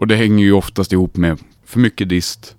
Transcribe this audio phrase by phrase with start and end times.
[0.00, 2.56] Och det hänger ju oftast ihop med för mycket dist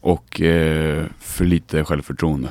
[0.00, 2.48] och eh, för lite självförtroende.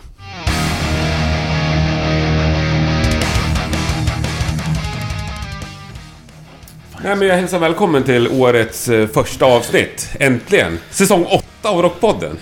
[7.03, 10.09] Nej, men jag hälsar välkommen till årets eh, första avsnitt.
[10.19, 10.79] Äntligen!
[10.89, 12.37] Säsong 8 av Rockpodden.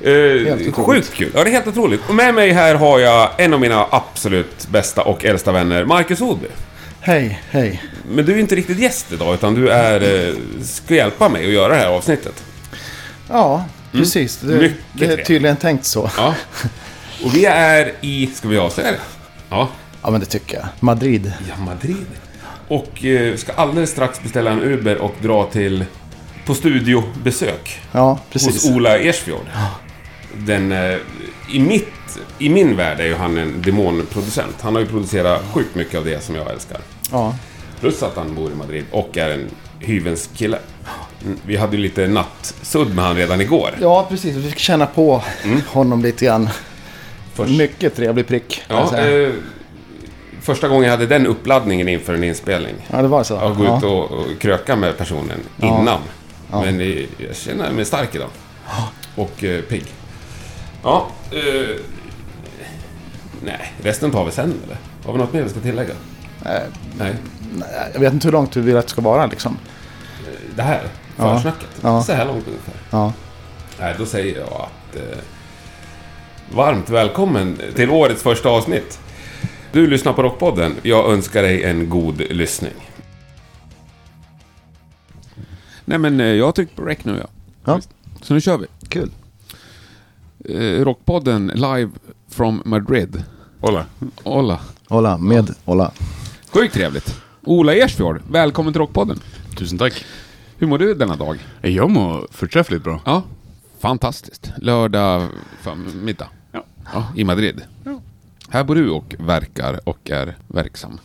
[0.00, 1.30] Eh, sjukt kul!
[1.34, 2.00] Ja, det är helt otroligt.
[2.08, 6.20] Och med mig här har jag en av mina absolut bästa och äldsta vänner, Marcus
[6.20, 6.48] Odby.
[7.08, 7.82] Hej, hej.
[8.08, 11.52] Men du är inte riktigt gäst idag, utan du är, eh, ska hjälpa mig att
[11.52, 12.44] göra det här avsnittet.
[13.28, 14.36] Ja, precis.
[14.36, 14.62] Det, Mm.
[14.62, 16.10] Mycket det är tydligen tänkt så.
[16.16, 16.34] Ja.
[17.24, 18.98] Och vi är i, ska vi avslöja det?
[19.48, 19.68] Ja.
[20.02, 20.66] Ja, men det tycker jag.
[20.80, 21.32] Madrid.
[21.48, 22.06] Ja, Madrid.
[22.68, 25.84] Och eh, ska alldeles strax beställa en Uber och dra till,
[26.46, 27.80] på studiobesök.
[27.92, 28.64] Ja, precis.
[28.64, 29.46] Hos Ola Ersfjord.
[30.36, 30.96] Den, eh,
[31.52, 34.56] i, mitt, I min värld är ju han en demonproducent.
[34.60, 36.80] Han har ju producerat sjukt mycket av det som jag älskar.
[37.12, 37.34] Ja,
[37.80, 40.58] Plus att han bor i Madrid och är en hyvens kille.
[41.24, 43.70] Mm, Vi hade ju lite nattsudd med han redan igår.
[43.80, 44.36] ja precis.
[44.36, 45.22] Vi fick känna på
[45.68, 46.40] honom lite grann.
[46.42, 46.52] Mm.
[47.34, 48.62] Först- Mycket trevlig prick.
[48.68, 49.30] Ja, eh,
[50.40, 52.74] första gången jag hade den uppladdningen inför en inspelning.
[52.90, 53.36] ja, det var så.
[53.36, 53.78] Att gå ja.
[53.78, 56.00] ut och, och kröka med personen innan.
[56.50, 56.86] Men eh,
[57.18, 58.28] jag känner mig stark idag.
[59.14, 59.84] Och eh, pigg.
[60.82, 61.76] Ja, eh,
[63.44, 64.76] nej, resten tar vi sen eller?
[65.06, 65.94] Har vi något mer vi ska tillägga?
[66.44, 66.50] Eh,
[66.98, 67.14] Nej,
[67.54, 69.56] nej, Jag vet inte hur långt du vill att det ska vara liksom.
[70.56, 70.82] det här,
[71.16, 71.68] försnacket.
[71.80, 72.02] Ja.
[72.02, 72.74] Så här långt ungefär.
[72.90, 73.12] Ja,
[73.80, 74.96] Nej, då säger jag att...
[74.96, 75.18] Eh,
[76.54, 78.98] varmt välkommen till årets första avsnitt.
[79.72, 80.74] Du lyssnar på Rockpodden.
[80.82, 82.72] Jag önskar dig en god lyssning.
[85.84, 87.28] Nej men eh, jag har tryckt på rec nu ja.
[87.64, 87.80] Ja.
[88.22, 88.66] Så nu kör vi.
[88.88, 89.10] kul.
[90.44, 91.90] Eh, Rockpodden live
[92.30, 93.22] from Madrid.
[93.60, 93.84] Hola.
[94.24, 94.60] Hola.
[94.88, 95.92] Hola, med Hola.
[96.58, 97.22] Sjukt trevligt.
[97.44, 99.18] Ola Ersfjord, välkommen till Rockpodden.
[99.56, 100.04] Tusen tack.
[100.56, 101.38] Hur mår du denna dag?
[101.62, 103.00] Jag mår förträffligt bra.
[103.04, 103.22] Ja,
[103.78, 104.52] fantastiskt.
[104.56, 105.28] Lördag
[105.60, 106.28] förmiddag.
[106.52, 106.64] Ja.
[106.92, 107.62] Ja, I Madrid.
[107.84, 108.00] Ja.
[108.48, 110.98] Här bor du och verkar och är verksam.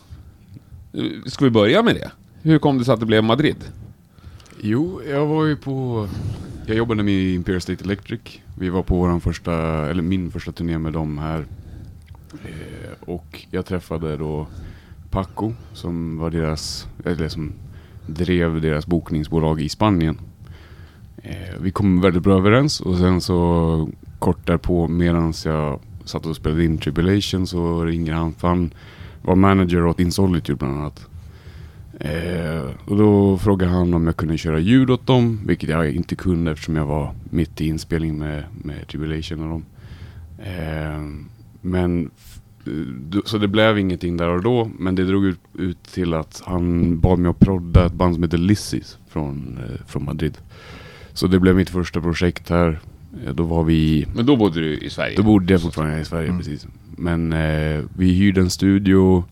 [1.26, 2.10] Ska vi börja med det?
[2.42, 3.56] Hur kom det sig att det blev Madrid?
[4.60, 6.08] Jo, jag var ju på...
[6.66, 8.20] Jag jobbade med Imperial State Electric.
[8.58, 9.52] Vi var på våran första,
[9.90, 11.46] eller min första turné med dem här.
[12.44, 14.46] Eh, och jag träffade då
[15.14, 17.52] Paco som var deras, eller som
[18.06, 20.18] drev deras bokningsbolag i Spanien.
[21.16, 23.88] Eh, vi kom väldigt bra överens och sen så
[24.18, 28.70] kort därpå medan jag satt och spelade in Tribulation så ringer han, för han
[29.22, 31.06] var manager åt Insolitude bland annat.
[32.00, 36.16] Eh, och då frågade han om jag kunde köra ljud åt dem, vilket jag inte
[36.16, 39.64] kunde eftersom jag var mitt i inspelning med, med Tribulation och dem.
[40.38, 41.00] Eh,
[41.60, 42.10] men
[43.24, 47.00] så det blev ingenting där och då, men det drog ut, ut till att han
[47.00, 50.38] bad mig att prodda ett band som heter Lizzies från, eh, från Madrid.
[51.12, 52.80] Så det blev mitt första projekt här.
[53.32, 55.16] Då var vi Men då bodde du i Sverige?
[55.16, 56.66] då bodde jag fortfarande i Sverige, precis.
[56.96, 59.24] Men eh, vi hyrde en studio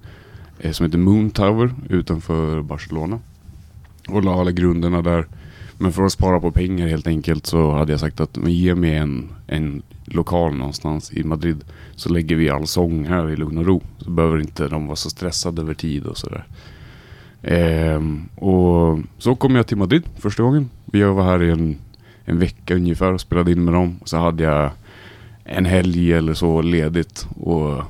[0.60, 3.20] eh, som heter Moon Tower utanför Barcelona.
[4.08, 5.26] Och la alla grunderna där.
[5.82, 8.96] Men för att spara på pengar helt enkelt så hade jag sagt att ge mig
[8.96, 11.64] en, en lokal någonstans i Madrid.
[11.94, 13.82] Så lägger vi all sång här i lugn och ro.
[13.98, 16.44] Så behöver inte de vara så stressade över tid och sådär.
[17.42, 20.70] Ehm, och så kom jag till Madrid första gången.
[20.92, 21.76] Jag var här i en,
[22.24, 24.00] en vecka ungefär och spelade in med dem.
[24.04, 24.70] Så hade jag
[25.44, 27.82] en helg eller så ledigt och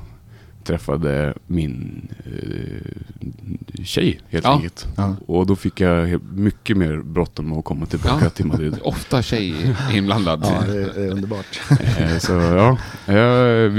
[0.63, 4.51] träffade min eh, tjej helt Ja.
[4.53, 4.87] enkelt.
[4.97, 5.15] Ja.
[5.27, 8.29] Och då fick jag mycket mer bråttom med att komma tillbaka Ja.
[8.29, 8.77] till Madrid.
[8.83, 10.39] Ofta tjej inblandad.
[10.43, 11.61] Ja, det är, det är underbart.
[11.97, 12.77] Eh, så ja,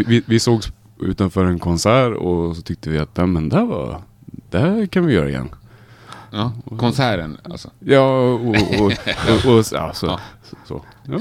[0.06, 4.00] vi, vi- sågs utanför en konsert och så tyckte vi att men det här var,
[4.50, 5.48] det här kan vi göra igen.
[6.30, 7.70] Ja, konserten alltså.
[7.80, 8.92] Ja, och, och, och,
[9.46, 10.20] och, och ja, så, Ja.
[10.66, 10.82] så.
[11.06, 11.18] Ja.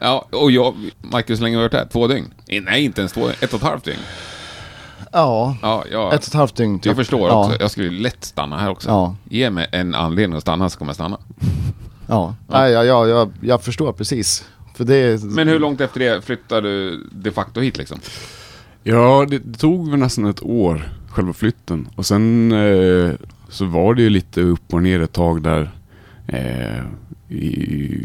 [0.00, 1.88] Ja, och jag, Marcus, hur länge har du varit här?
[1.92, 2.26] Två dygn?
[2.62, 3.98] Nej, inte ens två, ett och ett halvt dygn.
[5.14, 6.12] Ja, Ja, ja.
[6.12, 6.86] ett och ett halvt dygn typ.
[6.86, 7.44] Jag förstår ja.
[7.46, 7.56] också.
[7.60, 8.88] Jag skulle lätt stanna här också.
[8.88, 9.16] Ja.
[9.24, 11.18] Ge mig en anledning att stanna så kommer jag stanna.
[12.06, 14.44] Ja, Nej, ja, ja, jag, jag förstår precis.
[14.74, 15.22] För det.
[15.24, 17.98] Men hur långt efter det flyttade du de facto hit liksom?
[18.82, 21.88] Ja, det, det tog väl nästan ett år, själva flytten.
[21.96, 23.12] Och sen eh,
[23.48, 25.70] så var det ju lite upp och ner ett tag där.
[26.26, 26.84] Eh,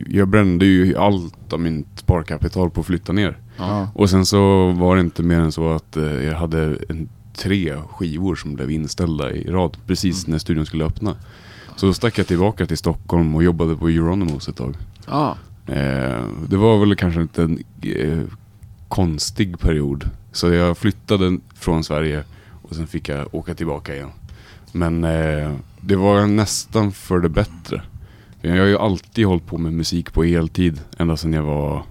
[0.08, 3.38] jag brände ju allt av mitt sparkapital på att flytta ner.
[3.58, 3.90] Ja.
[3.96, 7.76] Och sen så var det inte mer än så att eh, jag hade en, tre
[7.90, 11.16] skivor som blev inställda i rad precis när studion skulle öppna.
[11.76, 14.76] Så då stack jag tillbaka till Stockholm och jobbade på Euronymous ett tag.
[15.08, 15.38] Ja.
[15.66, 18.20] Eh, det var väl kanske inte en eh,
[18.88, 20.10] konstig period.
[20.32, 22.24] Så jag flyttade från Sverige
[22.62, 24.10] och sen fick jag åka tillbaka igen.
[24.72, 25.52] Men eh,
[25.82, 27.82] det var nästan för det bättre.
[28.42, 30.82] Jag har ju alltid hållit på med musik på heltid.
[30.98, 31.84] Ända sedan jag var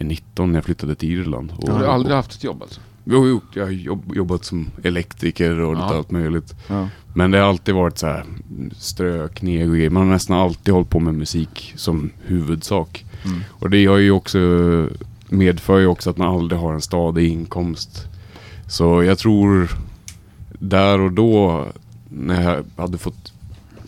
[0.00, 1.52] 19 när jag flyttade till Irland.
[1.56, 2.80] Och, Har du aldrig haft ett jobb alltså?
[3.04, 5.94] Gjort, jag har jobb, jobbat som elektriker och lite Ja.
[5.96, 6.54] allt möjligt.
[6.68, 6.88] Ja.
[7.14, 8.24] Men det har alltid varit så här
[8.76, 9.90] strö, kneg och grejer.
[9.90, 13.04] Man har nästan alltid hållit på med musik som huvudsak.
[13.24, 13.40] Mm.
[13.50, 14.38] Och det har ju också
[15.28, 18.04] medför ju också att man aldrig har en stadig inkomst.
[18.68, 19.68] Så jag tror
[20.58, 21.64] där och då
[22.08, 23.25] när jag hade fått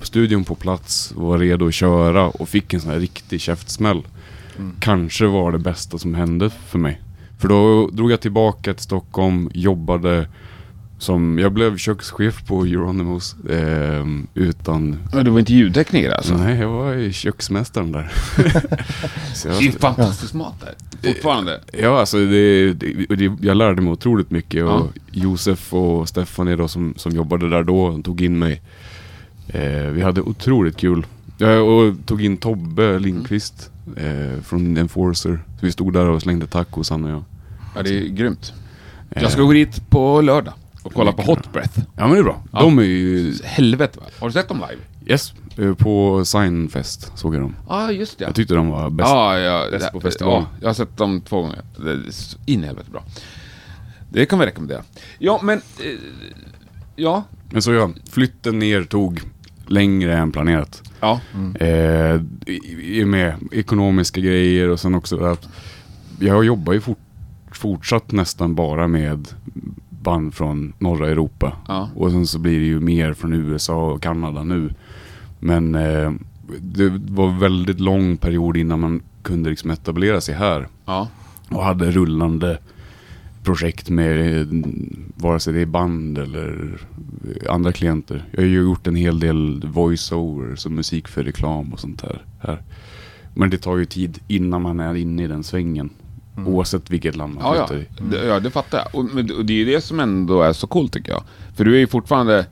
[0.03, 4.03] studion på plats och var redo att köra och fick en sån här riktig käftsmäll.
[4.59, 4.77] Mm.
[4.81, 7.01] Kanske var det bästa som hände för mig.
[7.39, 10.29] För då drog jag tillbaka till Stockholm, jobbade
[10.99, 16.35] som, jag blev kökschef på Euronymous eh, utan, Men du var inte ljudtekniker alltså?
[16.35, 18.13] nej jag var köksmästaren där.
[19.35, 20.75] Så Det är fantastisk mat där.
[21.13, 21.61] Fortfarande.
[21.73, 24.89] Ja, alltså det, det, det, jag lärde mig otroligt mycket och Ja.
[25.13, 28.63] Josef och Stefan då som, som jobbade där då tog in mig.
[29.49, 31.07] Eh, vi hade otroligt kul.
[31.39, 35.41] Ja, och tog in Tobbe Lindqvist eh, från Enforcer.
[35.61, 37.25] Så vi stod där och slängde tacos han och jag.
[37.77, 38.53] Ja, det är grymt.
[39.11, 41.79] Eh, Jag ska gå dit på lördag och kolla på Hot Breath.
[41.97, 42.43] Ja men det är bra.
[42.53, 42.61] Ja.
[42.61, 44.07] De är ju, Helvete va?
[44.21, 44.83] Har du sett dem live?
[45.13, 47.55] yes, eh, på Signfest såg jag dem.
[47.69, 48.25] Ja, ah, just det.
[48.25, 49.09] Jag tyckte de var bäst.
[49.11, 50.43] ja, ja, bäst det- på festival.
[50.43, 51.61] Ja, jag har sett dem två gånger.
[51.85, 52.01] Det är
[52.47, 53.03] in i helvete bra.
[54.11, 54.83] Det kan vi rekommendera.
[55.19, 55.59] Ja, men...
[55.59, 55.85] Eh,
[56.97, 57.25] ja.
[57.51, 59.21] Men så ja, flytten ner tog
[59.71, 60.83] längre än planerat.
[61.01, 61.21] Ja.
[61.61, 65.49] Eh, i, i med ekonomiska grejer och sen också att
[66.21, 66.99] jag jobbar ju fort,
[67.53, 69.29] fortsatt nästan bara med
[69.91, 71.57] band från norra Europa.
[71.69, 71.91] Ja.
[71.95, 74.71] Och sen så blir det ju mer från USA och Kanada nu.
[75.39, 76.13] Men eh,
[76.61, 80.69] det var väldigt lång period innan man kunde liksom etablera sig här.
[80.85, 81.09] Ja.
[81.51, 82.59] Och hade rullande
[83.49, 84.47] projekt med eh,
[85.15, 86.79] vare sig det är band eller
[87.25, 88.25] eh, andra klienter.
[88.31, 92.25] Jag har ju gjort en hel del voice-overs och musik för reklam och sånt här.
[92.41, 92.63] här.
[93.35, 95.91] Men det tar ju tid innan man är inne i den svängen.
[96.47, 97.67] Oavsett vilket land man Ja, ja.
[97.67, 98.11] flyttar i.
[98.11, 98.95] Det, ja, det fattar jag.
[98.95, 101.23] Och, och det är ju det som ändå är så coolt tycker jag.
[101.57, 102.47] För du är ju fortfarande...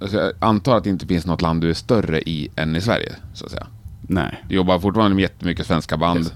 [0.00, 2.80] Alltså, jag antar att det inte finns något land du är större i än i
[2.80, 3.66] Sverige, så att säga.
[4.02, 4.44] Nej.
[4.48, 6.18] Du jobbar fortfarande med jättemycket svenska band.
[6.18, 6.32] Yes.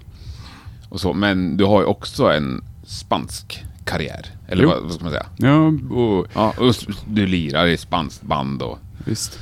[0.89, 4.27] Och så, men du har ju också en spansk karriär.
[4.49, 5.27] Eller vad, vad ska man säga?
[5.37, 5.67] Ja,
[5.97, 6.75] och Ja, och
[7.09, 9.39] du lirar i spanskt band och, visst.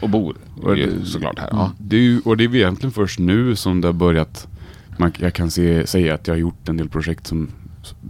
[0.00, 1.48] och bor Och det- såklart här.
[1.52, 1.72] Ja.
[1.78, 4.48] Det är och det är egentligen först nu som det har börjat.
[4.98, 7.48] Man, jag kan se, säga att jag har gjort en del projekt som,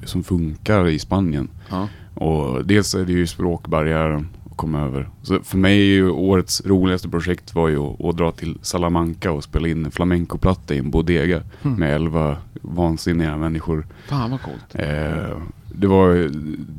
[0.04, 1.48] som funkar i Spanien.
[1.70, 1.88] Ja.
[2.14, 5.08] Och dels är det ju språkbarriären att komma över.
[5.22, 9.30] Så för mig är ju årets roligaste projekt var ju att, att dra till Salamanca
[9.32, 13.86] och spela in en flamencoplatta i en bodega med elva vansinniga människor.
[14.08, 14.74] Fan vad coolt.
[14.74, 15.38] Eh,
[15.74, 16.30] det var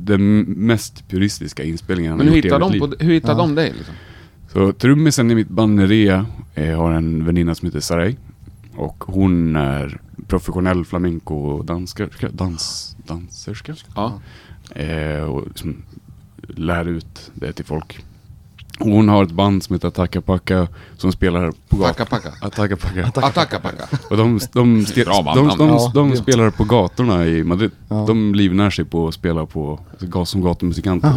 [0.04, 3.38] den mest puristiska inspelningen Men hur hela de, på, hur hittar Ja.
[3.38, 3.94] de dig liksom?
[4.52, 8.16] Så trummisen i mitt band Nerea eh, har en väninna som heter Saray.
[8.74, 12.28] Och hon är professionell flamenco-danserska.
[12.32, 13.74] Dans, danserska.
[13.94, 14.20] Ja.
[14.74, 15.82] Eh, och liksom
[16.48, 18.04] lär ut det till folk.
[18.80, 22.06] Och hon har ett band som heter Attacka Packa som spelar på gatorna.
[22.06, 22.32] packa.
[22.40, 23.06] Attacka Packa.
[23.06, 23.84] Attacka packa.
[24.10, 27.70] Och de, de, de, de, de, spelar på gatorna i Madrid.
[27.88, 28.04] Ja.
[28.06, 31.12] De livnär sig på att spela på, alltså, som gatumusikanter.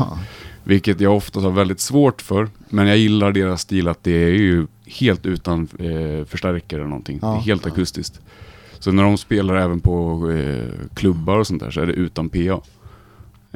[0.63, 2.49] Vilket jag ofta har väldigt svårt för.
[2.69, 7.19] Men jag gillar deras stil att det är ju helt utan eh, förstärkare eller någonting.
[7.21, 7.27] Ja.
[7.27, 8.19] Det är helt akustiskt.
[8.79, 12.29] Så när de spelar även på eh, klubbar och sånt där så är det utan
[12.29, 12.61] PA.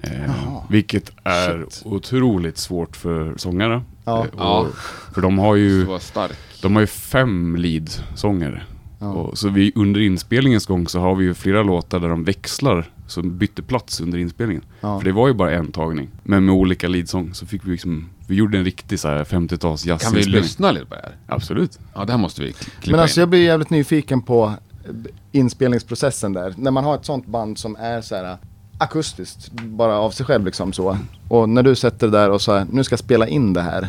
[0.03, 1.81] Eh, vilket är Shit.
[1.86, 3.81] otroligt svårt för sångare.
[4.07, 4.17] Ja.
[4.17, 4.67] Eh, och, Ja.
[5.13, 6.31] För de har ju, Så stark.
[6.61, 8.61] de har ju fem lead-sångare.
[8.99, 9.31] Ja.
[9.33, 13.37] Så vi, under inspelningens gång så har vi ju flera låtar där de växlar, som
[13.37, 14.63] bytte plats under inspelningen.
[14.81, 14.99] Ja.
[14.99, 16.09] För det var ju bara en tagning.
[16.23, 19.83] Men med olika leadsång så fick vi liksom, vi gjorde en riktig så här 50-tals
[19.83, 21.15] Kan vi lyssna lite på det här?
[21.27, 21.79] Absolut.
[21.95, 23.21] Ja, det här måste vi klippa Men alltså in.
[23.21, 24.45] jag blir jävligt nyfiken på
[24.85, 24.91] eh,
[25.31, 26.53] inspelningsprocessen där.
[26.57, 28.37] När man har ett sånt band som är så här
[28.77, 30.98] akustiskt, bara av sig själv liksom så.
[31.27, 33.62] Och när du sätter det där och så här, nu ska jag spela in det
[33.62, 33.88] här.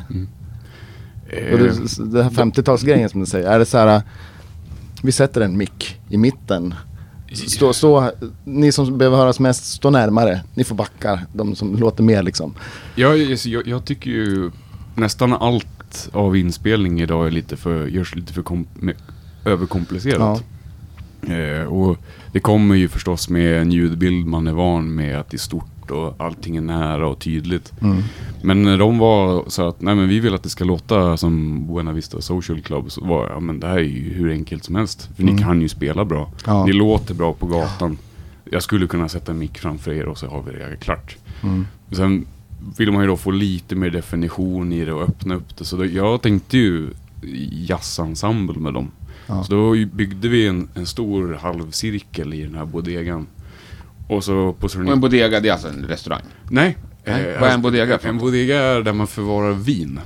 [1.29, 4.03] Eh, Och det, det här 50-talsgrejen som du säger, är det så här, eh,
[5.03, 6.75] vi sätter en mick i mitten.
[7.33, 8.11] Stå, stå,
[8.45, 10.41] ni som behöver höras mest, stå närmare.
[10.55, 12.55] Ni får backa, de som låter mer liksom.
[12.95, 14.51] jag, jag, jag tycker ju
[14.95, 18.67] nästan allt av inspelning idag är lite för, görs lite för kom,
[19.45, 20.45] överkomplicerat.
[21.23, 21.99] Eh, och
[22.39, 25.91] det kommer ju förstås med en ljudbild man är van med att det är stort
[25.91, 27.73] och allting är nära och tydligt.
[27.83, 28.03] Mm.
[28.43, 31.67] Men när de var så att nej men vi vill att det ska låta som
[31.67, 34.75] Buena Vista Social Club så var ja men det här är ju hur enkelt som
[34.75, 35.11] helst.
[35.17, 35.43] För ni Mm.
[35.45, 36.31] kan ju spela bra.
[36.47, 36.65] Ja.
[36.67, 37.99] Ni låter bra på gatan.
[38.51, 41.17] Jag skulle kunna sätta en mick framför er och så har vi det klart.
[41.43, 41.67] Mm.
[41.93, 42.27] Sen
[42.79, 45.65] vill man ju då få lite mer definition i det och öppna upp det.
[45.65, 46.87] Så då, jag tänkte ju
[47.51, 48.91] jazzensemble med dem.
[49.29, 53.27] Så då byggde vi en, en stor halvcirkel i den här bodegan.
[54.09, 56.23] Och så på Och en bodega, det är alltså en restaurang?
[56.51, 56.77] Nej.
[57.05, 60.01] Nej, eh, vad är en bodega för En bodega är där man förvarar vin.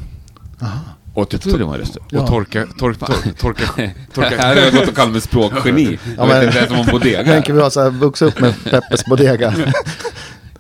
[1.15, 2.23] Och, typ, Jag det var en restaurang.
[2.23, 3.67] och torka, tor, tor, torka,
[4.13, 5.99] torka, Här har jag gått och kallat mig språkgeni.
[6.17, 7.25] Jag vet inte ens om en bodega.
[7.25, 9.55] Tänker vi ha så här, vuxit upp med Peppes Bodega.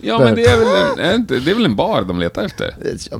[0.04, 2.74] Ja, men det är väl en, det är väl en bar de letar efter?
[3.10, 3.18] Ja,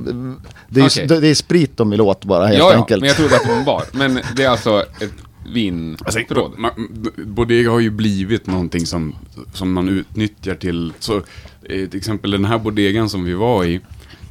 [0.69, 1.07] Det är, Okej.
[1.07, 3.01] det det är sprit de vill åt bara helt ja, ja, enkelt.
[3.01, 3.83] men jag trodde att det var en bar.
[3.91, 5.11] Men det är alltså ett
[5.45, 6.51] Alltså, vinförråd?
[6.57, 6.71] man-
[7.25, 9.15] bodega har ju blivit någonting som,
[9.53, 10.93] som man utnyttjar till...
[10.99, 11.15] Så,
[11.63, 13.79] eh, till exempel den här bodegan som vi var i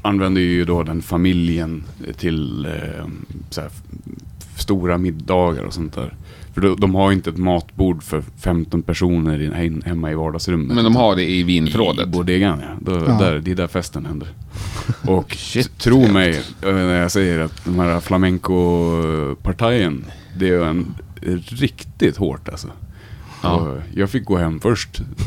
[0.02, 1.85] använder ju då den familjen
[2.19, 3.07] till eh,
[3.50, 3.83] så här, f-
[4.61, 6.14] stora middagar och sånt där.
[6.54, 10.75] För de har ju inte ett matbord för 15 personer i, hem- hemma i vardagsrummet.
[10.76, 12.09] Men de har det i I vinförrådet?
[12.09, 12.69] bodegan ja.
[12.81, 14.28] Då, Där, det är där festen händer.
[15.07, 15.37] Och
[15.78, 16.31] tro mig
[16.62, 20.04] eh, när jag säger att de här flamenco-partajen,
[20.35, 20.95] det är en
[21.49, 22.69] riktigt hårt alltså.
[23.43, 23.77] Ja.
[23.95, 25.01] Jag fick gå hem först.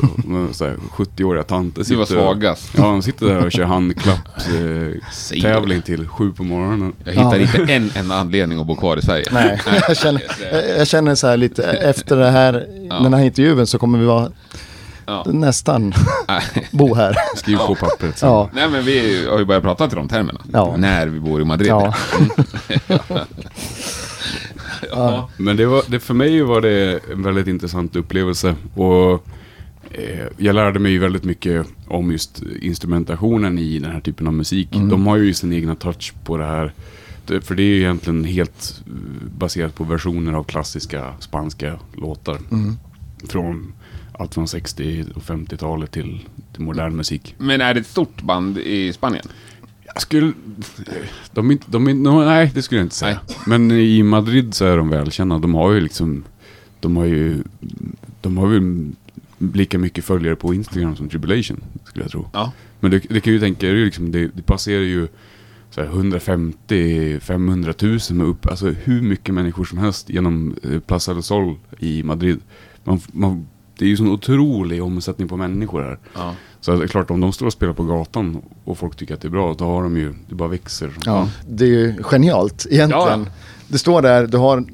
[0.50, 2.70] Och så här 70-åriga tanter Du var sitter- svagast.
[2.76, 5.00] Ja, de sitter där och kör handklappstävling
[5.42, 6.92] tävling till sju på morgonen.
[7.04, 7.60] Jag hittar Ja.
[7.62, 9.24] inte en enda anledning att bo kvar i Sverige.
[9.32, 10.22] Nej, jag känner,
[10.78, 12.52] jag- känner så här lite efter det här,
[13.02, 14.28] den här intervjun så kommer vi vara
[15.06, 15.24] Ja.
[15.28, 15.94] nästan
[16.70, 17.16] bo här.
[17.36, 18.18] Skriv på pappret.
[18.22, 20.40] Ja, Nej men vi har ju börjat prata till de termerna.
[20.52, 20.74] Ja.
[20.76, 21.68] När vi bor i Madrid.
[21.68, 21.94] ja.
[24.96, 25.30] Ja.
[25.36, 28.54] Men det var, det, för mig var det en väldigt intressant upplevelse.
[28.74, 29.26] Och
[29.90, 34.32] eh, jag lärde mig ju väldigt mycket om just instrumentationen i den här typen av
[34.32, 34.68] musik.
[34.72, 36.72] De har ju sin egna touch på det här.
[37.40, 38.92] För det är ju egentligen helt eh,
[39.38, 42.38] baserat på versioner av klassiska spanska låtar.
[43.28, 43.72] Från
[44.18, 46.20] allt från 60 och 50-talet till,
[46.52, 47.34] till modern musik.
[47.38, 49.28] Men är det ett stort band i Spanien?
[49.98, 50.32] Skulle...
[51.32, 53.20] De, de, no, nej, det skulle jag inte säga.
[53.46, 55.38] Men i Madrid så är de välkända.
[55.38, 56.24] De har ju liksom...
[56.80, 57.42] De har ju...
[58.20, 58.90] De har ju
[59.38, 62.28] lika mycket följare på Instagram som Tribulation, skulle jag tro.
[62.32, 62.52] Ja.
[62.80, 65.08] Men det, det kan ju tänka dig, liksom, det, det passerar ju
[65.70, 71.14] så här 150-500 000 med upp, alltså hur mycket människor som helst genom eh, Plaza
[71.14, 72.40] del Sol i Madrid.
[72.84, 73.46] Man, man,
[73.78, 75.98] det är ju sån otrolig omsättning på människor här.
[76.14, 76.34] Ja.
[76.66, 79.20] Så det är klart, om de står och spelar på gatan och folk tycker att
[79.20, 80.90] det är bra, då har de ju, det bara växer.
[81.04, 81.28] ja.
[81.48, 83.20] Det är ju genialt egentligen.
[83.26, 83.32] Ja.
[83.68, 84.64] Du står där, du har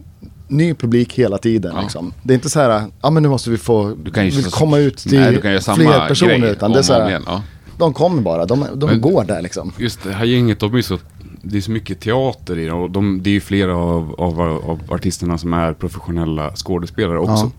[0.49, 1.73] ny publik hela tiden.
[1.75, 1.83] Ja.
[1.83, 2.13] Liksom.
[2.23, 4.79] Det är inte så här, ja men nu måste vi få Du kan ju komma
[4.79, 6.39] ut till Nej, fler personer.
[6.39, 7.23] grej Utan det är så här, igen.
[7.27, 7.43] Ja.
[7.79, 9.73] de kommer bara, de, de Men- går där liksom.
[9.79, 10.99] Just det här gänget, de är så,
[11.43, 12.73] det är så mycket teater i det.
[12.73, 17.51] Och de, det är ju flera av, av, av artisterna som är professionella skådespelare också.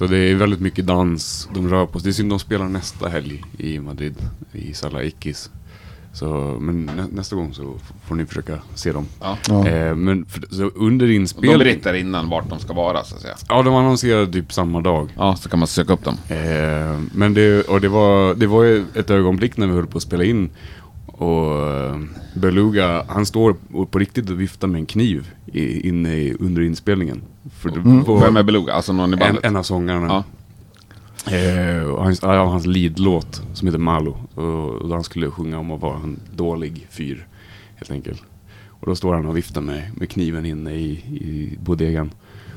[0.00, 2.04] Så det är väldigt mycket dans, de rör på sig.
[2.04, 4.14] Det är synd de spelar nästa helg i Madrid,
[4.52, 5.50] i Sala Ikis.
[6.12, 6.26] Så,
[6.60, 7.74] men nä, nästa gång så
[8.06, 9.06] får ni försöka se dem.
[9.20, 9.38] Ja.
[9.48, 9.68] Ja.
[9.68, 11.58] Eh, men för, så under Och de inspelning...
[11.58, 13.36] berättar innan vart de ska vara så att säga.
[13.48, 15.08] Ja, de annonserade typ samma dag.
[15.16, 16.16] Ja, så kan man söka upp dem.
[16.28, 19.96] Eh, men det, och det, var, det var ju ett ögonblick när vi höll på
[19.96, 20.50] att spela in.
[21.20, 22.00] Och eh,
[22.34, 23.56] Beluga, han står
[23.90, 27.22] på riktigt och viftar med en kniv i, inne i, under inspelningen.
[27.58, 28.72] För det var Vem är Beluga?
[28.72, 29.44] Alltså någon i en, bandet?
[29.44, 30.24] en av sångarna.
[31.26, 31.36] Ja.
[31.36, 34.16] Eh, och hans, ja, hans leadlåt som heter Malo.
[34.34, 37.26] Och, och han skulle sjunga om att vara en dålig fyr.
[37.76, 38.22] Helt enkelt.
[38.68, 42.10] Och då står han och viftar med, med kniven inne i, i bodegan.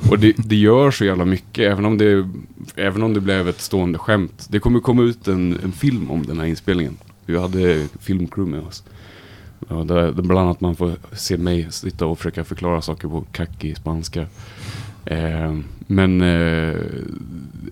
[0.10, 2.30] Och det, det gör så jävla mycket, även om, det,
[2.76, 4.48] även om det blev ett stående skämt.
[4.50, 6.98] Det kommer komma ut en, en film om den här inspelningen.
[7.26, 8.84] Vi hade filmcrew med oss.
[9.70, 13.78] Ja, där, bland annat man får se mig sitta och försöka förklara saker på kackig
[13.78, 14.26] spanska.
[15.06, 16.80] Eh, men eh,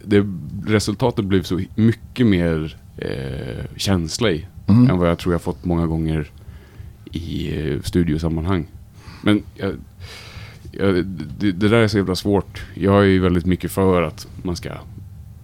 [0.03, 0.27] det,
[0.65, 5.87] resultatet blev så mycket mer eh, känsla i än vad jag tror jag fått många
[5.87, 6.31] gånger
[7.11, 8.67] i eh, studiosammanhang.
[9.21, 9.73] Men jag,
[10.71, 12.65] jag, det, det där är så jävla svårt.
[12.73, 14.69] Jag är ju väldigt mycket för att man ska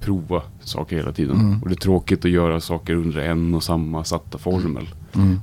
[0.08, 1.60] prova saker hela tiden.
[1.62, 4.90] Och det är tråkigt att göra saker under en och samma satta formel.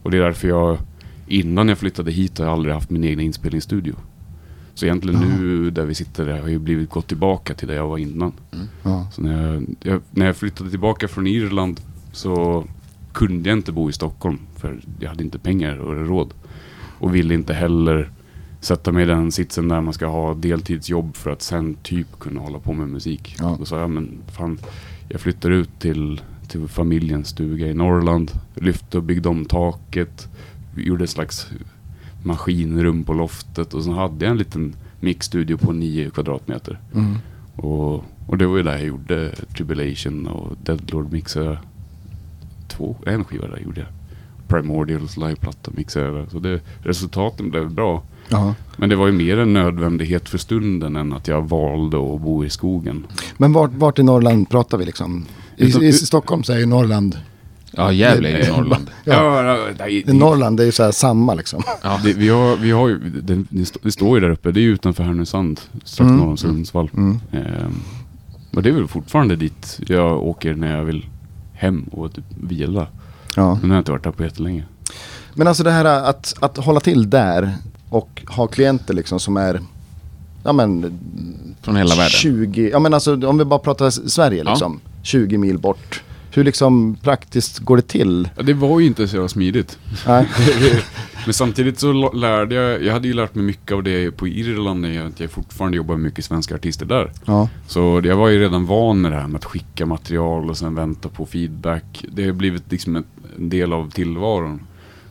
[0.03, 0.79] Och det är därför jag,
[1.27, 3.95] innan jag flyttade hit har jag aldrig haft min egen inspelningsstudio.
[4.75, 7.75] Så egentligen nu där vi sitter där har jag ju blivit gått tillbaka till där
[7.75, 8.33] jag var innan.
[8.83, 9.07] Ja.
[9.13, 11.81] Så när jag, jag, när jag flyttade tillbaka från Irland
[12.13, 12.65] så
[13.13, 16.35] kunde jag inte bo i Stockholm för jag hade inte pengar och råd.
[16.99, 18.11] Och ville inte heller
[18.65, 22.41] sätta mig i den sitsen där man ska ha deltidsjobb för att sen typ kunna
[22.41, 23.37] hålla på med musik.
[23.39, 23.57] Ja.
[23.59, 24.59] Då sa jag, men fan,
[25.09, 28.31] jag flyttar ut till, till familjens stuga i Norrland.
[28.55, 30.29] Lyfte och byggde om taket.
[30.77, 31.51] Gjorde ett slags
[32.23, 36.81] maskinrum på loftet och så hade jag en liten mixstudio på nio kvadratmeter.
[36.95, 37.19] Mm.
[37.57, 41.59] Och, och det var ju där jag gjorde Tribulation och Deadlord mixade
[42.69, 43.89] två, en skiva där gjorde jag.
[44.49, 46.31] Primordials liveplatta mixerade.
[46.31, 48.03] Så det, resultaten blev bra.
[48.29, 48.55] Ja.
[48.77, 52.45] Men det var ju mer en nödvändighet för stunden än att jag valde att bo
[52.45, 53.07] i skogen.
[53.37, 55.25] Men vart, vart i Norrland pratar vi liksom?
[55.57, 57.19] I, Utan- i Stockholm så är ju Norrland,
[57.77, 58.91] Ja, Gävle är ju Norrland.
[59.05, 59.67] Ja.
[59.79, 61.63] nej, i Norrland är ju så här samma liksom.
[61.83, 62.01] Ja.
[62.05, 64.61] Det, vi, har, vi har ju, det, det, stå, det står ju där uppe, det
[64.61, 66.17] är ju utanför Härnösand, strax Mm.
[66.17, 66.91] norr om Sundsvall.
[66.97, 67.21] Mm.
[67.33, 67.81] Ehm,
[68.57, 71.07] och det är väl fortfarande dit jag åker när jag vill
[71.53, 72.87] hem och typ vila.
[73.37, 73.55] Ja.
[73.55, 74.65] Men nu har jag inte varit där på jättelänge.
[75.35, 77.55] Men alltså det här att, att hålla till där
[77.95, 79.61] och ha klienter liksom som är
[80.45, 80.99] Ja men
[81.63, 82.11] Från hela världen.
[82.11, 84.51] 20, ja men alltså om vi bara pratar Sverige Ja.
[84.51, 84.81] liksom.
[85.03, 86.03] 20 mil bort.
[86.31, 88.29] Hur liksom praktiskt går det till?
[88.37, 89.79] Ja, det var ju inte så jävla smidigt.
[90.07, 90.29] Nej.
[91.25, 94.81] Men samtidigt så lärde jag, jag hade ju lärt mig mycket av det på Irland
[94.81, 97.13] när jag, att jag fortfarande jobbar med mycket svenska artister där.
[97.25, 97.49] Ja.
[97.67, 100.75] Så jag var ju redan van med det här med att skicka material och sen
[100.75, 102.05] vänta på feedback.
[102.13, 103.05] Det har blivit liksom en
[103.49, 104.61] del av tillvaron.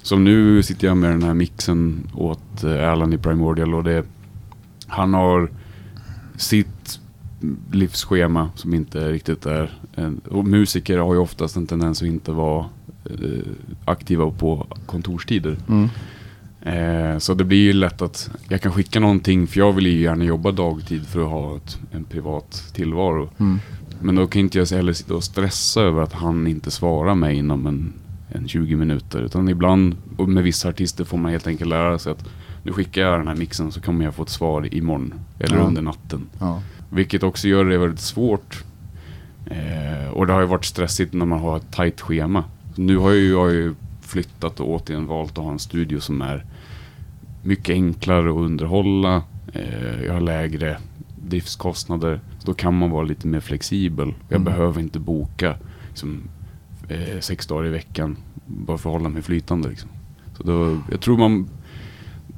[0.03, 4.05] Så nu sitter jag med den här mixen åt eh, Alan i Primordial och det,
[4.87, 5.49] han har
[6.37, 6.99] sitt
[7.71, 9.71] livsschema som inte riktigt är...
[9.95, 12.65] En, och musiker har ju oftast en tendens att inte vara
[13.05, 13.47] eh,
[13.85, 15.57] aktiva på kontorstider.
[15.67, 15.89] Mm.
[16.61, 20.01] Eh, så det blir ju lätt att jag kan skicka någonting för jag vill ju
[20.01, 23.29] gärna jobba dagtid för att ha ett, en privat tillvaro.
[23.37, 23.59] Mm.
[24.01, 27.35] Men då kan inte jag heller sitta och stressa över att han inte svarar mig
[27.35, 27.93] inom en,
[28.35, 29.21] en 20 minuter.
[29.21, 32.25] Utan ibland, och med vissa artister får man helt enkelt lära sig att
[32.63, 35.13] nu skickar jag den här mixen så kommer jag få ett svar imorgon.
[35.39, 35.63] Eller Ja.
[35.63, 36.21] under natten.
[36.39, 36.61] Ja.
[36.89, 38.63] Vilket också gör det väldigt svårt.
[39.45, 42.43] Eh, och det har ju varit stressigt när man har ett tajt schema.
[42.75, 46.45] Nu har ju jag ju flyttat och återigen valt att ha en studio som är
[47.43, 49.23] mycket enklare att underhålla.
[49.53, 50.77] Eh, jag har lägre
[51.27, 52.19] driftskostnader.
[52.45, 54.13] Då kan man vara lite mer flexibel.
[54.29, 54.43] Jag Mm.
[54.53, 55.55] behöver inte boka
[55.89, 56.23] liksom,
[56.87, 59.69] eh, sex dagar i veckan bara för att hålla mig flytande.
[59.69, 59.89] Liksom.
[60.37, 61.47] Så då, jag tror man,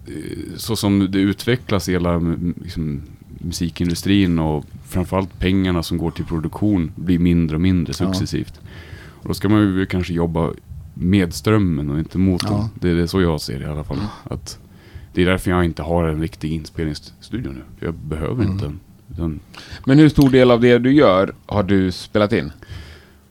[0.08, 3.02] eh, så som det utvecklas i hela m- liksom,
[3.40, 8.14] musikindustrin och framförallt pengarna som går till produktion blir mindre och mindre Ja.
[8.14, 8.60] successivt.
[9.22, 10.51] Och då ska man ju kanske jobba
[10.94, 12.51] med strömmen och inte mot den.
[12.53, 12.70] Ja.
[12.81, 14.00] Det är så jag ser det i alla fall.
[14.24, 14.60] Att
[15.14, 17.62] det är därför jag inte har en riktig inspelningsstudio nu.
[17.79, 18.51] Jag behöver Mm.
[18.51, 18.79] inte en.
[19.14, 19.40] Utan,
[19.86, 22.51] Men hur stor del av det du gör har du spelat in?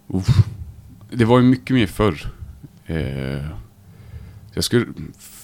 [0.08, 0.28] uff,
[1.14, 2.32] det var ju mycket mer förr.
[2.86, 3.46] Eh,
[4.52, 4.86] jag skulle,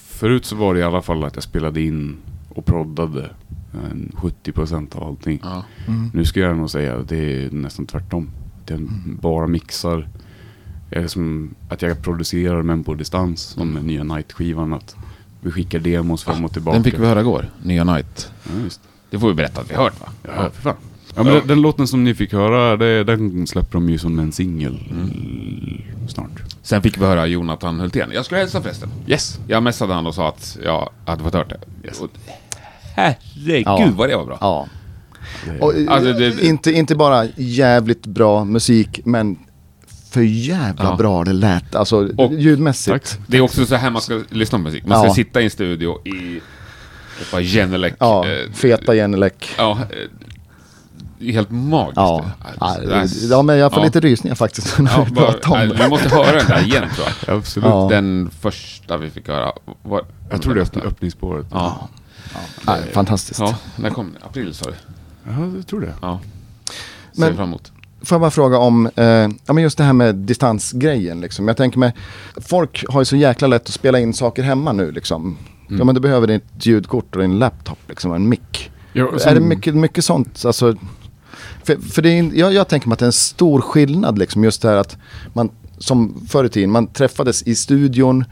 [0.07, 2.17] förut så var det i alla fall att jag spelade in
[2.49, 3.29] och proddade
[3.73, 5.39] en 70% av allting.
[5.43, 5.63] Ja.
[5.87, 6.11] Mm.
[6.13, 8.29] Nu ska jag nog säga att det är nästan tvärtom.
[8.63, 8.79] Att jag
[9.21, 10.07] bara mixar.
[10.89, 13.41] Är som att jag producerar men på distans.
[13.41, 14.73] Som med nya Night-skivan.
[14.73, 14.95] Att
[15.41, 16.75] vi skickar demos fram och tillbaka.
[16.75, 18.31] Den fick vi höra igår, Nya Night.
[18.43, 18.81] Ja, just.
[19.09, 20.07] Det får vi berätta att vi hört va?
[20.23, 20.75] Ja, för fan.
[21.15, 24.19] Ja, men den, den låten som ni fick höra, det, den släpper de ju som
[24.19, 24.79] en singel
[26.09, 26.31] snart.
[26.63, 28.09] Sen fick vi höra Jonathan Hultén.
[28.13, 28.89] Jag skulle hälsa förresten.
[29.07, 29.39] Yes!
[29.47, 31.87] Jag messade han och sa att jag hade fått hört det.
[31.87, 32.01] Yes.
[32.01, 32.09] Och,
[32.95, 33.89] herregud Ja.
[33.95, 34.37] vad det var bra.
[34.41, 34.67] Ja.
[35.59, 39.37] Och, eh, Alltså, det- inte, inte bara jävligt bra musik men
[40.11, 40.95] för jävla Ja.
[40.95, 41.75] bra det lät.
[41.75, 43.11] Alltså Och- ljudmässigt.
[43.11, 43.19] Tack.
[43.27, 44.85] Det är också så här man ska lyssna på musik.
[44.85, 45.13] Man ska Ja.
[45.13, 46.41] sitta i en studio i
[47.43, 47.93] Genelec.
[47.99, 49.33] Ja, eh, feta Genelec.
[49.57, 49.87] Ja, eh,
[51.21, 51.95] helt magiskt.
[51.97, 52.25] Ja.
[52.59, 53.85] Ja, Det är- ja, men jag får ja.
[53.85, 55.75] lite rysningar faktiskt när Ja, vi pratar om det.
[55.83, 57.37] vi måste höra den där igen tror jag.
[57.37, 57.69] Absolut.
[57.69, 57.87] Ja.
[57.91, 59.51] Den första vi fick höra.
[59.83, 61.45] Var, Jag tror det är öppn- öppningsspåret.
[61.51, 61.87] Ja.
[62.67, 63.39] Nej, fantastiskt.
[63.39, 64.25] ja, när kom det?
[64.25, 64.73] April sa du?
[65.31, 65.93] Ja, jag tror det.
[66.01, 66.19] Ja.
[67.13, 67.71] Ser Men- fram emot.
[68.03, 69.03] Får jag bara fråga om, eh,
[69.45, 71.47] ja men just det här med distansgrejen liksom.
[71.47, 71.93] Jag tänker mig,
[72.35, 75.21] folk har ju så jäkla lätt att spela in saker hemma nu liksom.
[75.67, 75.79] Mm.
[75.79, 78.71] Ja men du behöver ditt ljudkort och din laptop liksom, och en mick.
[78.93, 80.75] Ja, Är det mycket, mycket sånt, alltså?
[81.63, 84.43] För, för det är, jag, jag tänker mig att det är en stor skillnad liksom,
[84.43, 84.97] just det här att
[85.33, 88.25] man, som förr i tiden, man träffades i studion,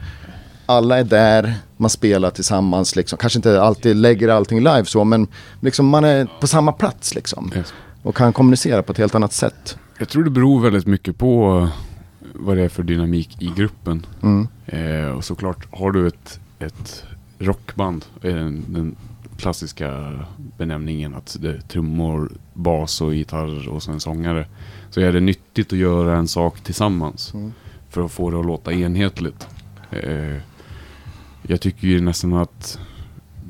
[0.66, 3.18] alla är där, man spelar tillsammans liksom.
[3.18, 5.26] Kanske inte alltid lägger allting live så, men
[5.60, 7.52] liksom man är på samma plats liksom.
[7.56, 7.72] Yes.
[8.02, 9.78] Och kan kommunicera på ett helt annat sätt.
[9.98, 11.68] Jag tror det beror väldigt mycket på
[12.34, 14.06] vad det är för dynamik i gruppen.
[14.22, 14.48] Mm.
[14.66, 17.04] Eh, och såklart, har du ett, ett
[17.38, 18.96] rockband, den, den
[19.40, 20.18] klassiska
[20.58, 24.46] benämningen att det är trummor, bas och gitarr och sen sångare.
[24.90, 27.52] Så är det nyttigt att göra en sak tillsammans Mm.
[27.88, 29.46] för att få det att låta enhetligt.
[29.90, 30.36] Eh,
[31.42, 32.78] jag tycker ju nästan att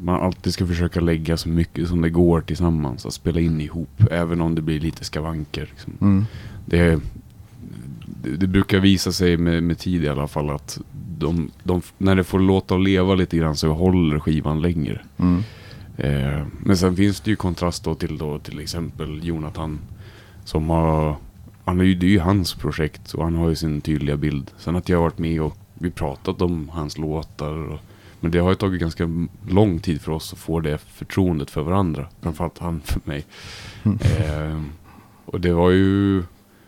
[0.02, 3.06] man alltid ska försöka lägga så mycket som det går tillsammans.
[3.06, 5.68] Att spela in ihop, även om det blir lite skavanker.
[5.70, 5.92] Liksom.
[6.00, 6.26] Mm.
[6.66, 7.00] Det,
[8.22, 10.80] det, det brukar visa sig med, med tid i alla fall att
[11.18, 15.00] de, de, när det får låta och leva lite grann så håller skivan längre.
[15.18, 15.42] Mm.
[16.00, 19.78] Eh, men sen finns det ju kontrast då till, då, till exempel Jonathan
[20.44, 21.16] som har...
[21.64, 24.50] Han är ju, det är ju hans projekt och han har ju sin tydliga bild.
[24.58, 27.72] Sen att jag har varit med och vi pratat om hans låtar.
[27.72, 27.78] Och,
[28.20, 31.62] men det har ju tagit ganska lång tid för oss att få det förtroendet för
[31.62, 32.06] varandra.
[32.20, 33.26] Framförallt han för mig.
[33.84, 34.60] Eh,
[35.24, 36.22] och det var ju...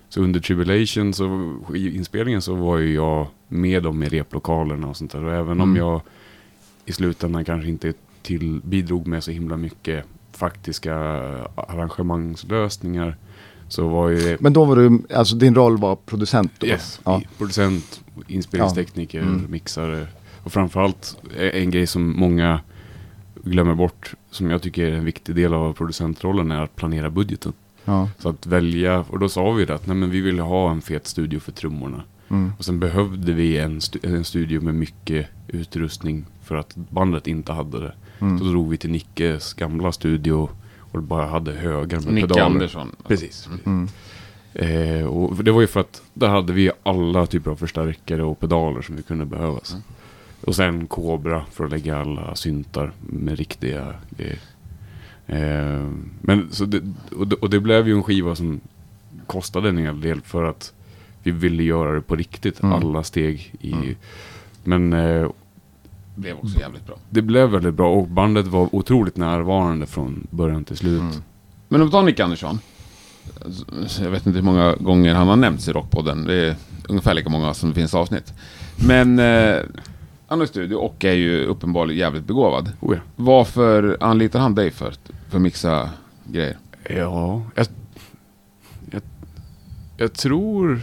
[0.08, 4.96] Så under Tribulation, så, i inspelningen så var ju jag med dem i replokalerna och
[4.96, 5.24] sånt där.
[5.24, 6.00] Och även om jag
[6.84, 7.92] i slutändan kanske inte
[8.22, 10.94] till, bidrog med så himla mycket faktiska
[11.54, 13.16] arrangemangslösningar.
[13.68, 16.66] Så var ju Men då var du, alltså din roll var producent då?
[16.66, 17.22] yes, Ja.
[17.38, 19.46] producent, inspelningstekniker, Mm.
[19.50, 20.06] mixare.
[20.44, 22.60] Och framförallt eh, en grej som många
[23.44, 27.52] glömmer bort, som jag tycker är en viktig del av producentrollen, är att planera budgeten.
[27.84, 28.08] ja.
[28.18, 30.82] Så att välja, och då sa vi det att nej, men vi ville ha en
[30.82, 32.02] fet studio för trummorna.
[32.28, 32.52] Mm.
[32.58, 37.52] Och sen behövde vi en, stu- en studio med mycket utrustning för att bandet inte
[37.52, 37.94] hade det.
[38.22, 38.38] Mm.
[38.38, 42.46] Så drog vi till Nickes gamla studio och bara hade högar med Nicke pedaler.
[42.46, 42.96] Andersson.
[43.06, 43.48] Precis.
[43.64, 43.88] Mm.
[44.54, 48.40] Eh, och det var ju för att där hade vi alla typer av förstärkare och
[48.40, 49.72] pedaler som vi kunde behövas.
[49.72, 49.82] Mm.
[50.40, 54.38] Och sen Cobra för att lägga alla syntar med riktiga grejer.
[55.26, 56.82] Eh, men så det,
[57.16, 58.60] och, det, och det blev ju en skiva som
[59.26, 60.72] kostade en hel del för att
[61.22, 62.62] vi ville göra det på riktigt.
[62.62, 62.72] Mm.
[62.74, 63.96] Alla steg i...
[64.64, 65.30] Men eh,
[66.14, 66.96] Blev också jävligt bra.
[67.10, 71.00] det blev väldigt bra och bandet var otroligt närvarande från början till slut.
[71.00, 71.22] Mm.
[71.68, 72.58] Men om vi tar Nicke Andersson.
[74.00, 76.24] Jag vet inte hur många gånger han har nämnts i Rockpodden.
[76.24, 76.56] Det är
[76.88, 78.32] ungefär lika många som det finns avsnitt.
[78.86, 79.58] Men eh,
[80.26, 82.72] han har studio och är ju uppenbarligen jävligt begåvad.
[82.80, 83.00] Oh ja.
[83.16, 84.94] Varför anlitar han dig för,
[85.28, 85.90] för att mixa
[86.24, 86.56] grejer?
[86.88, 87.66] Ja, jag,
[88.90, 89.02] jag,
[89.96, 90.80] jag tror...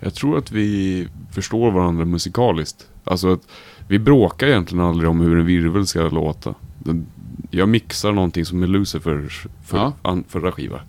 [0.00, 2.86] Jag tror att vi förstår varandra musikaliskt.
[3.04, 3.48] Alltså att
[3.88, 6.54] vi bråkar egentligen aldrig om hur en virvel ska låta.
[7.50, 9.92] Jag mixar någonting som är Lucifers för, Ja.
[10.02, 10.80] an, förra skiva.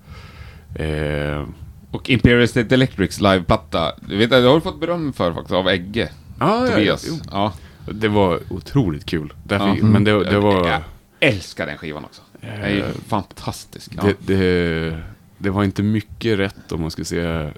[0.75, 1.45] Eh,
[1.91, 3.91] Och Imperial State Electrics liveplatta.
[4.10, 6.10] Du vet, det har du fått beröm för faktiskt av Egge.
[6.39, 7.07] ah, ja, Tobias.
[7.31, 7.53] Ja.
[7.91, 9.33] Det var otroligt kul.
[9.43, 9.75] Därför, Ja.
[9.86, 10.67] Men det, det var...
[10.67, 10.81] Jag
[11.19, 12.21] älskar den skivan också.
[12.41, 13.91] Den är ju Eh, fantastisk.
[13.97, 14.03] Ja.
[14.03, 15.01] Det, det,
[15.38, 17.51] det var inte mycket rätt om man ska säga.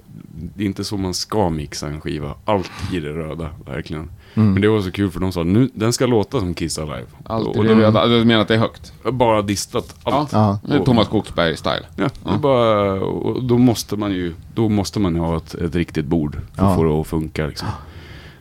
[0.56, 2.34] Det är inte så man ska mixa en skiva.
[2.44, 4.10] Allt i det röda, verkligen.
[4.34, 7.06] Men det var så kul för de sa nu, den ska låta som Kiss Alive.
[7.24, 8.06] Allt och i de det röda.
[8.06, 8.92] Du menar att det är högt?
[9.12, 10.32] bara distat allt.
[10.32, 10.58] Ja.
[10.66, 11.84] Det är Thomas Skogsberg-style.
[11.96, 15.74] Ja, det är bara, och då måste man ju då måste man ha ett, ett
[15.74, 16.70] riktigt bord för Ja.
[16.70, 17.46] att få det att funka.
[17.46, 17.68] Liksom.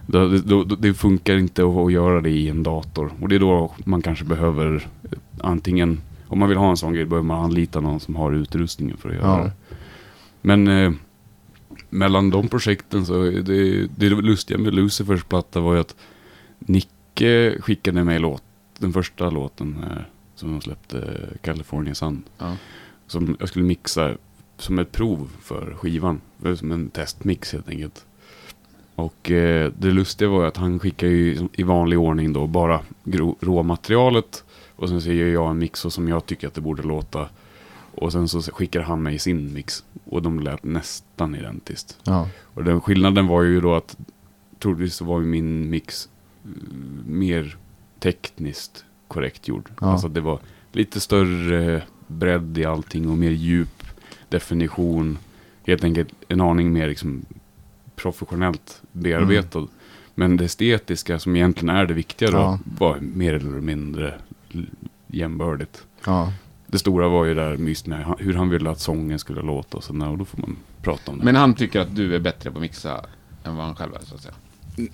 [0.05, 3.11] Då, då, det funkar inte att, göra det i en dator.
[3.21, 6.93] Och det är då man kanske behöver eh, antingen, om man vill ha en sån
[6.93, 9.43] grej, behöver man anlita någon som har utrustningen för att göra Ja.
[9.43, 9.51] det.
[10.41, 10.91] Men eh,
[11.89, 15.95] mellan de projekten så, det, det lustiga med Lucifers platta var ju att
[16.59, 18.43] Nicke skickade mig låt,
[18.79, 20.03] den första låten eh,
[20.35, 22.55] som de släppte, California Sun Ja.
[23.07, 24.15] som jag skulle mixa
[24.57, 26.21] som ett prov för skivan.
[26.55, 28.05] Som en testmix helt enkelt.
[28.95, 32.81] Och eh, det lustiga var ju att han skickar ju i vanlig ordning då bara
[33.39, 34.43] råmaterialet.
[34.75, 37.29] Och sen så gör jag en mix som jag tycker att det borde låta.
[37.95, 39.83] Och sen så skickar han mig sin mix.
[40.05, 41.97] Och de lät nästan identiskt.
[42.03, 42.29] Ja.
[42.41, 43.97] Och den skillnaden var ju då att
[44.59, 46.09] troligtvis så var min mix
[46.45, 46.49] eh,
[47.05, 47.57] mer
[47.99, 49.69] tekniskt korrekt gjord.
[49.81, 49.91] Ja.
[49.91, 50.39] Alltså det var
[50.71, 53.83] lite större bredd i allting och mer djup
[54.29, 55.17] definition.
[55.65, 57.25] Helt enkelt en aning mer liksom
[57.95, 59.67] professionellt bearbetad.
[60.15, 62.59] Men det estetiska som egentligen är det viktiga då Ja.
[62.79, 64.13] var mer eller mindre
[65.07, 65.83] jämbördigt.
[66.05, 66.33] Ja.
[66.71, 70.09] Det stora var ju där han- hur han ville att sången skulle låta och sådär,
[70.09, 71.25] och då får man prata om det.
[71.25, 73.01] Men han tycker att du är bättre på att mixa
[73.43, 74.33] än vad han själv är, så att säga.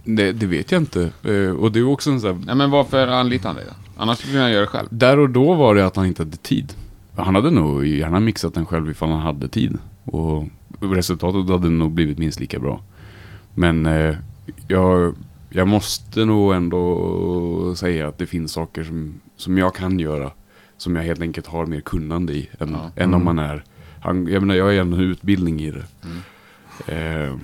[0.03, 1.11] Det, det vet jag inte.
[1.23, 2.45] Eh, och det är också en sån här...
[2.45, 3.73] Nej, men varför anlitar han dig då?
[4.01, 4.87] Annars skulle han göra det själv.
[4.91, 6.73] Där och då var det att han inte hade tid.
[7.15, 9.77] Han hade nog gärna mixat den själv ifall han hade tid.
[10.03, 10.43] Och
[10.79, 12.81] resultatet hade nog blivit minst lika bra.
[13.53, 14.15] Men eh,
[14.67, 15.15] jag,
[15.49, 20.31] jag måste nog ändå säga att det finns saker som, som jag kan göra.
[20.77, 23.03] Som jag helt enkelt har mer kunnande i än, Ja.
[23.03, 23.63] än om man är...
[23.99, 25.85] Han, jag menar, jag har ju en utbildning i det.
[26.95, 27.35] Eh,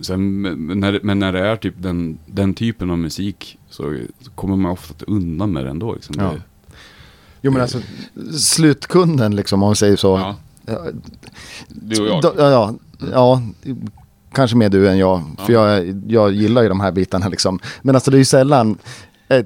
[0.00, 4.30] sen, men, när, men när det är typ den, den typen av musik så, så
[4.30, 5.94] kommer man ofta undan med det ändå.
[5.94, 6.14] Liksom.
[6.18, 6.24] Ja.
[6.24, 6.40] Det,
[7.42, 7.78] Jo men alltså
[8.38, 10.08] slutkunden liksom om vi säger så.
[10.18, 10.36] Ja.
[10.66, 10.86] Ja,
[11.68, 12.22] Du och jag.
[12.22, 12.74] då- ja, ja,
[13.12, 13.42] ja,
[14.32, 15.22] kanske mer du än jag.
[15.46, 17.58] För jag, jag gillar ju de här bitarna liksom.
[17.82, 18.78] Men alltså det är ju sällan
[19.38, 19.44] eh,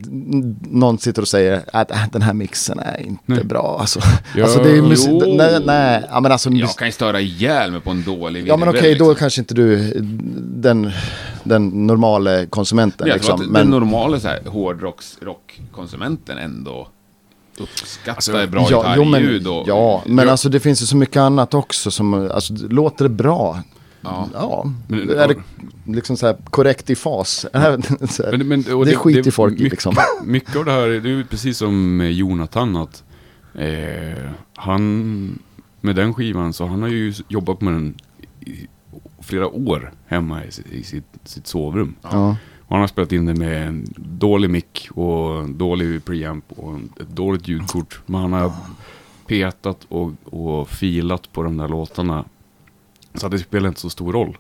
[0.71, 3.45] någon sitter och säger att äh, den här mixen är inte Nej.
[3.45, 3.77] bra.
[3.81, 4.01] Alltså,
[4.37, 5.35] Ja, alltså det är ju mus- jo.
[5.37, 8.57] nej, nej, ja, men alltså, Jag kan ju störa ihjäl mig på en dålig Ja
[8.57, 9.15] men okej, då liksom.
[9.15, 9.93] kanske inte du
[10.41, 10.91] den,
[11.45, 13.07] den normala konsumenten.
[13.07, 13.47] Jag tror Liksom.
[13.47, 16.89] att Men, den normala så här, hårdrocks rockkonsumenten ändå
[17.59, 20.97] uppskattar Alltså, bra ja, jo, men, gitarrljud ja, men Ja, alltså det finns ju så
[20.97, 23.63] mycket annat också som, alltså låter det bra?
[24.01, 24.29] Ja.
[24.35, 25.35] Ja, Men- är det
[25.87, 27.47] liksom så här korrekt i fas?
[28.11, 29.95] så här, Men- men- och det skiter folk i mycket- liksom.
[30.25, 33.05] Mycket av det här, det är ju precis som med Jonathan att
[33.55, 35.39] eh, han,
[35.81, 37.95] med den skivan så han har ju jobbat med den
[38.41, 38.67] i
[39.23, 41.95] flera år hemma i, sitt- i sitt, sitt sovrum.
[42.03, 46.45] Ja, Och han har spelat in det med en dålig mick och en dålig preamp
[46.49, 48.01] och en- ett dåligt ljudkort.
[48.07, 48.53] Men han har
[49.27, 52.25] petat och, och filat på de där låtarna.
[53.19, 54.39] Så det spelar inte så stor roll.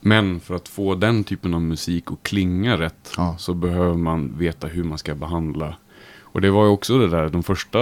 [0.00, 3.36] Men för att få den typen av musik att klinga rätt Ja.
[3.38, 5.76] så behöver man veta hur man ska behandla.
[6.20, 7.78] Och det var ju också det där, de första,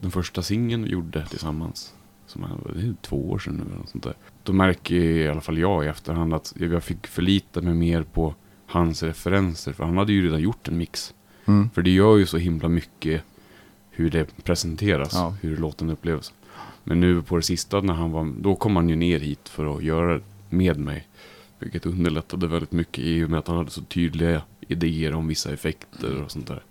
[0.00, 1.94] den första singeln vi gjorde tillsammans.
[2.26, 4.14] Som är, det är två år sedan nu eller något sånt där.
[4.42, 8.34] Då märker i alla fall jag i efterhand att jag fick förlita mig mer på
[8.66, 9.72] hans referenser.
[9.72, 11.14] För han hade ju redan gjort en mix.
[11.44, 11.70] mm.
[11.74, 13.22] För det gör ju så himla mycket
[13.90, 15.34] hur det presenteras, Ja.
[15.42, 16.32] hur låten upplevs.
[16.88, 19.76] Men nu på det sista, när han var, då kom han ju ner hit för
[19.76, 20.20] att göra
[20.50, 21.06] med mig.
[21.58, 25.52] Vilket underlättade väldigt mycket i och med att han hade så tydliga idéer om vissa
[25.52, 26.62] effekter och sånt där.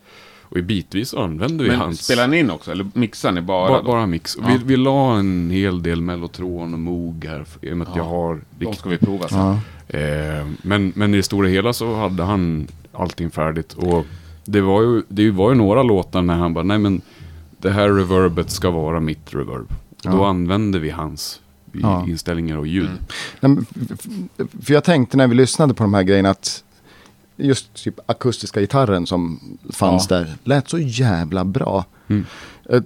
[0.42, 2.06] Och i bitvis använde vi Men hans...
[2.06, 2.72] spelar ni in också?
[2.72, 3.68] Eller mixar ni bara?
[3.68, 3.88] bara, då?
[3.92, 4.38] bara mix.
[4.42, 4.48] Ja.
[4.48, 7.46] Vi, vi la en hel del mellotron och moog här.
[7.62, 8.02] I och med att Ja.
[8.04, 9.40] jag har De ska vi prova sen.
[9.40, 9.60] ja.
[10.00, 13.74] Eh, men, men i det stora hela så hade han allting färdigt.
[13.74, 14.06] Och
[14.46, 17.02] det var ju, det var ju några låtar när han bara, nej men
[17.58, 19.68] det här reverbet ska vara mitt reverb.
[20.06, 20.30] Och då Ja.
[20.30, 21.42] använde vi hans
[21.74, 22.06] i Ja.
[22.08, 22.90] inställningar och ljud.
[23.42, 23.66] Mm.
[24.64, 26.64] För jag tänkte när vi lyssnade på de här grejerna att
[27.38, 29.40] just typ akustiska gitarren som
[29.74, 31.86] fanns där lät så jävla bra.
[32.08, 32.26] Mm.
[32.70, 32.82] Eh,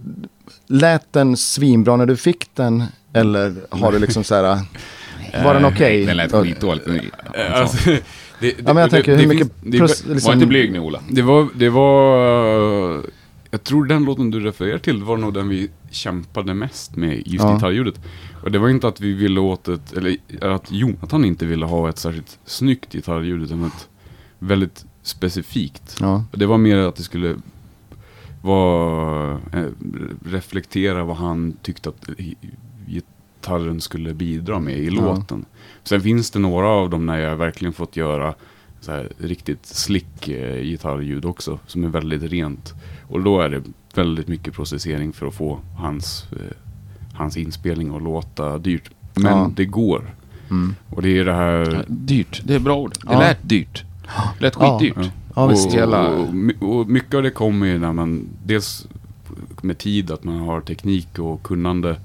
[0.67, 4.43] Lät den svinbra när du fick den eller har du liksom så här,
[5.43, 6.05] var den okej?
[6.05, 6.87] Den lät skitdåligt.
[6.87, 8.03] Eh, Alltså, det,
[8.39, 10.45] det, Ja men jag det- tänker det hur finns- mycket det- plus, Var liksom, inte
[10.45, 10.99] blyg nu Ola.
[11.09, 13.03] Det var, det var...
[13.51, 17.43] Jag tror den låten du refererar till var nog den vi kämpade mest med, just
[17.45, 17.53] Ja.
[17.53, 17.99] gitarrljudet.
[18.43, 21.89] Och det var inte att vi ville åt ett, eller att Jonathan inte ville ha
[21.89, 23.89] ett särskilt snyggt gitarrljud, utan ett
[24.39, 25.97] väldigt specifikt.
[25.99, 27.35] Ja, Det var mer att det skulle
[28.41, 29.65] vara, eh,
[30.25, 32.35] reflektera vad han tyckte att gi-
[32.87, 34.91] gitarren skulle bidra med i Ja.
[35.01, 35.45] låten.
[35.83, 38.35] Sen finns det några av dem när jag verkligen fått göra
[38.87, 42.73] här riktigt slick eh, gitarrljud också, som är väldigt rent.
[43.09, 43.61] Och då är det
[43.95, 46.55] väldigt mycket processering för att få hans, eh,
[47.13, 48.89] hans inspelning att låta dyrt.
[49.15, 49.51] Men Ja.
[49.55, 50.15] det går.
[50.49, 50.75] mm.
[50.89, 51.85] Och det är det här...
[51.87, 52.91] Dyrt, det är bra ord.
[52.91, 53.19] Det Ja.
[53.19, 53.83] lät dyrt.
[54.37, 54.95] Det lät skitdyrt.
[54.97, 55.09] Ja.
[55.35, 55.75] Ja, visst.
[55.77, 58.87] och, och, my- och mycket av det kommer ju när man, dels
[59.61, 61.99] med tid, att man har teknik och kunnande.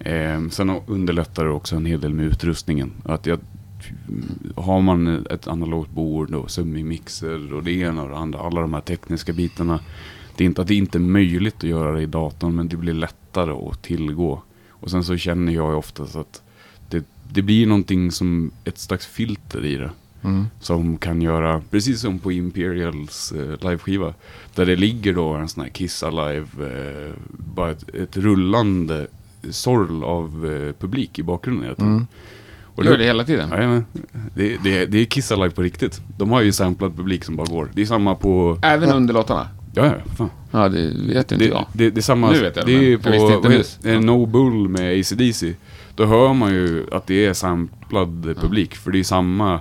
[0.00, 2.92] Eh, sen underlättar det också en hel del med utrustningen.
[3.04, 3.38] Att jag,
[4.56, 8.74] har man ett analogt bord och summi-mixer och det ena och det andra, alla de
[8.74, 9.80] här tekniska bitarna.
[10.40, 12.76] Det är inte att det inte är möjligt att göra det i datorn, men det
[12.76, 14.42] blir lättare att tillgå.
[14.70, 16.42] Och sen så känner jag ju oftast att
[16.88, 19.90] det, det blir någonting som ett slags filter i det.
[20.22, 20.46] Mm.
[20.60, 24.14] Som kan göra, precis som på Imperials eh, liveskiva.
[24.54, 29.06] Där det ligger då en sån här Kiss Alive, eh, bara ett, ett rullande
[29.50, 31.74] sorl av eh, publik i bakgrunden.
[31.78, 32.06] Mm.
[32.64, 33.50] Och Gör det hela tiden?
[33.50, 33.84] Jajamän.
[34.34, 36.00] Det, det, det är Kiss Alive på riktigt.
[36.18, 37.68] De har ju samplad publik som bara går.
[37.74, 38.58] Det är samma på...
[38.62, 39.48] Även under låtarna?
[39.74, 40.30] Ja, ja, fan.
[40.50, 41.66] Ja, det vet inte Det, jag.
[41.72, 42.30] det, det är samma...
[42.30, 43.02] Nu vet jag det, det är jag
[43.42, 45.54] på heter- eh, No Bull med ACDC.
[45.96, 48.74] Då hör man ju att det är samplad publik.
[48.76, 49.60] För det är samma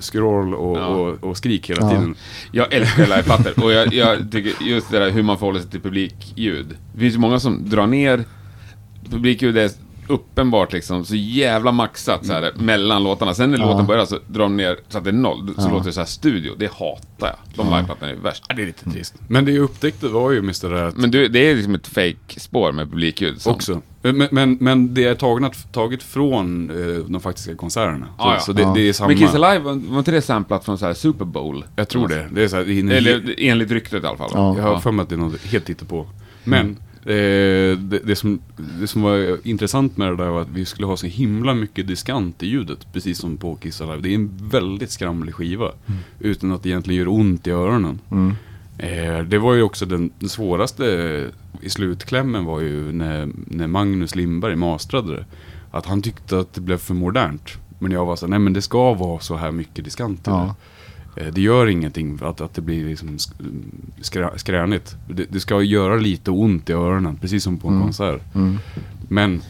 [0.00, 0.86] scroll och, Ja.
[0.86, 1.90] och, och skrik hela Ja.
[1.90, 2.14] tiden.
[2.52, 5.80] Jag älskar liveplattor och jag, jag tycker just det där hur man förhåller sig till
[5.80, 6.66] publikljud.
[6.94, 8.24] Det finns ju många som drar ner
[9.10, 9.70] publikljud är
[10.10, 13.34] uppenbart liksom så jävla maxat så här, mellan låtarna.
[13.34, 13.66] Sen när Ja.
[13.70, 15.54] låten börjar så drar de ner så att det är noll.
[15.58, 15.72] Så Ja.
[15.72, 16.52] låter det så här studio.
[16.58, 17.36] Det hatar jag.
[17.54, 18.44] De liveplattorna är värst.
[18.48, 19.14] Ja, det är lite trist.
[19.28, 20.72] Men det jag upptäckte var ju Mr.
[20.74, 23.40] att Men du, det är liksom ett fake-spår med publikljud.
[23.40, 23.80] som- också.
[24.02, 28.06] Men, men, men det är taget, taget från eh, de faktiska konserterna.
[28.06, 28.40] Så, Ja, ja.
[28.40, 28.72] så det, Ja.
[28.74, 29.08] det är samma...
[29.08, 31.64] Men Kiss Alive, var inte det samplat från så här Super Bowl?
[31.76, 32.28] Jag tror det.
[32.32, 34.30] Det är så här, det är Eller enligt ryktet i alla fall.
[34.34, 34.56] Ja.
[34.56, 36.06] Jag har för mig att det är något helt på.
[36.44, 38.38] Men eh, det, det, som,
[38.80, 41.86] det som var intressant med det där var att vi skulle ha så himla mycket
[41.86, 42.92] diskant i ljudet.
[42.92, 44.00] Precis som på Kiss Alive.
[44.02, 45.72] Det är en väldigt skramlig skiva.
[46.18, 47.98] Utan att det egentligen gör ont i öronen.
[48.10, 48.34] Mm.
[48.78, 50.84] Eh, det var ju också den, den svåraste
[51.60, 55.24] i slutklämmen var ju när, när Magnus Lindberg mastrade det.
[55.70, 57.50] Att han tyckte att det blev för modernt.
[57.78, 60.36] Men jag var så nej men det ska vara så här mycket diskant i Ja.
[60.36, 60.54] det.
[61.20, 63.32] Eh, Det gör ingenting att, att det blir liksom sk-
[64.00, 64.96] skrä, skränigt.
[65.08, 67.84] Det, det ska göra lite ont i öronen, precis som på en Mm.
[67.86, 68.34] konsert.
[68.34, 68.58] Mm.
[69.08, 69.42] Men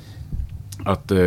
[0.85, 1.19] att eh,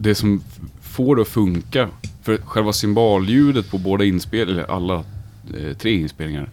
[0.00, 0.40] det som
[0.80, 1.88] får det att funka,
[2.22, 4.94] för själva cymbaljudet på båda inspelningar, eller alla
[5.58, 6.48] eh, tre inspelningar,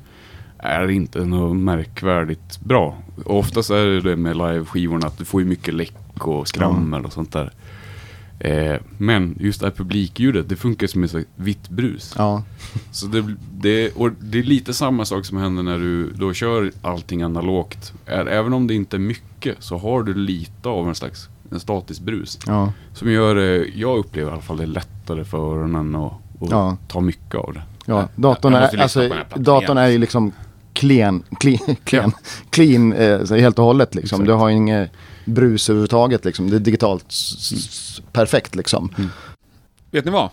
[0.58, 2.98] är inte något märkvärdigt bra.
[3.26, 5.94] Och oftast är det det med live-skivorna att du får ju mycket läck
[6.28, 7.52] och skrammel och sånt där.
[8.40, 12.14] Eh, men just det här publikljudet, det funkar som ett vitt brus.
[12.18, 12.44] Ja.
[12.92, 16.72] Så det, det, och det är lite samma sak som händer när du då kör
[16.82, 17.94] allting analogt.
[18.06, 22.02] Även om det inte är mycket så har du lite av en slags en statisk
[22.02, 22.40] brus.
[22.48, 22.72] Ja.
[22.94, 26.14] Som gör det, jag upplever i alla fall det lättare för öronen och
[26.50, 26.78] Ja.
[26.88, 27.62] ta mycket av det.
[27.86, 30.32] Ja, datorn är, alltså, datorn är ju liksom
[30.74, 32.12] clean, clean, clean,
[32.50, 34.16] clean eh, helt och hållet liksom.
[34.16, 34.28] Exakt.
[34.28, 34.92] Du har ju inget
[35.26, 36.50] brus överhuvudtaget liksom.
[36.50, 38.94] Det är digitalt s- perfekt liksom.
[39.92, 40.30] Vet ni vad?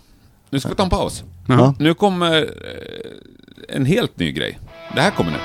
[0.50, 1.24] Nu ska vi ta en paus.
[1.48, 1.74] Ja.
[1.78, 4.58] Nu kommer eh, en helt ny grej.
[4.94, 5.38] Det här kommer nu.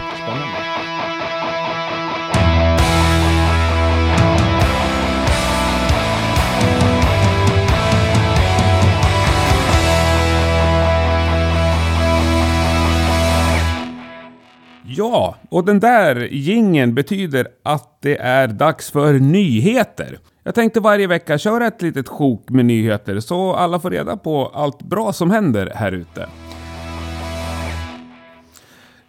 [14.97, 20.19] Ja, och den där gingen betyder att det är dags för nyheter.
[20.43, 24.51] Jag tänkte varje vecka köra ett litet sjok med nyheter så alla får reda på
[24.53, 26.29] allt bra som händer här ute.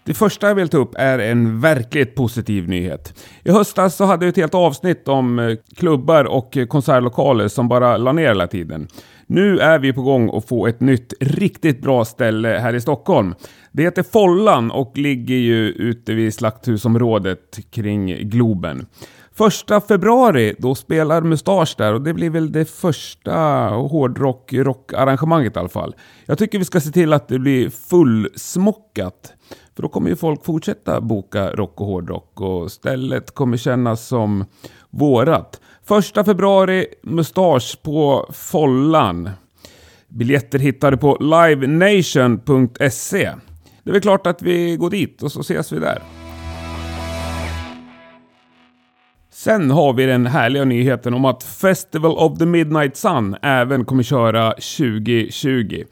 [0.05, 3.25] Det första jag vill ta upp är en verkligt positiv nyhet.
[3.45, 7.97] I höstas så hade vi ett helt avsnitt om eh, klubbar och konsertlokaler som bara
[7.97, 8.89] la ner hela tiden.
[9.27, 13.35] Nu är vi på gång att få ett nytt riktigt bra ställe här i Stockholm.
[13.79, 18.87] Det heter Follan och ligger ju ute vid Slakthusområdet kring Globen.
[19.33, 23.35] Första februari, då spelar Mustasch där och det blir väl det första
[23.69, 25.95] hårdrock-rockarrangemanget i alla fall.
[26.27, 29.33] Jag tycker vi ska se till att det blir fullsmockat.
[29.77, 34.45] För då kommer ju folk fortsätta boka rock och hårdrock och stället kommer kännas som
[34.91, 35.61] vårat.
[35.85, 39.31] Första februari, Mustasch på Follan.
[40.09, 43.31] Biljetter hittar du på livenation.se.
[43.89, 46.03] Det är väl klart att vi går dit och så ses vi där.
[49.31, 54.03] Sen har vi den härliga nyheten om att Festival of the Midnight Sun även kommer
[54.03, 55.85] köra 2020.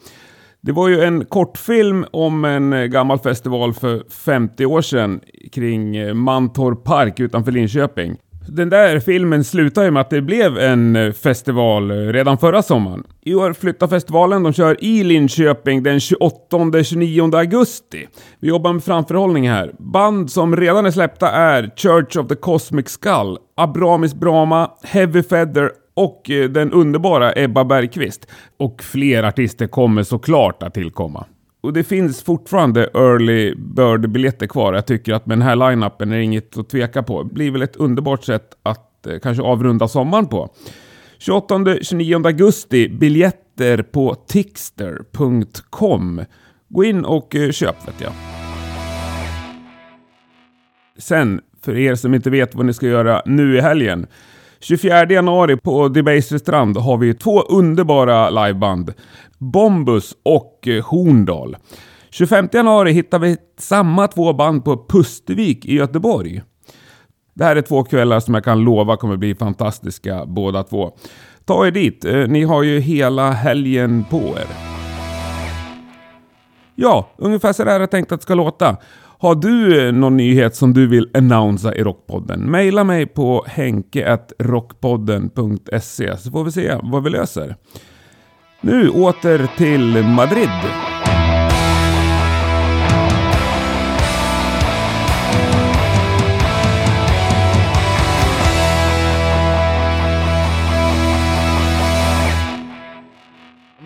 [0.61, 6.83] Det var ju en kortfilm om en gammal festival för 50 år sedan kring Mantorp
[6.83, 8.17] Park utanför Linköping.
[8.47, 12.61] Den där filmen slutar ju med att det blev en eh, festival eh, redan förra
[12.61, 13.03] sommaren.
[13.25, 18.07] I år flyttar festivalen, de kör i Linköping den 28-29 augusti.
[18.39, 19.71] Vi jobbar med framförhållning här.
[19.79, 25.71] Band som redan är släppta är Church of the Cosmic Skull, Abramis Brahma, Heavy Feather
[25.95, 28.27] och eh, den underbara Ebba Bergqvist.
[28.59, 31.25] Och fler artister kommer såklart att tillkomma.
[31.67, 34.73] Och det finns fortfarande early bird-biljetter kvar.
[34.73, 37.23] Jag tycker att med den här line-upen är det inget att tveka på.
[37.23, 40.53] Det blir väl ett underbart sätt att eh, kanske avrunda sommaren på.
[41.19, 46.21] 28-29 augusti, biljetter på tixter.com.
[46.67, 48.11] Gå in och eh, köp vet jag.
[50.97, 54.07] Sen, för er som inte vet vad ni ska göra nu i helgen.
[54.59, 58.93] 24 januari på Debaser strand har vi två underbara liveband.
[59.37, 61.57] Bombus och eh, Horndal.
[62.09, 66.41] 25 januari hittar vi samma två band på Pustervik i Göteborg.
[67.33, 70.91] Det här är två kvällar som jag kan lova kommer bli fantastiska båda två.
[71.45, 74.47] Ta er dit, eh, ni har ju hela helgen på er.
[76.75, 78.77] Ja, ungefär så där har jag tänkt att det ska låta.
[79.19, 82.51] Har du eh, någon nyhet som du vill annonsa i Rockpodden?
[82.51, 87.55] Maila mig på henke.rockpodden.se så får vi se vad vi löser.
[88.61, 90.49] Nu åter till Madrid.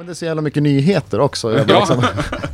[0.02, 1.58] Men det är så jävla mycket nyheter också.
[1.68, 1.80] Ja.
[1.80, 2.06] liksom,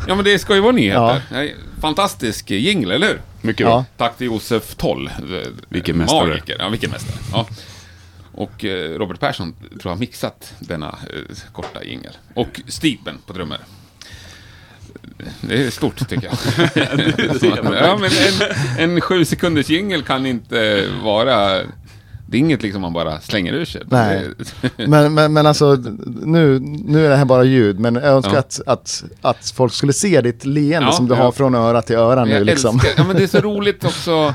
[0.08, 1.22] ja, men det ska ju vara nyheter.
[1.32, 1.46] Ja.
[1.82, 3.22] Fantastisk jingle, eller hur?
[3.42, 3.68] Mycket Ja.
[3.68, 3.86] bra.
[3.98, 5.10] Tack till Josef Toll.
[5.70, 6.28] Vilken mästare.
[6.28, 6.56] Magiker.
[6.60, 7.18] Ja, vilken mästare.
[7.32, 7.48] Ja.
[8.32, 12.12] Och eh, Robert Persson tror jag har mixat denna eh, korta jingel.
[12.34, 13.58] Och Stipen på trummor.
[15.42, 16.38] Det är stort tycker jag.
[17.82, 18.10] ja, men
[18.78, 21.62] en, en sju sekunders jingel kan inte vara...
[22.30, 23.82] Det är inget liksom man bara slänger ur sig.
[23.88, 24.30] Nej.
[24.78, 27.80] Men, men, men alltså, nu, nu är det här bara ljud.
[27.80, 28.40] Men jag önskar Ja.
[28.40, 31.22] att, att, att folk skulle se ditt leende Ja, som du ja.
[31.24, 32.76] har från öra till öra nu jag liksom.
[32.76, 34.34] älskar, ja men det är så roligt också,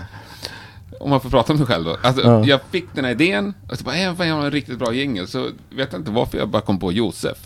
[1.00, 1.96] om man får prata om sig själv då.
[2.02, 2.44] Alltså, Ja.
[2.44, 4.92] Jag fick den här idén, och så bara, äh, fan, jag har en riktigt bra
[4.94, 7.38] jingel, så vet jag inte varför jag bara kom på Josef.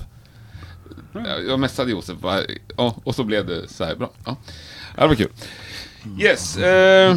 [1.13, 2.41] Jag- Jag messade Josef, bara,
[3.05, 4.11] och så blev det så här bra.
[4.25, 4.37] Ja,
[4.97, 5.29] Ja, det var kul.
[6.19, 7.17] Yes, eh,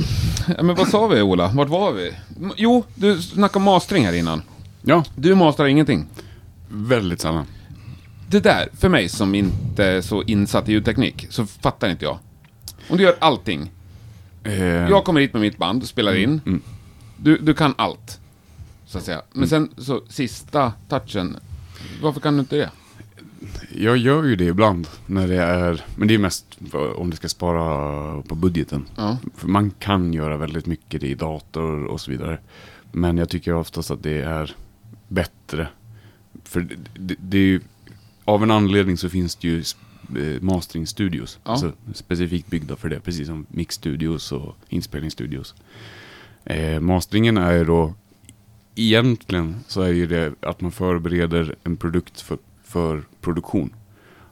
[0.62, 1.48] men vad sa vi Ola?
[1.56, 2.14] Vart var vi?
[2.58, 4.42] Jo, du snackade mastering här innan.
[4.82, 6.06] Ja, Du mastrar ingenting.
[6.70, 7.46] väldigt sällan.
[8.28, 12.18] Det där, för mig som inte är så insatt i ljudteknik, så fattar inte jag.
[12.90, 13.72] Om du gör allting,
[14.44, 16.42] Eh, Jag kommer hit med mitt band spelar in.
[16.46, 16.62] mm.
[17.18, 18.20] Du, du kan allt.
[18.86, 19.22] Så att säga.
[19.34, 21.38] Men sen så sista touchen.
[22.02, 22.70] Varför kan du inte det?
[23.76, 26.60] Jag gör ju det ibland när det är, men det är mest
[26.96, 28.86] om det ska spara på budgeten.
[28.96, 29.18] Ja.
[29.42, 32.40] Man kan göra väldigt mycket i dator och så vidare.
[32.92, 34.56] Men jag tycker oftast att det är
[35.08, 35.68] bättre.
[36.44, 37.62] För det, det, det är ju,
[38.26, 39.64] av en anledning så finns det ju
[40.18, 41.40] eh, mastering studios.
[41.44, 41.52] Ja.
[41.52, 45.56] Alltså, specifikt byggda för det, precis som mix studios och inspelningsstudios.
[46.44, 47.94] Eh, masteringen är ju då,
[48.76, 53.76] egentligen så är ju det att man förbereder en produkt för, för produktion.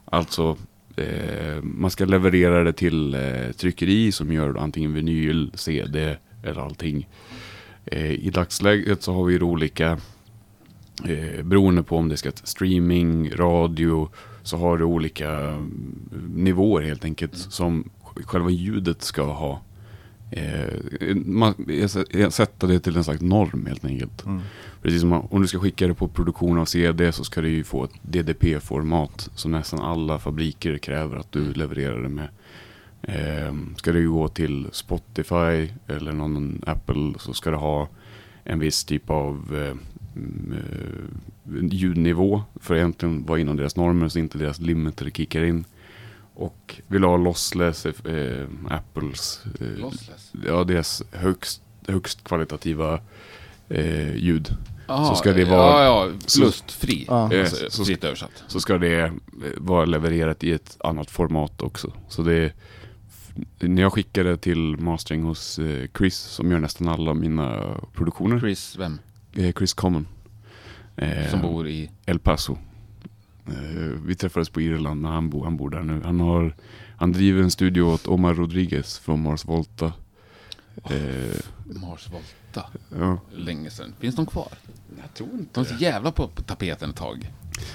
[0.04, 0.56] Alltså,
[0.96, 7.08] eh, man ska leverera det till eh, tryckeri som gör antingen vinyl, CD eller allting.
[7.86, 9.98] Eh, I dagsläget så har vi ju olika,
[11.04, 14.08] eh, beroende på om det ska till streaming, radio,
[14.42, 17.90] så har det olika mm, nivåer helt enkelt som
[18.24, 19.62] själva ljudet ska ha.
[20.30, 21.54] Eh, man,
[22.30, 24.24] sätta det till en slags norm helt enkelt.
[24.82, 27.64] Precis som om du ska skicka det på produktion av CD så ska du ju
[27.64, 32.28] få ett DDP-format som nästan alla fabriker kräver att du levererar det med.
[33.02, 37.88] Eh, ska du gå till Spotify eller någon Apple så ska du ha
[38.44, 39.76] en viss typ av eh,
[40.16, 45.42] mm, eh, ljudnivå för att egentligen vara inom deras normer så inte deras limiter kickar
[45.42, 45.64] in.
[46.40, 50.32] Och vill ha lossless, eh, Apples, eh, Lossless?
[50.46, 53.00] ja deras högst, högst kvalitativa
[53.68, 54.56] eh, ljud.
[54.88, 57.04] Aha, Så ska det vara- Ja, ja, förlustfri.
[57.08, 57.32] Ja.
[57.32, 58.44] Eh, Alltså, så- fritt översatt.
[58.48, 59.10] så ska det eh,
[59.56, 61.92] vara levererat i ett annat format också.
[62.08, 62.52] Så det är,
[63.58, 68.40] när jag skickade till mastering hos eh, Chris som gör nästan alla mina produktioner.
[68.40, 68.98] Chris, vem?
[69.34, 70.06] Eh, Chris Common.
[70.96, 71.90] Eh, Som bor i...
[72.06, 72.58] El Paso.
[73.50, 76.00] Eh, vi träffades på Irland men han bor, han bor där nu.
[76.04, 76.54] Han, har,
[76.96, 79.92] han driver en studio åt Omar Rodriguez från Mars Volta.
[80.84, 82.66] Eh, Mars Volta.
[82.98, 83.20] ja.
[83.32, 83.94] Länge sedan.
[84.00, 84.48] Finns de kvar?
[85.02, 87.30] Jag tror inte De var så jävla på på tapeten ett tag.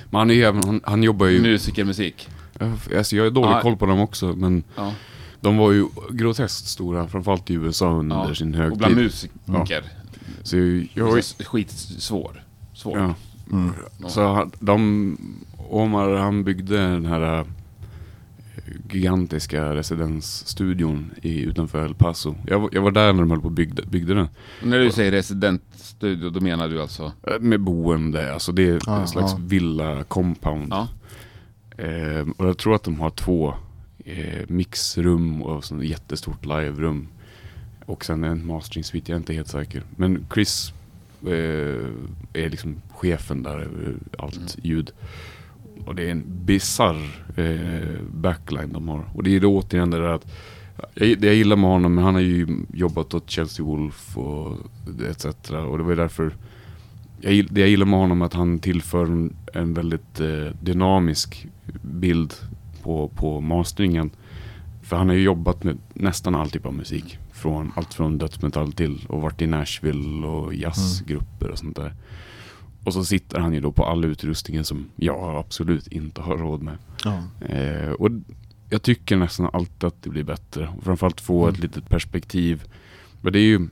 [0.09, 1.41] Men han, är, han, han jobbar ju...
[1.41, 2.29] Musiker, musik.
[2.59, 3.61] Ja, Alltså jag har dålig Ja.
[3.61, 4.93] koll på dem också men Ja.
[5.41, 7.07] de var ju groteskt stora.
[7.07, 8.35] Framförallt i USA under ja.
[8.35, 8.77] sin Och högtid.
[8.77, 9.83] bland musiker.
[10.43, 12.43] Så jag, jag Skitsvår.
[12.73, 12.97] Svår.
[12.99, 13.15] ja.
[14.07, 15.17] Så han- de,
[15.69, 17.45] Omar han byggde den här eh,
[18.91, 22.35] gigantiska residensstudion i, utanför El Paso.
[22.47, 24.27] Jag, var- jag var där när de höll på och byggde, byggde den.
[24.61, 27.11] Och När du säger residentstudio, då menar du alltså?
[27.27, 29.37] Eh, Med boende, alltså det är Ja, en slags ja.
[29.41, 30.67] villa compound.
[30.73, 30.87] Ja.
[31.77, 33.53] Eh, och jag tror att de har två
[34.05, 37.07] eh, mixrum och så ett jättestort liverum.
[37.85, 39.83] Och sen en mastering suite, jag är inte helt säker.
[39.95, 40.73] Men Chris
[42.33, 44.91] är liksom chefen där över allt ljud.
[45.85, 49.05] Och det är en bizarr eh, backline de har.
[49.13, 50.27] Och det är då återigen det där att
[50.93, 54.57] jag, det jag gillar med honom, men han har ju jobbat åt Chelsea Wolf och
[55.09, 55.25] etc.
[55.51, 56.33] Och det var ju därför
[57.21, 61.47] jag, det jag gillar med honom är att han tillför en, en väldigt eh, dynamisk
[61.81, 62.33] bild
[62.83, 64.09] på, på masteringen.
[64.81, 67.17] För han har ju jobbat med nästan all typ av musik.
[67.43, 71.93] Från, allt från dödsmetall till och varit i Nashville och jazzgrupper och sånt där.
[72.83, 76.61] Och så sitter han ju då på all utrustningen som jag absolut inte har råd
[76.61, 76.77] med.
[77.03, 77.45] Ja.
[77.47, 78.09] Eh, och
[78.69, 80.69] jag tycker nästan alltid att det blir bättre.
[80.77, 82.63] Och framförallt få ett litet perspektiv.
[83.21, 83.67] Men det är ju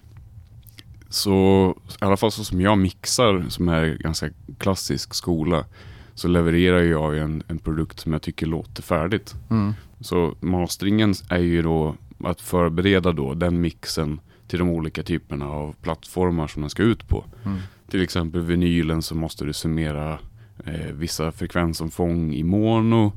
[1.09, 5.65] så, i alla fall så som jag mixar, som är ganska klassisk skola,
[6.13, 9.35] så levererar jag ju en, en produkt som jag tycker låter färdigt.
[9.49, 9.73] Mm.
[9.99, 11.95] Så masteringen är ju då
[12.25, 17.07] att förbereda då den mixen till de olika typerna av plattformar som den ska ut
[17.07, 17.25] på.
[17.45, 17.57] Mm.
[17.89, 20.19] Till exempel vinylen så måste du summera
[20.65, 23.13] eh, vissa frekvensomfång i mono.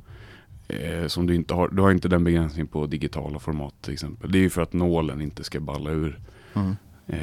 [0.69, 4.33] Eh, som du inte har, du har inte den begränsningen på digitala format till exempel.
[4.33, 6.19] Det är ju för att nålen inte ska balla ur.
[6.55, 6.77] Mm.
[7.07, 7.19] Eh,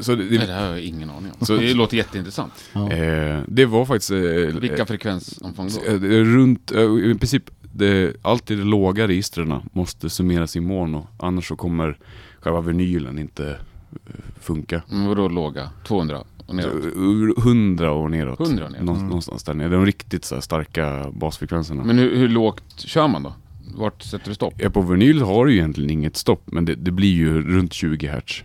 [0.00, 1.46] så det, Nej, det, det här har jag ingen aning om.
[1.46, 2.52] Så- det låter jätteintressant.
[2.72, 2.92] Ja.
[2.92, 4.10] eh, det var faktiskt...
[4.10, 4.16] Eh,
[4.60, 5.92] Vilka frekvensomfång då?
[5.92, 11.06] Eh, det Runt, eh, i princip, det, alltid de låga registren måste summeras i mono.
[11.18, 11.98] Annars så kommer
[12.40, 13.50] själva vinylen inte
[13.92, 14.82] eh, funka.
[14.88, 15.70] Men vadå låga?
[15.86, 16.84] 200 och neråt?
[16.96, 18.40] Ur 100 och neråt.
[18.40, 18.84] 100 och neråt.
[18.86, 19.68] Nå- Någonstans där nere.
[19.68, 21.84] De riktigt så här starka basfrekvenserna.
[21.84, 23.34] Men hur, hur lågt kör man då?
[23.74, 24.54] Vart sätter du stopp?
[24.56, 27.72] Ja, på vinyl har du ju egentligen inget stopp, men det, det blir ju runt
[27.72, 28.42] 20 hertz.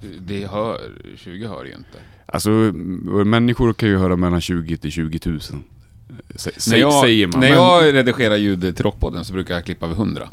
[0.00, 0.78] Det- Det hör,
[1.16, 1.98] 20 hör ju inte.
[2.26, 2.50] Alltså,
[3.24, 5.40] människor kan ju höra mellan 20 till 20 000.
[6.34, 7.40] Sä, När jag, säger man.
[7.40, 10.28] när Men jag redigerar ljud till Rockpodden så brukar jag klippa vid 100.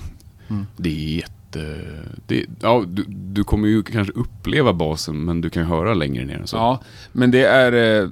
[0.77, 1.81] Det är jätte...
[2.27, 6.35] Det, ja, du, du kommer ju kanske uppleva basen, men du kan höra längre ner
[6.39, 6.57] än så.
[6.57, 6.81] Ja,
[7.11, 8.01] men det är...
[8.03, 8.09] eh,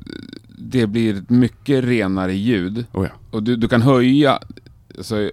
[0.48, 2.86] Det blir ett mycket renare ljud.
[2.92, 3.12] Oh, ja.
[3.32, 4.40] Och du, du kan höja...
[4.98, 5.32] Alltså,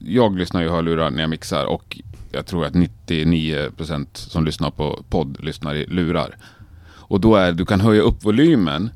[0.00, 1.98] jag lyssnar ju hörlurar när jag mixar och
[2.32, 6.36] jag tror att 99% som lyssnar på podd lyssnar i lurar.
[7.08, 8.90] Och då är du kan höja upp volymen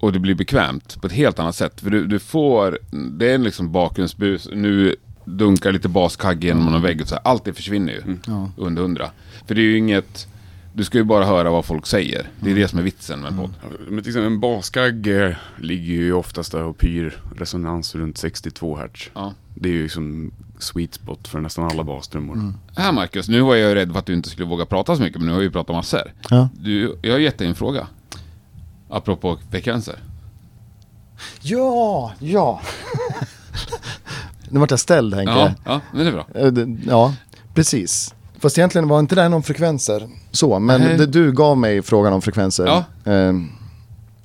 [0.00, 1.80] Och det blir bekvämt på ett helt annat sätt.
[1.80, 4.48] För du, du får, det är en liksom bakgrundsbus.
[4.52, 7.22] Nu dunkar lite baskagge genom någon vägg och så här.
[7.24, 8.50] Allt det försvinner ju Ja.
[8.56, 9.10] under hundra.
[9.46, 10.26] För det är ju inget,
[10.74, 12.28] du ska ju bara höra vad folk säger.
[12.40, 13.54] Det är det som är vitsen med en podd.
[13.62, 18.18] Ja, Men till exempel en baskagg eh, ligger ju oftast där och pyr resonans runt
[18.18, 19.10] 62 hertz.
[19.14, 19.34] Ja.
[19.54, 22.52] Det är ju liksom sweet spot för nästan alla bastrummor.
[22.76, 25.18] Här Marcus, nu var jag rädd för att du inte skulle våga prata så mycket,
[25.18, 26.12] men nu har vi ju pratat massor.
[26.30, 26.48] Ja.
[26.60, 27.86] Du, jag har gett dig en fråga.
[28.88, 29.98] Apropå frekvenser.
[31.40, 32.60] Ja, ja.
[34.48, 35.32] nu vart jag ställd Henke.
[35.32, 36.26] Ja, ja, men det är bra.
[36.34, 37.14] Eh, Ja,
[37.54, 38.14] precis.
[38.38, 40.96] Fast egentligen var inte det någon frekvenser så, men Nej.
[40.96, 42.66] det, du gav mig frågan om frekvenser.
[42.66, 42.84] Ja.
[43.12, 43.48] Ehm,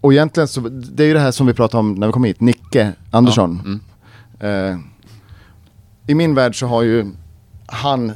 [0.01, 2.23] och egentligen så, det är ju det här som vi pratade om när vi kom
[2.23, 3.61] hit, Nicke Andersson.
[3.63, 4.71] Ja, mm.
[4.73, 4.79] Eh,
[6.07, 7.05] I min värld så har ju
[7.65, 8.13] han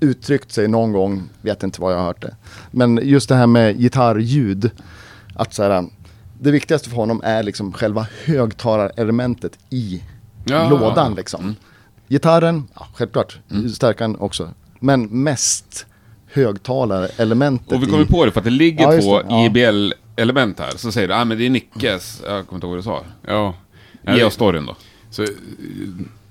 [0.00, 2.36] uttryckt sig någon gång, vet inte vad jag har hört det.
[2.70, 4.70] Men just det här med gitarrljud,
[5.38, 5.84] att så här,
[6.40, 10.02] det viktigaste för honom är liksom själva högtalarelementet i
[10.44, 10.68] Ja.
[10.68, 11.54] lådan liksom.
[12.08, 13.68] Gitarren, ja, självklart, Mm.
[13.68, 14.50] stärkan också.
[14.80, 15.86] Men mest
[16.32, 18.06] högtalarelementet Och vi kommer i...
[18.06, 18.90] på det för att det ligger Ja,
[19.22, 19.44] det, ja.
[19.46, 20.70] IBL-element här.
[20.76, 23.02] Så säger du, ah, men det är Nickes, jag kommer inte ihåg vad du sa.
[23.26, 23.54] Ja.
[24.16, 24.76] Ge oss storyn då.
[25.10, 25.26] Så,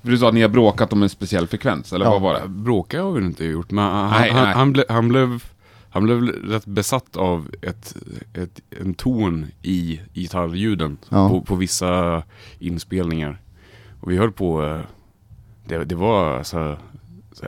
[0.01, 2.12] du sa att ni har bråkat om en speciell frekvens, eller Ja.
[2.12, 2.47] vad var det?
[2.47, 4.53] bråka har vi inte gjort, men han, Nej, han, nej.
[4.53, 5.43] han, ble, han, blev,
[5.90, 7.96] han blev rätt besatt av ett,
[8.34, 11.30] ett, en ton i gitarrljuden Ja.
[11.30, 12.24] på, på vissa
[12.60, 13.42] inspelningar.
[14.02, 14.80] Och vi höll på, eh,
[15.68, 16.78] det, det var så,
[17.34, 17.46] så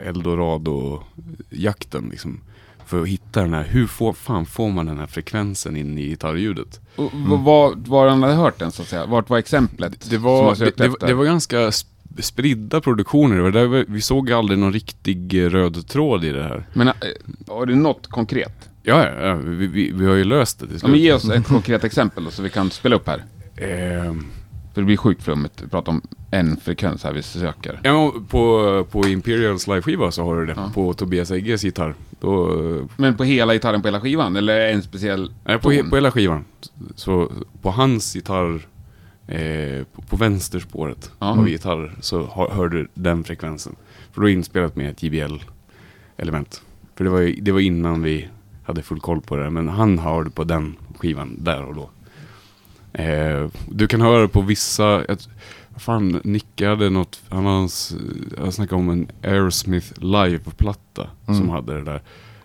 [0.90, 2.42] Eldorado-jakten liksom.
[2.86, 6.02] För att hitta den här, hur får, fan får man den här frekvensen in i
[6.10, 6.80] gitarrljudet?
[6.96, 9.06] Och, v- Var, var han hade hört den så att säga?
[9.06, 10.10] Vart var exemplet?
[10.10, 11.86] Det var, det, det, det var ganska sp-
[12.22, 13.52] spridda produktioner.
[13.52, 16.68] Det var vi, vi såg aldrig någon riktig eh, röd tråd i det här.
[16.74, 16.94] Men äh,
[17.48, 18.70] har du något konkret?
[18.84, 20.92] Ja, ja, ja vi, vi, vi har ju löst det till Ja, slut.
[20.92, 23.24] men ge oss ett konkret exempel då, så vi kan spela upp här.
[23.58, 24.26] Ehm,
[24.74, 26.02] För det blir sjukt flummigt att prata om
[26.32, 27.80] en frekvens här vi söker.
[27.84, 30.54] ja, på, på Imperials live-skiva så har du det.
[30.58, 30.72] Ja.
[30.74, 31.96] På Tobias Egges gitarr.
[32.22, 34.36] Då, eh, Men på hela gitarren på hela skivan?
[34.36, 36.46] Eller en speciell nej, på, he, på hela skivan.
[36.96, 38.68] Så på hans gitarr,
[39.30, 41.28] eh, på, på vänsterspåret Ja.
[41.40, 43.76] av gitarr så har, hör du den frekvensen.
[44.12, 46.62] För då är inspelat med ett JBL-element.
[46.96, 48.28] För det var, ju- det var innan vi
[48.64, 49.50] hade full koll på det.
[49.50, 51.90] Men han hörde på den skivan där och då.
[53.02, 55.04] Eh, du kan höra på vissa,
[55.70, 57.96] vad fan, Nicke hade något, han har, s-
[58.38, 61.50] jag snackade om en Aerosmith live-platta som Mm.
[61.50, 62.02] hade det där.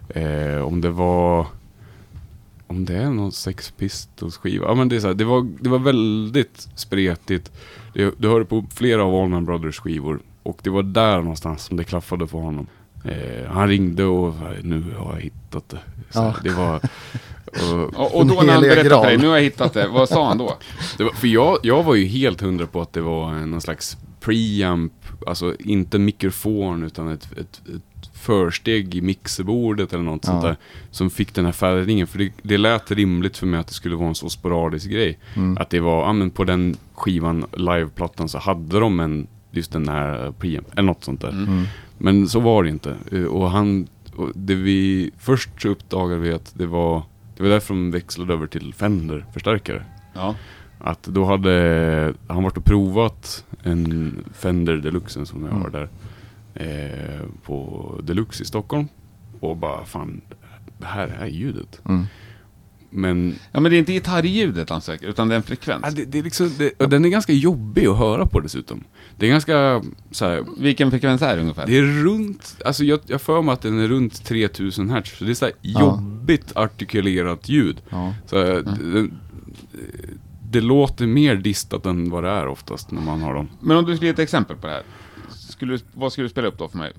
[0.09, 1.47] Eh, om det var,
[2.67, 5.49] om det är någon Sex Pistols skiva, ja men det är så här, det var,
[5.61, 7.53] det var väldigt spretigt.
[7.95, 11.77] Det, du hörde på flera av Allman Brothers skivor och det var där någonstans som
[11.77, 12.67] det klaffade för honom.
[13.05, 15.79] Eh, han ringde och nu har jag hittat det.
[16.11, 16.35] Så Ja.
[16.43, 16.81] Det var...
[17.73, 20.09] Och, Och, och då när han berättade för dig, nu har jag hittat det, vad
[20.09, 20.59] sa han då?
[20.99, 23.97] Det var, för jag, jag var ju helt hundra på att det var någon slags
[24.21, 24.93] preamp,
[25.27, 27.94] alltså inte mikrofon utan ett, ett, ett
[28.25, 30.31] försteg i mixerbordet eller något Ja.
[30.31, 30.57] sånt där.
[30.91, 33.97] Som fick den här färgningen, för det, det lät rimligt för mig att det skulle
[33.97, 35.19] vara en så sporadisk grej.
[35.37, 35.57] Mm.
[35.61, 39.89] Att det var, ja men på den skivan, liveplattan, så hade de en, just den
[39.89, 41.29] här preamp, eller något sånt där.
[41.31, 41.65] Mm.
[41.99, 42.97] Men så var det inte.
[43.13, 47.03] Eh, Och han, och det vi, först så uppdagade vi att det var,
[47.37, 49.85] det var därför de växlade över till Fender-förstärkare.
[50.15, 50.35] Ja.
[50.79, 55.73] Att då hade han varit och provat en Fender Deluxe som jag har Mm.
[55.73, 55.89] där.
[56.55, 58.89] Eh, på Deluxe i Stockholm.
[59.41, 60.21] Och bara fan,
[60.79, 61.81] det här är ljudet.
[61.89, 62.05] Mm.
[62.91, 65.83] Men ja, men det är inte gitarrljudet han söker, utan det är en frekvens.
[65.85, 68.85] ja, det, det är liksom, det, och den är ganska jobbig att höra på dessutom.
[69.17, 71.67] Det är ganska så här, Vilken frekvens är det ungefär?
[71.67, 75.19] det är runt, alltså jag, jag för mig att den är runt 3000 hertz.
[75.19, 75.81] Så det är så här Ja.
[75.81, 77.83] jobbigt artikulerat ljud.
[77.91, 78.15] Ja.
[78.27, 79.09] Så, eh, det,
[80.51, 83.49] det låter mer distat än vad det är oftast när man har dem.
[83.61, 84.83] Men om du skulle ge ett exempel på det här.
[85.65, 86.93] Skulle, vad skulle du spela upp då för mig?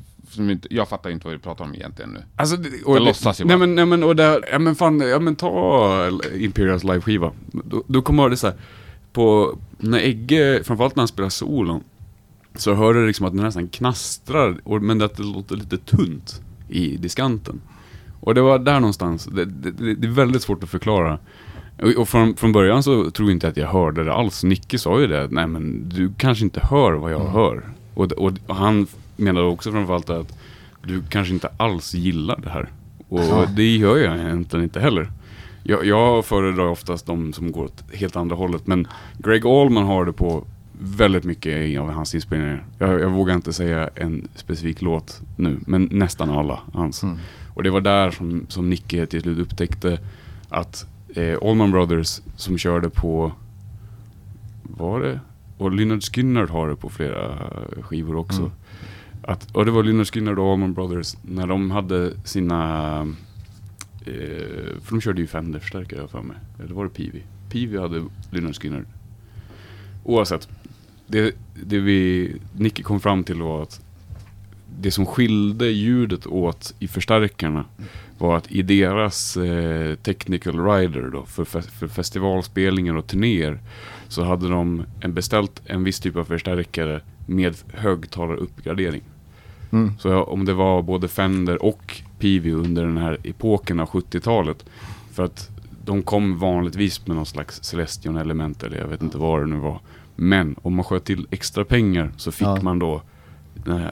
[0.69, 2.23] Jag fattar inte vad du pratar om egentligen nu.
[2.35, 4.99] Alltså, det, Jag det, låtsas ju nej men, nej men, och där, ja men fan,
[4.99, 7.31] ja men ta Imperials live-skiva.
[7.51, 8.55] Då, då kommer det så här,
[9.13, 11.83] på, när Egge, framförallt när han spelar solon,
[12.55, 16.41] så hör du liksom att den nästan knastrar, och, men att det låter lite tunt
[16.69, 17.61] i diskanten.
[18.19, 21.19] Och det var där någonstans, det, det, det, det är väldigt svårt att förklara.
[21.81, 24.43] Och, och från, från början så tror jag inte att jag hörde det alls.
[24.43, 27.63] Nicke sa ju det, nej men du kanske inte hör vad jag hör.
[27.95, 30.37] Och, och, och han menade också framförallt att
[30.83, 32.69] du kanske inte alls gillar det här.
[33.09, 33.45] Och Ja.
[33.55, 35.11] det gör jag egentligen inte heller.
[35.63, 38.67] Jag, jag föredrar oftast de som går åt helt andra hållet.
[38.67, 38.87] Men
[39.17, 40.43] Greg Allman har det på
[40.79, 42.65] väldigt mycket av hans inspelningar.
[42.79, 47.03] Jag, jag vågar inte säga en specifik låt nu, men nästan alla hans.
[47.03, 47.17] Mm.
[47.53, 49.99] Och det var där som, som Nicke till slut upptäckte
[50.49, 50.85] att
[51.15, 53.31] eh, Allman Brothers som körde på
[54.63, 55.19] var det?
[55.57, 57.49] Och Lynyrd Skynyrd har det på flera
[57.81, 58.39] skivor också.
[58.39, 58.51] Mm.
[59.21, 62.99] Att, och det var Lynyrd Skynyrd och Allman Brothers när de hade sina...
[64.05, 66.37] Eh, för de körde ju Fender-förstärkare jag för mig.
[66.63, 67.21] Eller var det Peavey?
[67.49, 68.85] Peavey hade Lynyrd Skynyrd.
[70.03, 70.47] Oavsett.
[71.07, 73.81] Det, det vi, Nicky kom fram till var att
[74.79, 77.65] det som skilde ljudet åt i förstärkarna
[78.17, 83.59] var att i deras eh, technical rider då, för, fe- för festivalspelningar och turnéer
[84.15, 89.01] så hade de en beställt en viss typ av förstärkare med högtalaruppgradering.
[89.71, 89.93] Mm.
[89.99, 94.65] Så om det var både Fender och Peavey under den här epoken av 70-talet.
[95.13, 95.49] För att
[95.85, 99.55] de kom vanligtvis med någon slags Celestion element eller jag vet inte vad det nu
[99.55, 99.79] var.
[100.15, 102.61] Men om man sköt till extra pengar så fick Ja.
[102.61, 103.01] man då,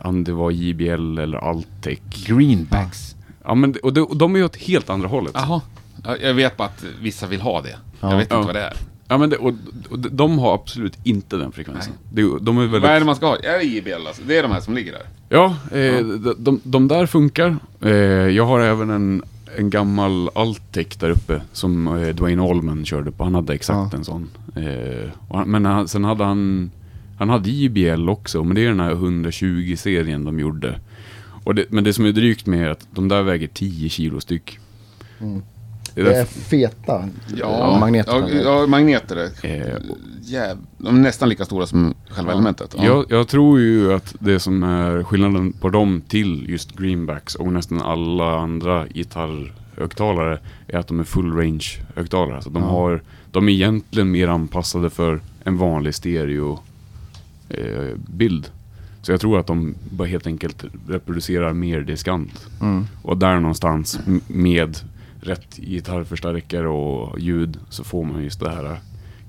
[0.01, 1.99] om det var JBL eller Altec.
[2.27, 3.15] Greenbacks.
[3.45, 5.31] Ja men och, det, och de är ju åt helt andra hållet.
[5.35, 5.61] Jaha.
[6.03, 7.77] Ja, Jag vet bara att vissa vill ha det.
[7.99, 8.09] Ja.
[8.09, 8.41] Jag vet inte Ja.
[8.41, 8.73] vad det är.
[9.13, 9.53] Ja men det, och,
[9.89, 11.93] och de- har absolut inte den frekvensen.
[12.11, 12.81] Det, de är väldigt...
[12.81, 13.35] Vad är det man ska ha?
[13.35, 14.21] Är det JBL alltså?
[14.27, 15.01] Det är de här som ligger där?
[15.29, 17.57] Ja, eh, De, de, de där funkar.
[17.81, 17.91] Eh,
[18.27, 19.23] jag har även en,
[19.57, 23.23] en gammal Altec där uppe som eh, Dwayne Allman körde på.
[23.23, 23.97] Han hade exakt Ja.
[23.97, 24.29] en sån.
[24.55, 26.71] Eh, han, men han, sen hade han,
[27.17, 30.79] han hade JBL också, men det är den här 120-serien de gjorde.
[31.55, 34.59] Det, men det som är drygt med är att de där väger 10 kilo styck.
[35.21, 35.41] Mm.
[35.95, 38.13] Det är feta Ja, magneter.
[38.13, 39.73] Ja, ja magneter eh,
[40.21, 40.57] Jäv...
[40.77, 42.35] De är nästan lika stora som själva Ja.
[42.35, 42.75] elementet.
[42.77, 42.83] Ja.
[42.85, 47.53] Jag, jag tror ju att det som är skillnaden på dem till just greenbacks och
[47.53, 51.65] nästan alla andra gitarrhögtalare är att de är full range
[51.95, 52.35] högtalare.
[52.35, 52.69] Alltså de, Ja.
[52.69, 56.59] har, de är egentligen mer anpassade för en vanlig stereo
[57.49, 58.49] eh, bild.
[59.01, 62.47] Så jag tror att de bara helt enkelt reproducerar mer diskant.
[62.61, 62.85] Mm.
[63.01, 64.77] Och där någonstans med
[65.23, 68.79] rätt gitarrförstärkare och ljud så får man just det här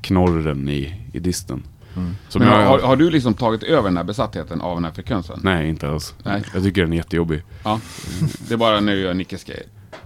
[0.01, 1.62] knorren i, i disten.
[1.97, 2.14] Mm.
[2.34, 5.40] Men jag- har, har du liksom tagit över den här besattheten av den här frekvensen?
[5.42, 6.14] Nej, inte alls.
[6.24, 6.42] Nej.
[6.55, 7.42] Jag tycker den är jättejobbig.
[7.64, 7.80] Ja.
[8.49, 9.62] Det är bara när du gör Nickes grejer.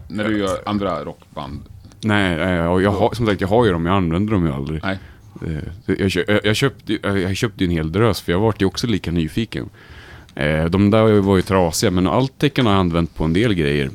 [0.09, 1.61] När du gör andra rockband.
[2.01, 4.81] Nej, och jag har, som sagt, jag har ju dem, jag använder dem ju aldrig.
[4.85, 4.99] Nej.
[5.47, 8.87] Eh, Jag, jag, jag, köpte, jag köpte en hel drös, för jag vart ju också
[8.87, 9.69] lika nyfiken.
[10.35, 13.91] Eh, De där var ju trasiga, men Altecen har jag använt på en del grejer.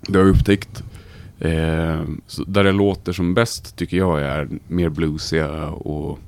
[0.00, 0.82] Det har jag upptäckt.
[1.44, 6.18] Eh, så där det låter som bäst tycker jag är mer bluesiga och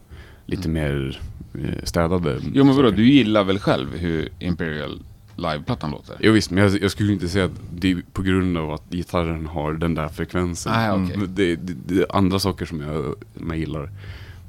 [0.46, 1.20] lite mer
[1.54, 2.40] eh, städade.
[2.52, 5.02] Jo men vadå, du gillar väl själv hur Imperial
[5.36, 6.16] liveplattan låter?
[6.20, 8.82] Jo visst, men jag, jag skulle inte säga att det är på grund av att
[8.90, 10.72] gitarren har den där frekvensen.
[10.72, 11.14] Nej, okej.
[11.14, 13.90] Mm, det, det, det är andra saker som jag, som jag gillar.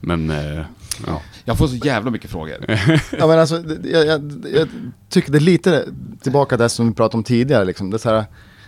[0.02, 0.62] Men, eh,
[1.08, 1.22] ja.
[1.46, 2.56] Jag får så jävla mycket frågor.
[3.20, 4.68] Ja men alltså, det- jag, jag, jag
[5.10, 5.86] tycker det är lite
[6.22, 7.90] tillbaka där som vi pratade om tidigare liksom.
[7.90, 8.26] Det, är så här,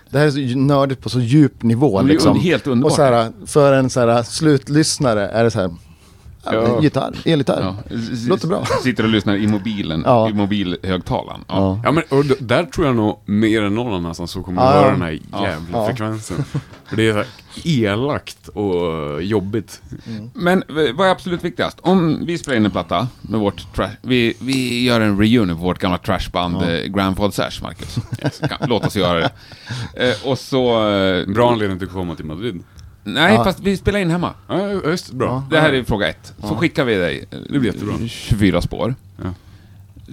[0.10, 2.40] det här är så nördigt på så djup nivå liksom.
[2.40, 2.92] helt underbart.
[2.92, 5.72] Och så här, för en så här slutlyssnare är det så här,
[6.44, 7.62] ja, gitarr, elgitarr.
[7.62, 7.96] Ja.
[8.28, 8.66] Låter bra.
[8.84, 10.30] Sitter och lyssnar i mobilen, Ja.
[10.30, 11.44] i mobilhögtalaren.
[11.48, 11.56] Ja.
[11.56, 11.82] Ja.
[11.84, 14.76] ja men och där tror jag nog mer än någon annanstans så kommer Ja, att
[14.82, 15.88] höra den här jävla Ja.
[15.88, 16.44] frekvensen.
[16.86, 17.24] För det är så
[17.70, 19.82] elakt och jobbigt.
[20.34, 21.78] Men v- vad är absolut viktigast?
[21.82, 23.90] Om vi spelar in en platta med vårt trash...
[24.02, 26.70] Vi, vi gör en reunion på vårt gamla trashband Ja.
[26.72, 27.96] eh, Grandfod Sash, Marcus.
[28.40, 29.30] Kan- Låt oss göra det.
[29.96, 30.90] Eh, och så...
[30.90, 32.64] Eh, Bra anledning till att komma till Madrid.
[33.14, 33.44] Nej, Ja.
[33.44, 34.34] fast vi spelar in hemma.
[34.48, 35.44] Ja, just det, bra.
[35.50, 36.34] Det här är fråga ett.
[36.40, 36.56] Så Ja.
[36.58, 37.94] skickar vi dig eh, Det blir jättebra.
[38.08, 38.96] 24 spår.
[39.24, 39.34] Ja.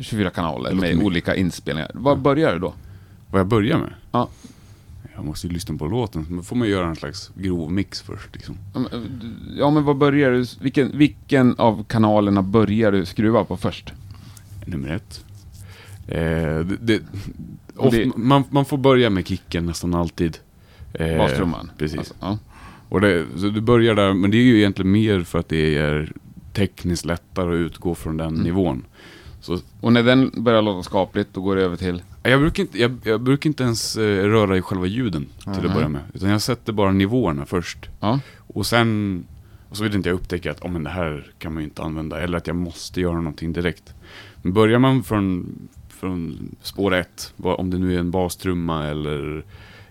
[0.00, 1.06] 24 kanaler Det låter med mycket.
[1.06, 1.90] olika inspelningar.
[1.94, 2.74] Vad börjar du då?
[3.30, 3.92] Vad jag börjar med?
[4.12, 4.28] Ja.
[5.16, 8.28] Jag måste ju lyssna på låten, så får man göra en slags grov mix först.
[8.32, 8.56] Liksom.
[8.74, 9.08] Ja, men, eh,
[9.58, 10.46] Ja, men vad börjar du...
[10.60, 13.92] Vilken, vilken av kanalerna börjar du skruva på först?
[14.66, 15.24] Nummer ett.
[16.08, 17.00] Eh, det, det,
[17.76, 20.38] Och det- man, man får börja med kicken nästan alltid.
[20.94, 21.70] Eh, Bastrumman?
[21.78, 21.98] Precis.
[21.98, 22.38] Alltså, ja.
[22.94, 25.76] Och det, så du börjar där, men det är ju egentligen mer för att det
[25.78, 26.12] är
[26.52, 28.42] tekniskt lättare att utgå från den Mm.
[28.42, 28.84] nivån.
[29.40, 32.02] Så, Och när den börjar låta skapligt, då går det över till...
[32.22, 35.66] jag, brukar inte, jag, jag brukar inte ens eh, röra i själva ljuden till Mhm.
[35.66, 36.00] att börja med.
[36.14, 37.88] Utan jag sätter bara nivåerna först.
[38.00, 38.20] Ja.
[38.36, 39.24] Och sen,
[39.68, 41.82] och så vill inte jag upptäcka att oh, men det här kan man ju inte
[41.82, 42.20] använda.
[42.20, 43.94] Eller att jag måste göra någonting direkt.
[44.42, 45.46] Men börjar man från,
[45.88, 49.44] från spår ett, om det nu är en bastrumma eller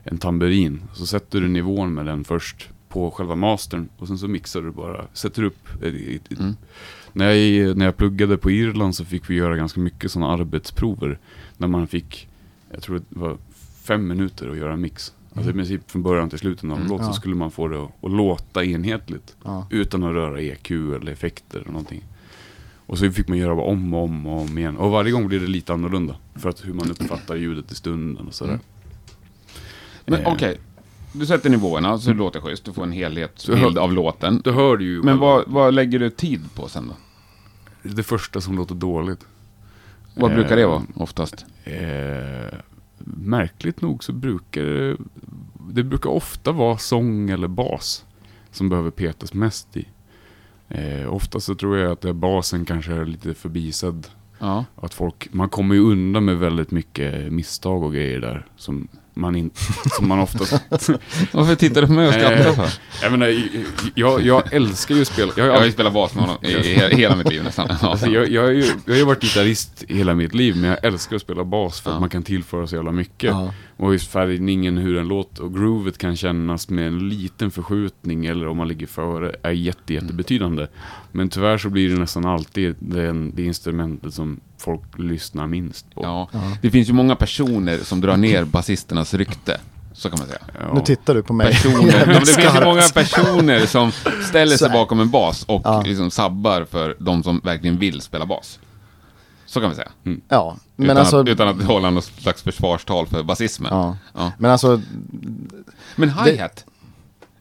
[0.03, 0.81] en tamburin.
[0.93, 3.89] Så sätter du nivån med den först på själva mastern.
[3.97, 5.67] Och sen så mixar du bara, sätter upp.
[5.83, 6.55] ett- Mm.
[7.13, 11.19] När, jag, när jag pluggade på Irland så fick vi göra ganska mycket sådana arbetsprover.
[11.57, 12.27] När man fick,
[12.71, 13.37] jag tror det var
[13.83, 15.13] fem minuter att göra en mix.
[15.35, 16.87] Alltså i princip från början till slutet av en Mm.
[16.89, 19.35] låt så skulle man få det att, att låta enhetligt.
[19.43, 19.67] Ja.
[19.69, 22.03] Utan att röra EQ eller effekter eller någonting.
[22.85, 24.77] Och så fick man göra om och om och om igen.
[24.77, 26.15] Och varje gång blir det lite annorlunda.
[26.35, 28.51] För att hur man uppfattar ljudet i stunden och sådär.
[28.53, 28.63] Mm.
[30.05, 30.33] Men Eh.
[30.33, 30.57] okej,
[31.13, 32.65] du sätter nivåerna så det låter schysst.
[32.65, 34.41] Du får en helhetsbild av låten.
[34.43, 36.93] Du hör ju Men vad, vad lägger du tid på sen då?
[37.89, 39.27] det första som låter dåligt.
[40.15, 41.45] Vad brukar det Eh, vara oftast?
[41.63, 42.57] Eh,
[43.05, 44.97] märkligt nog så brukar det,
[45.69, 48.05] det brukar ofta vara sång eller bas
[48.51, 49.87] som behöver petas mest i.
[50.69, 54.07] Eh, ofta så tror jag att basen kanske är lite förbisedd.
[54.39, 54.65] Ja.
[54.75, 58.47] Att folk, man kommer ju undan med väldigt mycket misstag och grejer där.
[58.55, 59.59] Som man, inte,
[59.97, 60.51] som man oftast...
[61.31, 62.69] Varför tittar du på mig och skrattar Eh, för?
[63.01, 63.35] jag, menar,
[63.95, 65.31] jag, jag älskar ju att spela.
[65.35, 67.43] Jag har Jag har ju spelat bas med honom i, i he- hela mitt liv
[67.43, 67.69] nästan.
[67.81, 70.85] Alltså, jag, jag, har ju, jag har ju varit gitarrist hela mitt liv, men jag
[70.85, 71.93] älskar att spela bas för Ja.
[71.95, 73.29] att man kan tillföra så jävla mycket.
[73.29, 73.53] Ja.
[73.83, 78.47] Och just färgningen, hur den låter och groovet kan kännas med en liten förskjutning eller
[78.47, 80.67] om man ligger före är jätte, jättebetydande.
[81.11, 86.03] Men tyvärr så blir det nästan alltid den, det instrumentet som folk lyssnar minst på.
[86.03, 86.29] Ja.
[86.61, 89.59] Det finns ju många personer som drar ner basisternas rykte.
[89.93, 90.39] Så kan man säga.
[90.59, 90.73] Ja.
[90.73, 91.47] Nu tittar du på mig.
[91.47, 93.91] Personer, det finns ju många personer som
[94.29, 95.81] ställer sig bakom en bas och Ja.
[95.85, 98.59] liksom sabbar för de som verkligen vill spela bas.
[99.53, 99.91] Så kan vi säga.
[100.27, 101.19] Ja, men utan, alltså...
[101.19, 103.71] att, utan att hålla något slags försvarstal för basismen.
[103.71, 103.97] Ja.
[104.13, 104.31] Ja.
[104.37, 104.81] Men alltså,
[105.95, 106.65] Men hi-hat?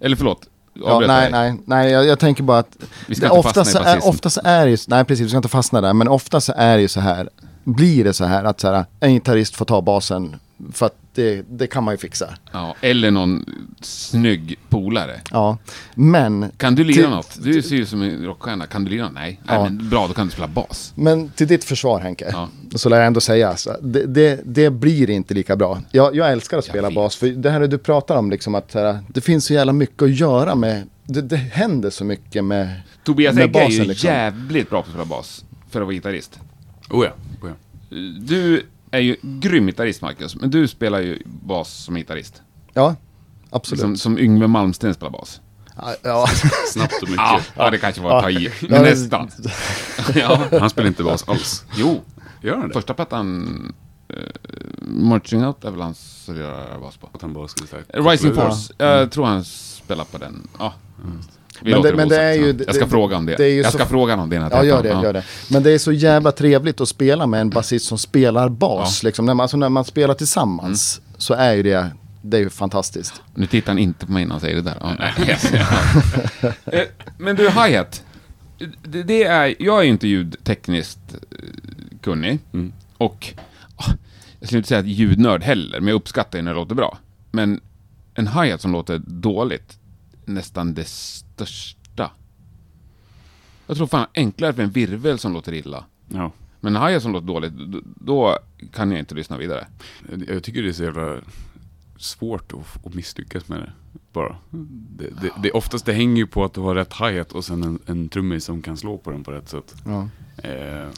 [0.00, 3.48] Eller förlåt, ja, nej, nej, nej, jag, jag tänker bara att Vi ska det, inte
[3.52, 6.08] fastna i är, oftast är det ju, nej precis, vi ska inte fastna där, men
[6.08, 7.28] oftast är det ju så här,
[7.64, 10.36] blir det så här att så här, en gitarrist får ta basen
[10.72, 12.34] för att det, det kan man ju fixa.
[12.52, 13.44] Ja, eller någon
[13.80, 15.20] snygg polare.
[15.30, 15.58] Ja,
[15.94, 17.38] men, Kan du lira Till- något?
[17.42, 18.66] Du ser ju som en rockstjärna.
[18.66, 19.14] Kan du lira något?
[19.14, 19.40] Nej.
[19.46, 19.62] Ja.
[19.62, 20.92] Nej men bra, då kan du spela bas.
[20.96, 22.48] men till ditt försvar Henke, Ja.
[22.74, 25.80] så lär jag ändå säga, alltså, det, det, det blir inte lika bra.
[25.92, 28.98] Jag, jag älskar att spela bas, för det här du pratar om, liksom att här,
[29.08, 33.34] det finns så jävla mycket att göra med, det, det händer så mycket med Tobias
[33.34, 34.08] med Egge är ju liksom.
[34.10, 35.44] jävligt bra på att spela bas.
[35.70, 36.38] För att vara gitarrist.
[36.90, 37.54] Oh ja, oh ja.
[38.20, 40.36] Du är ju grym gitarrist, Marcus.
[40.36, 42.42] Men du spelar ju bas som gitarrist.
[42.72, 42.96] Ja,
[43.50, 43.80] absolut.
[43.80, 45.40] Som, som Yngve Malmsten spelar bas.
[46.02, 46.26] Ja.
[46.72, 47.24] Snabbt och mycket.
[47.24, 48.44] Ja, ja det kanske var att ta i.
[48.44, 49.30] Ja, Men nästan.
[50.14, 50.42] ja.
[50.60, 51.64] Han spelar inte bas alls.
[51.76, 52.00] Jo,
[52.42, 52.74] Gör han det?
[52.74, 53.74] första plattan...
[54.12, 54.18] Uh,
[54.88, 56.30] Marching Out är väl hans
[56.80, 57.08] bas på.
[57.12, 57.82] Att han bara skulle säga...
[57.88, 60.48] Rising Force, jag tror han spelar på den.
[60.58, 60.74] Ja.
[61.64, 63.36] Vi Men det- men det är ju- Jag ska det- fråga om det.
[63.36, 65.24] det är ju jag så- ska fråga om det när Ja, gör det, gör det.
[65.50, 69.02] Men det är så jävla trevligt att spela med en basist som spelar bas.
[69.02, 69.26] Liksom.
[69.26, 71.14] När, man, alltså när man spelar tillsammans Mm.
[71.18, 71.90] så är ju det,
[72.22, 73.22] det är ju fantastiskt.
[73.34, 74.76] Nu tittar han inte på mig när han säger det där.
[74.80, 74.96] Ja.
[76.64, 76.80] Eh,
[77.18, 78.02] Men du, hi-hat.
[78.82, 81.36] Det, det är, jag är ju inte ljudtekniskt eh,
[82.00, 82.38] kunnig.
[82.52, 82.72] Mm.
[82.98, 83.34] Och
[83.76, 83.90] ah,
[84.40, 86.98] jag skulle inte säga att ljudnörd heller, men jag uppskattar ju när det låter bra.
[87.30, 87.60] Men
[88.14, 89.78] en hi-hat som låter dåligt,
[90.24, 90.88] nästan det
[91.46, 92.10] största.
[93.66, 95.84] Jag tror fan enklare för en virvel som låter illa.
[96.08, 96.32] Ja.
[96.60, 97.52] Men en hi-hat som låter dåligt,
[97.96, 98.38] då,
[98.72, 99.66] kan jag inte lyssna vidare.
[100.28, 101.16] Jag- tycker det är så jävla
[101.98, 103.72] svårt att, att misslyckas med det.
[104.12, 104.36] Bara.
[104.50, 107.62] Det, det, det, oftast det hänger ju på att du har rätt hi-hat och sen
[107.62, 109.74] en, en trummis som kan slå på den på rätt sätt.
[109.86, 110.08] Ja.
[110.48, 110.88] Eh,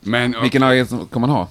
[0.00, 1.48] men Vilken hi-hat kan man ha?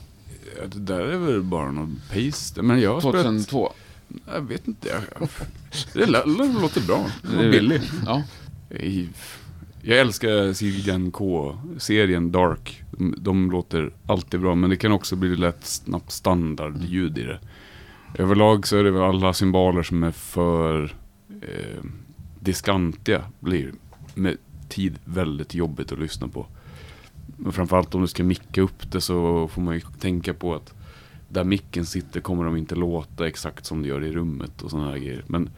[0.68, 2.62] det där är väl bara någon paste.
[2.62, 3.72] Men jag har spelat, 2002?
[4.34, 4.88] jag vet inte.
[4.90, 5.30] Jag,
[5.94, 7.06] det lå- låter bra.
[7.22, 7.82] Det var Det- billig.
[8.06, 8.24] Ja.
[9.82, 12.84] Jag älskar Siljan K-serien Dark.
[12.92, 17.40] De, de låter alltid bra, men det kan också bli lätt snabbt standardljud i det.
[18.18, 20.84] Överlag så är det väl alla symboler som är för
[21.42, 21.84] eh,
[22.40, 23.72] diskantiga blir
[24.16, 24.38] med
[24.70, 26.46] tid väldigt jobbigt att lyssna på.
[27.38, 30.74] Men framförallt om du ska micka upp det så får man ju tänka på att
[31.30, 34.90] där micken sitter kommer de inte låta exakt som det gör i rummet och sådana
[34.90, 35.24] här grejer.
[35.28, 35.50] Men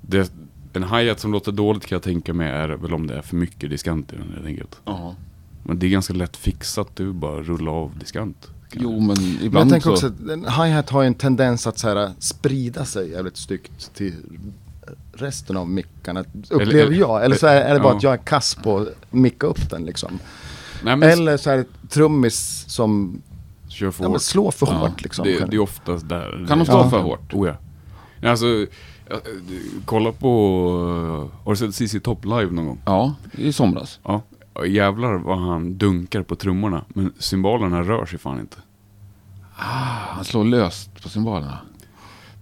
[0.00, 0.32] det,
[0.72, 3.36] en hi-hat som låter dåligt kan jag tänka mig är väl om det är för
[3.36, 4.80] mycket diskant i den helt enkelt.
[4.84, 5.14] Ja.
[5.62, 8.48] Men det är ganska lätt fixat, du bara rulla av diskant.
[8.72, 9.92] Jo, men Men ibland jag tänker så...
[9.92, 13.94] också att en hi-hat har ju en tendens att så här, sprida sig jävligt styggt
[13.94, 14.14] till
[15.12, 16.24] resten av mickarna.
[16.50, 17.24] Upplever eller- jag.
[17.24, 17.96] Eller så är, är det bara ja.
[17.96, 20.18] att jag är kass på att micka upp den liksom.
[20.82, 23.22] Nej, men Eller så är det trummis som
[23.68, 24.22] kör för ja, men hårt.
[24.22, 25.24] slår för Ja, hårt liksom.
[25.24, 26.44] Det, det är oftast där.
[26.48, 26.90] Kan de slå Ja.
[26.90, 27.34] för hårt?
[27.34, 27.56] Oh ja.
[28.30, 28.66] Alltså,
[29.84, 31.30] kolla på...
[31.44, 32.80] Har du sett CC Top live någon gång?
[32.84, 34.00] Ja, i somras.
[34.04, 34.22] Ja.
[34.66, 36.84] Jävlar vad han dunkar på trummorna.
[36.88, 38.56] Men symbolerna rör sig fan inte.
[39.52, 41.58] Han slår löst på cymbalerna.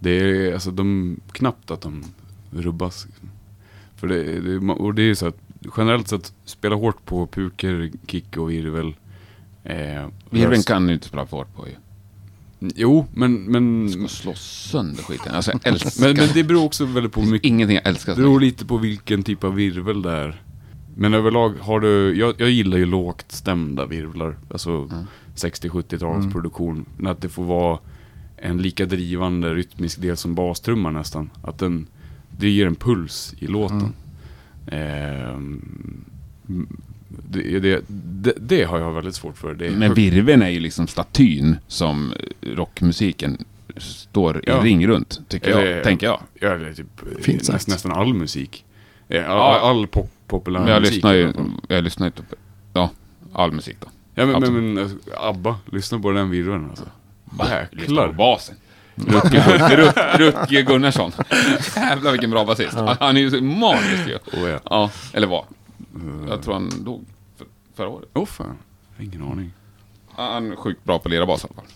[0.01, 2.05] Det är alltså de, knappt att de
[2.51, 3.07] rubbas.
[3.97, 5.37] För det, det, och det är så att
[5.77, 8.95] generellt sett spela hårt på puker, kick och virvel.
[9.67, 11.75] Eh, Virveln kan du inte spela hårt på ju.
[12.75, 15.35] Jo, men, men, Ska slå sönder skiten.
[15.35, 16.01] Alltså jag älskar...
[16.07, 17.49] men, men det beror också väldigt på mycket.
[17.49, 20.43] ingenting jag älskar Det beror lite på vilken typ av virvel det är.
[20.97, 24.37] Men överlag har du, jag, jag gillar ju lågt stämda virvlar.
[24.51, 25.05] Alltså Mm.
[25.35, 26.85] 60-70-talsproduktion.
[26.97, 27.79] Men Att det får vara
[28.37, 31.31] en lika drivande rytmisk del som bastrumman nästan.
[31.43, 31.87] Att den,
[32.39, 33.95] det ger en puls i låten.
[34.67, 36.05] Ehm,
[37.29, 39.55] det, det, det, det har jag väldigt svårt för.
[39.55, 43.45] Det Men virveln är ju liksom statyn som rockmusiken
[43.77, 44.61] står i Ja.
[44.63, 45.63] ring runt, tycker jag.
[45.63, 46.21] Eller- tänker jag.
[46.35, 47.69] Ja, det är typ eh, Fint nästan, sagt.
[47.69, 48.65] nästan all musik.
[49.09, 49.61] Eh, All, Ja.
[49.71, 50.95] all pop, populär Men jag musik.
[50.95, 51.33] lyssnar i ju,
[51.69, 52.37] jag lyssnar ju inte på,
[52.73, 52.91] ja,
[53.33, 53.87] all musik då.
[54.15, 56.85] Ja men, men, men alltså, ABBA, lyssna på den virveln alltså.
[57.31, 58.13] Lyssna på Jäklar.
[58.13, 58.55] basen.
[58.95, 61.13] Rutger, Rut, Rutger Gunnarsson.
[61.77, 62.75] Jävlar vilken bra basist.
[63.01, 64.15] Han är ju så magisk ju.
[64.41, 64.59] Oh, ja.
[64.71, 65.45] Ja, eller var.
[66.29, 67.05] Jag tror han dog
[67.77, 68.09] förra året.
[68.15, 68.57] Åh fan,
[68.97, 69.53] jag har ingen aning.
[70.11, 71.73] Han är sjukt bra på att lira bas i alla fall.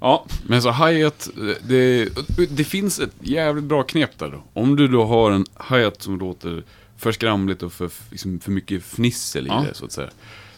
[0.00, 1.28] Ja, Men så hi-hat,
[1.62, 2.08] det,
[2.50, 4.42] det finns ett jävligt bra knep där då.
[4.60, 6.62] Om du då har en hi-hat som låter
[6.96, 9.64] för skramligt och för, liksom, för mycket fnissel i Ja.
[9.68, 10.10] det så att säga.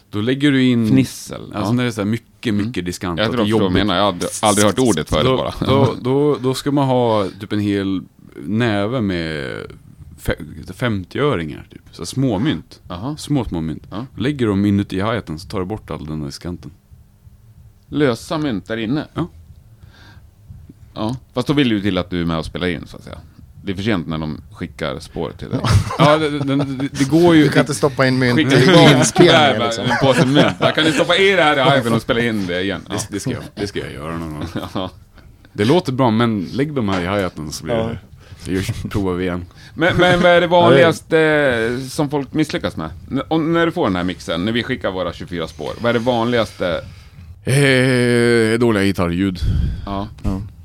[0.09, 0.87] Då lägger du in...
[0.87, 1.41] fnissel.
[1.41, 1.63] Alltså Ja.
[1.63, 1.75] Mm.
[1.75, 3.19] när det är så här mycket, mycket diskant.
[3.19, 3.95] Jag att tror är jag menar.
[3.95, 5.53] Jag har aldrig, hört ordet förut då, bara.
[5.59, 8.01] Då, då, då ska man ha typ en hel
[8.35, 9.61] näve med
[10.73, 11.67] 50-öringar.
[11.71, 11.81] Typ.
[11.91, 12.81] Så småmynt.
[12.87, 13.17] Jaha.
[13.17, 13.83] Små, små mynt.
[13.91, 14.05] Ja.
[14.17, 16.71] Lägger dem inuti hi-haten så tar du bort all den där diskanten.
[17.87, 19.07] Lösa mynt där inne.
[19.13, 19.27] Ja.
[20.93, 22.97] Ja, fast då vill det ju till att du är med och spelar in så
[22.97, 23.17] att säga.
[23.63, 25.59] Det är för sent när de skickar spår till dig.
[25.97, 27.43] Ja, det, det, det, det går ju...
[27.43, 28.57] Du kan inte stoppa in mynt Skicka
[28.97, 29.85] inspelningen liksom.
[29.85, 30.59] en påse mynt.
[30.59, 32.81] Där kan ni stoppa i det här i iPhone och spela in det igen.
[32.89, 32.95] Ja.
[33.09, 34.45] Det, ska jag, det ska jag göra någon gång.
[34.73, 34.91] Ja.
[35.53, 37.83] Det låter bra, men lägg dem här i hi-haten så blir Ja.
[37.87, 37.99] det...
[38.45, 39.45] Gör, provar vi igen.
[39.73, 42.89] Men, men vad är det vanligaste som folk misslyckas med?
[43.27, 45.93] Om, när du får den här mixen, när vi skickar våra 24 spår, vad är
[45.93, 46.81] det vanligaste?
[47.43, 49.39] Eh, dåliga gitarrljud.
[49.85, 50.07] Ja.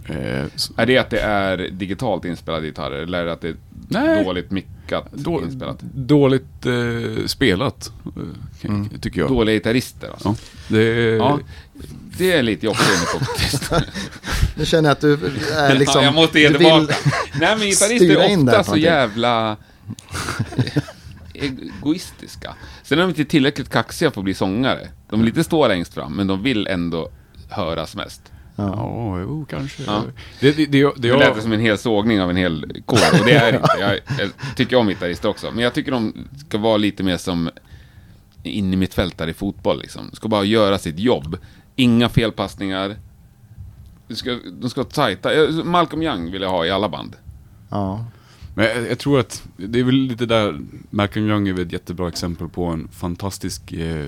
[0.06, 3.48] Eh, så, Är det att det är digitalt inspelade gitarrer, eller är det att det
[3.48, 3.56] är
[3.88, 4.24] Nej.
[4.24, 5.78] dåligt mickat då, inspelat?
[5.94, 8.12] dåligt eh, spelat, eh,
[8.62, 9.30] kan- tycker jag.
[9.30, 10.28] Dåliga gitarrister alltså?
[10.28, 10.34] Ja,
[10.76, 10.82] det.
[11.16, 11.38] Ja,
[12.18, 12.80] det är lite jobbigt
[13.18, 13.72] faktiskt.
[14.54, 15.12] Nu känner jag att du
[15.56, 16.00] är liksom...
[16.00, 16.78] ja, jag måste ge du tillbaka.
[16.80, 16.88] vill-
[17.40, 19.56] Nej men gitarrister är ofta på så jävla
[21.34, 22.54] egoistiska.
[22.82, 24.88] Sen är de inte tillräckligt kaxiga för att bli sångare.
[25.10, 27.10] De vill inte stå längst fram, men de vill ändå
[27.48, 28.22] höras mest.
[28.56, 29.82] Ja, jo, kanske.
[29.82, 30.02] Ja.
[30.40, 32.98] Det, det, det, det, Det jag, lät som en hel sågning av en hel kår,
[33.20, 33.68] och det är inte.
[33.80, 37.50] Jag, jag tycker om gitarrister också, men jag tycker de ska vara lite mer som
[38.42, 40.10] in i mitt fält där i fotboll liksom.
[40.12, 41.38] Ska bara göra sitt jobb.
[41.76, 42.96] Inga felpassningar.
[44.08, 45.34] De ska, de ska vara tajta.
[45.34, 47.16] Eh, Malcolm Young vill jag ha i alla band.
[47.70, 48.04] Ja.
[48.54, 50.60] Men jag, jag tror att det är väl lite där,
[50.90, 54.06] Malcolm Young är väl ett jättebra exempel på en fantastisk eh,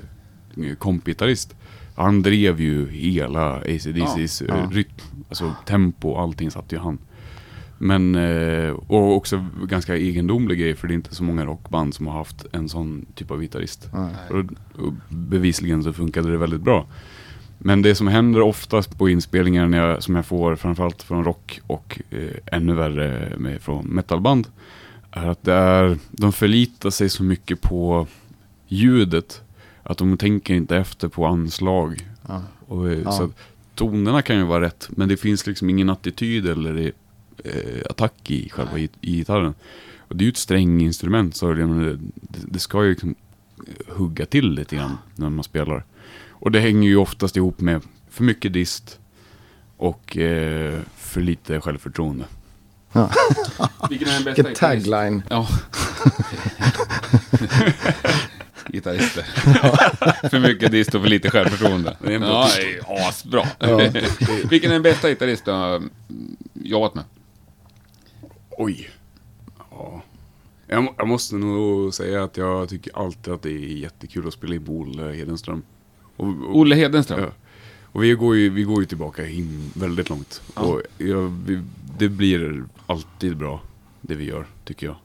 [0.79, 1.55] kompgitarrist.
[1.97, 4.69] Han drev ju hela ACDC's Ja, ja.
[4.73, 4.95] rytm,
[5.29, 6.99] alltså tempo, allting satt ju han.
[7.79, 12.07] Men, eh, och också ganska egendomlig grej för det är inte så många rockband som
[12.07, 13.89] har haft en sån typ av gitarrist.
[14.31, 14.39] Och,
[14.85, 16.87] och bevisligen så funkade det väldigt bra.
[17.59, 21.61] Men det som händer oftast på inspelningar när jag, som jag får framförallt från rock
[21.66, 24.46] och eh, ännu värre med, från metalband
[25.11, 28.07] är att det är, de förlitar sig så mycket på
[28.68, 29.42] ljudet
[29.82, 32.09] att de tänker inte efter på anslag.
[32.28, 32.42] Ja.
[32.66, 33.12] Och, eh, Ja.
[33.12, 33.30] Så
[33.74, 36.92] tonerna kan ju vara rätt men det finns liksom ingen attityd eller
[37.44, 39.55] eh, attack i själva i, i gitarren.
[39.98, 43.14] Och det är ju ett stränginstrument så det, det, det ska ju liksom
[43.88, 45.84] hugga till lite grann när man spelar.
[46.45, 48.99] Och det hänger ju oftast ihop med för mycket dist
[49.76, 52.24] och eh, för lite självförtroende.
[53.90, 55.22] Vilken är den bästa Vilken tagline.
[55.30, 55.49] Ja.
[58.68, 59.22] Gitarrister.
[60.28, 61.97] för mycket dist och för lite självförtroende.
[62.01, 63.47] Det är Ja, det är asbra.
[64.51, 65.82] Vilken är den bästa gitarrist du har
[66.55, 67.05] jobbat med?
[68.51, 68.90] Oj.
[69.70, 70.03] Ja.
[70.66, 74.34] Jag, må- jag måste nog säga att jag tycker alltid att det är jättekul att
[74.34, 75.62] spela på Olle Hedenström.
[76.17, 77.21] Och, och, Olle Hedenström?
[77.21, 77.29] Ja.
[77.83, 80.43] Och vi går ju, vi går ju tillbaka in väldigt långt.
[80.55, 80.62] Ja.
[80.62, 81.62] Och jag, vi,
[81.99, 83.61] det blir alltid bra,
[84.01, 84.97] det vi gör, tycker jag.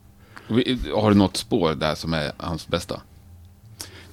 [0.95, 3.01] Har du något spår där som är hans bästa?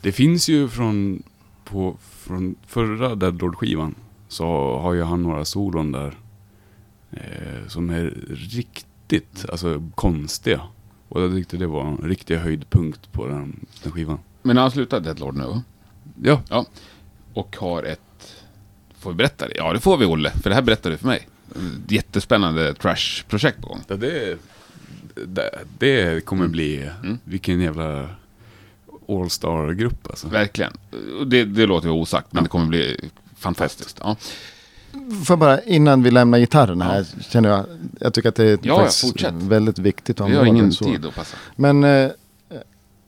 [0.01, 1.23] Det finns ju från,
[1.65, 3.95] på, från förra Deadlord-skivan
[4.29, 6.19] så har ju han några solon där
[7.11, 10.61] eh, som är riktigt alltså, konstiga.
[11.09, 14.19] Och jag tyckte det var en riktig höjdpunkt på den, den skivan.
[14.43, 15.61] Men han slutat Deadlord nu?
[16.23, 16.67] Ja, Ja.
[17.35, 18.01] Och har ett...
[18.99, 19.55] Får vi berätta det?
[19.57, 21.29] Ja, det får vi Olle, för det här berättade du för mig.
[21.89, 23.83] Jättespännande trash-projekt på gång.
[23.89, 24.39] det, det,
[25.27, 27.19] det, det kommer bli, Mm.
[27.25, 28.09] vilken jävla
[29.09, 30.29] All-star-grupp alltså.
[30.29, 30.73] Verkligen.
[31.21, 33.99] Och Det, det låter ju osagt, men det kommer bli fantastiskt.
[34.03, 34.17] Ja.
[34.93, 37.64] Får jag bara, innan vi lämnar gitarren här, känner jag,
[38.01, 40.85] jag tycker att det är Ja, ja, väldigt viktigt Vi har område, ingen så.
[40.85, 41.37] tid att passa.
[41.57, 42.11] Men eh,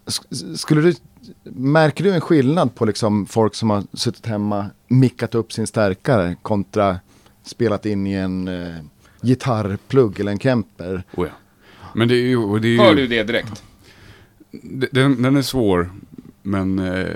[0.07, 0.95] sk- skulle du,
[1.43, 6.37] märker du en skillnad på liksom folk som har suttit hemma, mickat upp sin stärkare
[6.43, 6.99] kontra
[7.43, 8.75] spelat in i en eh,
[9.23, 11.03] gitarrplugg eller en Kemper?
[11.17, 11.33] Oh, ja.
[11.95, 12.59] Men det är ju...
[12.59, 13.63] Det är ju Hör du det direkt?
[14.93, 15.91] Den, den är svår,
[16.43, 17.15] men eh,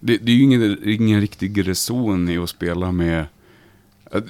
[0.00, 3.26] det, det är ju ingen, ingen riktig reson i att spela med...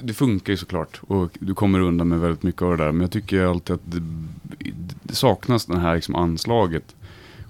[0.02, 2.92] Det funkar ju såklart och du kommer undan med väldigt mycket av det där.
[2.92, 4.02] Men jag tycker alltid att det,
[5.02, 6.94] det saknas det här liksom anslaget.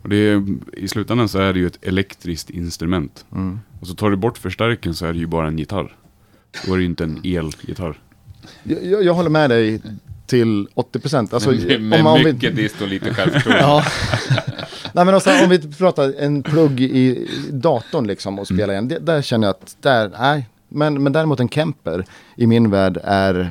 [0.04, 0.42] Och det är,
[0.72, 3.24] I slutändan så är det ju ett elektriskt instrument.
[3.32, 3.60] Mm.
[3.80, 5.96] Och så tar du bort förstärken så är det ju bara en gitarr.
[6.66, 8.00] Då är det ju inte en elgitarr.
[8.62, 9.82] Jag, jag, jag håller med dig
[10.26, 11.34] till 80%.
[11.34, 13.60] Alltså, med med om, om vi- mycket dist och lite självförtroende.
[13.62, 13.84] Ja.
[14.92, 18.88] Nej men också, om vi pratar en plugg i datorn liksom och spela igen.
[18.88, 20.48] Det, där känner jag att, där, nej.
[20.68, 22.04] Men, men däremot en Kemper
[22.36, 23.50] i min värld är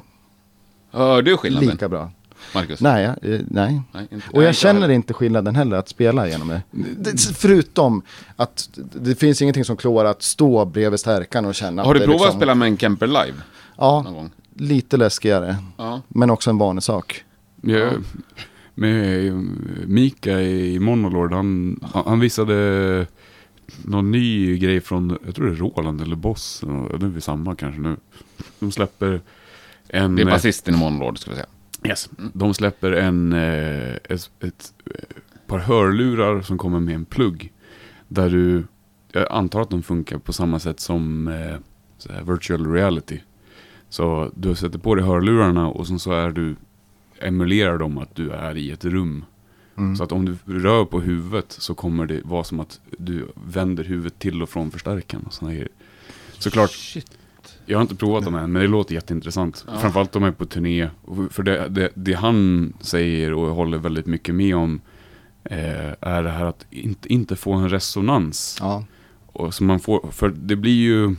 [0.91, 2.12] Hör du skillnaden, lika bra.
[2.56, 2.82] Marcus?
[2.82, 3.82] Nej, jag- eh, nej.
[3.91, 4.93] Nej, inte- Och nej, jag känner heller.
[4.93, 6.62] inte skillnaden heller att spela genom det.
[6.97, 7.22] det.
[7.36, 8.01] Förutom
[8.36, 12.14] att det finns ingenting som klår att stå bredvid stärkan och känna Har du provat
[12.14, 13.34] liksom, att spela med en Kemper live?
[13.78, 14.32] Ja, Någon gång?
[14.56, 15.56] lite läskigare.
[15.78, 16.01] Ja.
[16.08, 17.24] Men också en vanlig sak.
[17.62, 17.93] Jag,
[18.76, 19.34] med eh,
[19.88, 23.08] Mika i Monolord, han, han visade
[23.86, 27.22] någon ny grej från, jag tror det är Roland eller Boss, Ja, det är väl
[27.22, 27.95] samma kanske nu.
[28.60, 29.22] De släpper
[29.88, 30.16] en...
[30.16, 31.47] Det är eh, basisten i Monlord, ska vi säga.
[31.84, 32.09] Yes.
[32.34, 35.03] De släpper en, eh, ett, ett eh,
[35.47, 37.51] par hörlurar som kommer med en plugg.
[38.07, 38.63] Där du,
[39.11, 41.55] jag antar att de funkar på samma sätt som eh,
[41.97, 43.19] så här virtual reality.
[43.89, 46.55] Så du sätter på dig hörlurarna och sen så är du,
[47.19, 49.25] emulerar de att du är i ett rum.
[49.77, 49.95] Mm.
[49.95, 53.84] Så att om du rör på huvudet så kommer det vara som att du vänder
[53.84, 55.69] huvudet till och från förstärkaren och såna grejer.
[56.31, 57.17] Såklart, Shit.
[57.66, 59.66] Jag har inte provat dem än, men det låter jätteintressant.
[59.68, 59.80] Ja.
[59.80, 60.89] Framförallt de är på turné.
[61.30, 64.82] För det, det, det han säger och håller väldigt mycket med om
[65.43, 68.57] eh, är det här att inte, inte få en resonans.
[68.61, 68.86] Ja.
[69.26, 71.16] Och så man får, för det blir ju,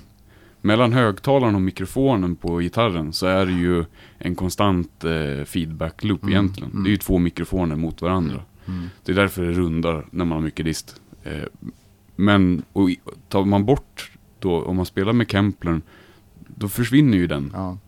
[0.61, 3.85] mellan högtalaren och mikrofonen på gitarren så är det ju
[4.19, 6.71] en konstant eh, feedback loop Mm, egentligen.
[6.71, 6.85] mm.
[6.85, 8.41] Det är ju två mikrofoner mot varandra.
[8.67, 8.89] Mm.
[9.05, 11.01] Det är därför det rundar när man har mycket dist.
[11.25, 11.43] Eh,
[12.17, 12.91] men och
[13.29, 15.83] tar man bort då, om man spelar med Kemplern,
[16.65, 17.51] då försvinner ju den.
[17.55, 17.79] Ja.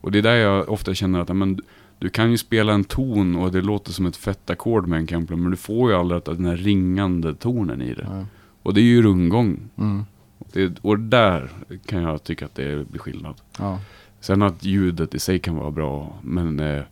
[0.00, 1.60] Och det är där jag ofta känner att men,
[1.98, 5.06] du kan ju spela en ton och det låter som ett fett ackord med en
[5.06, 8.06] Kempler, men du får ju aldrig att den här ringande tonen i det.
[8.10, 8.24] Ja.
[8.62, 9.60] Och det är ju rundgång.
[9.76, 10.04] Mm.
[10.52, 11.50] Det, och där
[11.86, 13.34] kan jag tycka att det blir skillnad.
[13.58, 13.80] Ja.
[14.20, 16.82] Sen att ljudet i sig kan vara bra, men eh,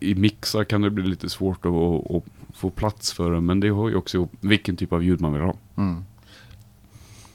[0.00, 2.24] i mixar kan det bli lite svårt att, att, att
[2.56, 3.40] få plats för det.
[3.40, 5.54] Men det har ju också vilken typ av ljud man vill ha.
[5.76, 6.04] Mm.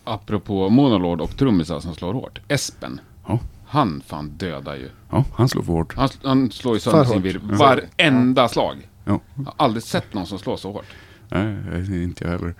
[0.04, 2.39] Apropå Monolord och trummisar som slår hårt.
[2.47, 3.01] Espen.
[3.28, 3.39] Ja.
[3.66, 4.89] Han fan dödar ju.
[5.10, 5.95] Ja, han slår för hårt.
[5.95, 7.26] Han, han slår ju sönder För sin hårt.
[7.26, 7.56] virr Ja.
[7.58, 8.76] varenda slag.
[9.06, 9.20] Ja.
[9.36, 10.86] Jag har aldrig sett någon som slår så hårt.
[11.30, 12.56] Nej, nej, inte jag heller.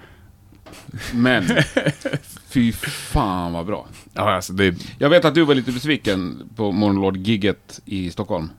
[1.14, 1.44] Men,
[2.48, 3.88] fy fan vad bra.
[4.14, 8.50] Ja, alltså det, Jag vet att du var lite besviken på Monolord-gigget i Stockholm.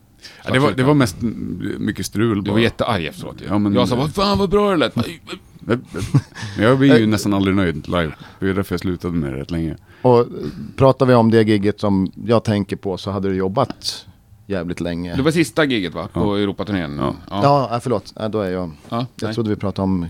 [0.45, 2.51] Ja, det, var, det var mest mm, mycket strul Du bara.
[2.53, 3.45] var jättearg efteråt ju.
[3.45, 4.95] Ja, men- Jag sa, vad fan vad bra det lät.
[5.59, 5.85] Men
[6.59, 8.11] jag blir ju nästan aldrig nöjd live.
[8.39, 9.75] Det är därför jag slutade med det rätt länge.
[10.01, 10.25] Och eh,
[10.75, 14.05] pratar vi om det gigget som jag tänker på så hade du jobbat
[14.47, 15.15] jävligt länge.
[15.15, 16.07] Det var sista gigget va?
[16.13, 16.43] På Ja.
[16.43, 16.97] Europaturnén?
[16.97, 17.15] Ja.
[17.29, 17.39] ja.
[17.43, 18.13] Ja, ja förlåt.
[18.15, 18.71] Ja, då är jag...
[18.89, 19.05] ja.
[19.21, 20.05] Jag trodde vi pratade om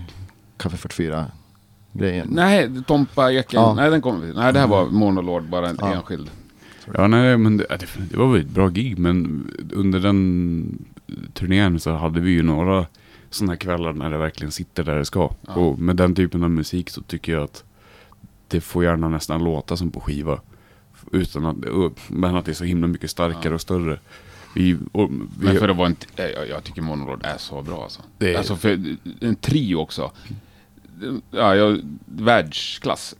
[0.56, 2.28] Café 44-grejen.
[2.30, 3.60] Nej, Tompa Eken.
[3.60, 3.74] Ja.
[3.74, 4.32] Nej, den kommer vi.
[4.34, 5.92] Nej, det här var Monolord, bara en Ja.
[5.94, 6.30] enskild.
[6.94, 7.66] Ja, nej, men det,
[8.10, 10.84] det, var väl ett bra gig, men under den
[11.34, 12.86] turnén så hade vi ju några
[13.30, 15.30] sådana här kvällar när det verkligen sitter där det ska.
[15.46, 15.54] Ja.
[15.54, 17.64] Och med den typen av musik så tycker jag att
[18.48, 20.40] det får gärna nästan låta som på skiva.
[21.12, 21.56] Utan att,
[22.08, 23.54] men att det är så himla mycket starkare Ja.
[23.54, 23.98] och större.
[24.54, 25.96] Vi, och, vi, Men för att vara en...
[26.16, 28.02] eh, Jag, jag tycker Monolord är så bra alltså.
[28.18, 30.12] Det är- Alltså för en trio också.
[31.30, 33.14] Ja, jag, världsklass.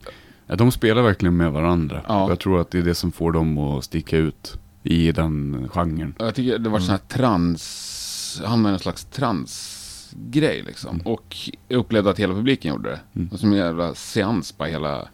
[0.47, 2.03] Ja, de spelar verkligen med varandra.
[2.09, 2.28] Ja.
[2.28, 6.14] Jag tror att det är det som får dem att sticka ut i den genren.
[6.18, 8.42] Jag tycker det var sån här trans...
[8.44, 11.01] Han var en slags transgrej liksom.
[11.05, 11.36] Och
[11.68, 13.01] jag upplevde att hela publiken gjorde det.
[13.14, 13.28] Mm.
[13.32, 15.09] Och som en jävla seans på hela...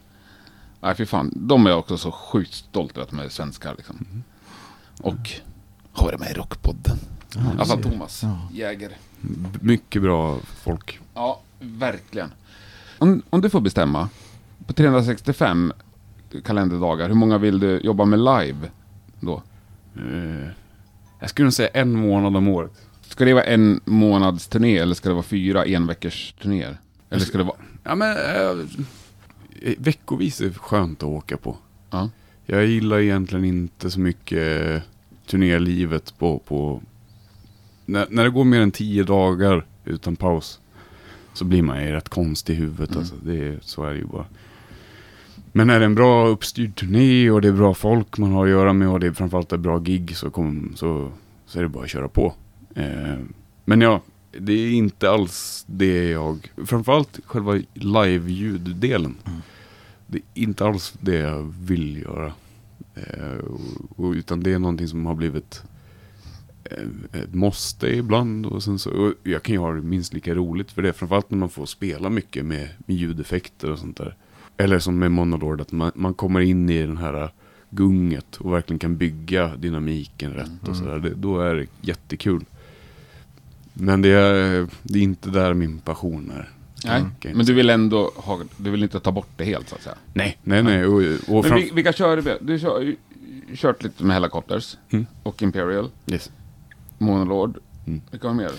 [0.80, 3.74] Nej fy fan, de är jag också så sjukt stolt över att de är svenskar
[3.76, 4.22] liksom.
[5.02, 5.30] Och
[5.92, 6.98] har varit med i Rockpodden.
[7.58, 8.48] alltså Thomas Ja.
[8.52, 8.96] Jäger.
[9.60, 11.00] Mycket bra folk.
[11.14, 12.32] Ja, verkligen.
[12.98, 14.08] Om, om du får bestämma,
[14.66, 15.72] på 365
[16.44, 18.70] kalenderdagar, hur många vill du jobba med live
[19.20, 19.42] då?
[19.96, 20.48] Eh,
[21.20, 22.72] jag skulle nog säga en månad om året.
[23.00, 26.76] Ska det vara en månads turné eller ska det vara fyra enveckors turnéer?
[27.10, 27.56] Eller ska det vara...
[27.84, 28.66] Ja men eh,
[29.78, 31.56] veckovis är skönt att åka på.
[31.90, 32.10] Ja.
[32.46, 34.80] Jag gillar egentligen inte så mycket eh,
[35.26, 36.82] turnélivet på, på
[37.84, 40.60] när, när det går mer än tio dagar utan paus
[41.34, 42.90] så blir man ju rätt konstig i huvudet.
[42.90, 43.00] Mm.
[43.00, 43.14] Alltså.
[43.22, 44.26] Det är, så är det ju bara.
[45.52, 48.50] Men är det en bra uppstyrd turné och det är bra folk man har att
[48.50, 51.12] göra med och det är framförallt ett bra gig så, kom, så,
[51.46, 52.34] så är det bara att köra på.
[52.74, 53.18] Eh,
[53.64, 54.00] men ja,
[54.38, 56.52] det är inte alls det jag...
[56.66, 59.14] Framförallt själva live-ljuddelen.
[59.24, 59.40] Mm.
[60.06, 62.32] det är inte alls det jag vill göra.
[62.94, 63.60] Eh, och,
[64.04, 65.62] och, utan det är någonting som har blivit
[66.64, 68.46] eh, ett måste ibland.
[68.46, 70.92] Och sen så, och jag kan ju ha det minst lika roligt för det.
[70.92, 74.16] Framförallt när man får spela mycket med, med ljudeffekter och sånt där.
[74.62, 77.30] Eller som med Monolord, att man, man kommer in i den här
[77.70, 81.12] gunget och verkligen kan bygga dynamiken rätt och sådär.
[81.16, 82.44] Då är det jättekul.
[83.74, 86.50] Men det är, det är inte där min passion är.
[86.84, 87.34] Nej, Okej.
[87.34, 89.96] men du vill ändå ha, du vill inte ta bort det helt så att säga.
[90.14, 90.86] Nej, nej, nej.
[90.86, 92.38] Och, och Men vi, vilka kör du?
[92.40, 92.96] Du ju
[93.56, 95.06] kört lite med Helicopters Mm.
[95.22, 96.30] och Imperial, yes.
[96.98, 97.58] Monolord.
[97.86, 98.00] Mm.
[98.10, 98.50] Vilka har mer?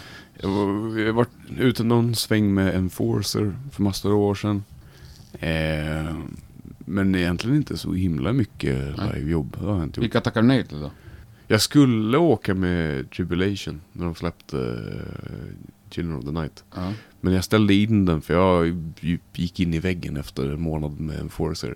[0.42, 4.64] Jag har varit ute någon sväng med Enforcer för massor av år sedan.
[5.40, 6.16] Eh,
[6.86, 9.58] men egentligen inte så himla mycket livejobb.
[9.60, 10.04] Det har jag inte gjort.
[10.04, 10.92] Vilka tackar du nej till då?
[11.48, 15.02] Jag skulle åka med Tribulation när de släppte uh,
[15.90, 16.64] Children of the Night.
[16.76, 16.94] Ja.
[17.22, 18.84] Men jag ställde in den för jag
[19.34, 21.76] gick in i väggen efter en månad med Enforcer.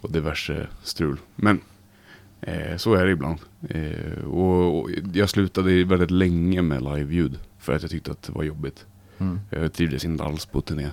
[0.00, 1.16] Och diverse strul.
[1.36, 1.60] Men
[2.40, 3.38] eh, så är det ibland.
[3.68, 7.38] Eh, och, och jag slutade väldigt länge med live-ljud.
[7.58, 8.86] För att jag tyckte att det var jobbigt.
[9.18, 9.40] Mm.
[9.50, 10.88] Jag trivdes inte alls på turné.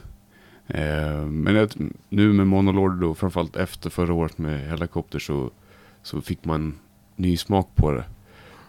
[0.69, 1.69] Eh, men jag,
[2.09, 5.51] nu med Monolord och framförallt efter förra året med Helicopter så,
[6.03, 6.73] så fick man
[7.15, 8.03] ny smak på det.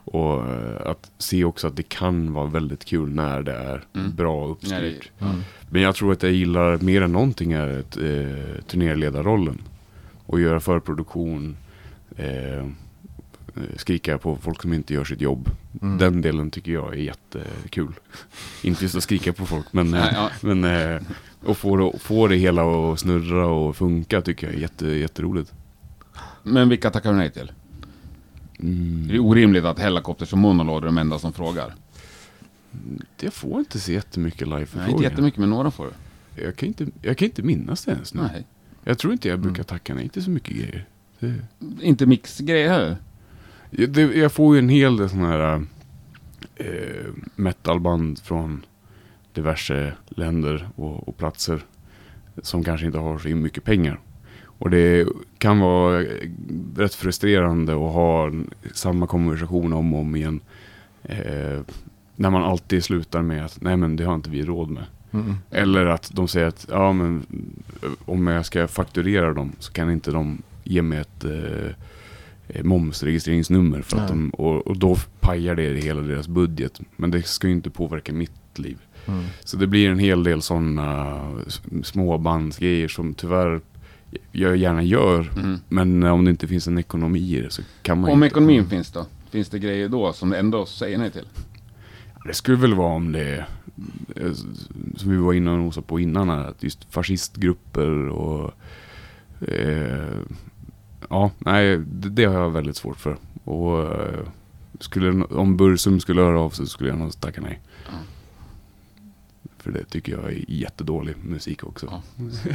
[0.04, 4.14] Och eh, att se också att det kan vara väldigt kul när det är Mm.
[4.16, 5.10] bra Nej, uppstyrt.
[5.18, 5.40] det- Mm.
[5.70, 9.58] Men jag tror att jag gillar mer än någonting är ett, eh, turnéledarrollen.
[10.26, 11.56] Och göra förproduktion.
[12.16, 12.66] Eh,
[13.76, 15.50] skrika på folk som inte gör sitt jobb.
[15.82, 15.98] Mm.
[15.98, 17.92] Den delen tycker jag är jättekul.
[18.62, 20.30] inte just att skrika på folk men, Nej, ja.
[20.40, 21.02] men eh,
[21.44, 22.62] och få det, få det hela
[22.92, 25.52] att snurra och funka tycker jag är jätte, jätteroligt.
[26.42, 27.52] Men vilka tackar du nej till?
[28.60, 29.08] Mm.
[29.08, 31.74] Det är orimligt att Helicopters och Monolord är de enda som frågar.
[33.20, 34.96] Jag får inte se jättemycket Nej, live-förfrågningar.
[34.96, 36.42] inte jättemycket, men några får du.
[36.42, 38.20] Jag kan, inte, jag kan inte minnas det ens nu.
[38.32, 38.44] Nej.
[38.84, 39.64] Jag tror inte jag brukar Mm.
[39.64, 40.86] tacka nej till så mycket grejer.
[41.18, 41.34] Det,
[41.80, 42.96] Inte mixgrejer heller.
[43.70, 45.62] jag, det, jag får ju en hel del sådana här
[46.56, 46.66] eh,
[47.36, 48.64] metalband från
[49.32, 51.60] diverse länder och, och platser
[52.42, 54.00] som kanske inte har så mycket pengar.
[54.42, 55.08] Och det
[55.38, 56.30] kan vara eh,
[56.76, 58.32] rätt frustrerande att ha
[58.72, 60.40] samma konversation om och om igen.
[61.02, 61.60] Eh,
[62.16, 64.84] när man alltid slutar med att nej men det har inte vi råd med.
[65.10, 65.34] Mm.
[65.50, 67.26] Eller att de säger att ja, men,
[68.04, 71.70] om jag ska fakturera dem så kan inte de ge mig ett eh,
[72.48, 73.82] eh, momsregistreringsnummer.
[73.82, 76.80] För att de, och, och då pajar det hela deras budget.
[76.96, 78.78] Men det ska ju inte påverka mitt liv.
[79.06, 79.24] Mm.
[79.44, 81.20] Så det blir en hel del sådana
[81.82, 83.60] småbandsgrejer som tyvärr
[84.32, 85.30] jag gärna gör.
[85.36, 85.58] Mm.
[85.68, 88.26] Men om det inte finns en ekonomi i det så kan man Om inte.
[88.26, 89.06] ekonomin finns då?
[89.30, 91.26] Finns det grejer då som du ändå säger nej till?
[92.24, 93.44] Det skulle väl vara om det,
[94.16, 94.32] eh,
[94.96, 98.52] som vi var inne och nosade på innan här, att just fascistgrupper och...
[99.48, 100.18] Eh,
[101.08, 103.16] ja, nej, det, det har jag väldigt svårt för.
[103.44, 104.26] Och eh,
[104.80, 107.60] skulle, om Bursum skulle höra av sig så skulle jag nog tacka nej.
[109.60, 109.72] Ja.
[109.72, 111.86] För det tycker jag är jättedålig musik också.
[111.90, 112.02] Ja.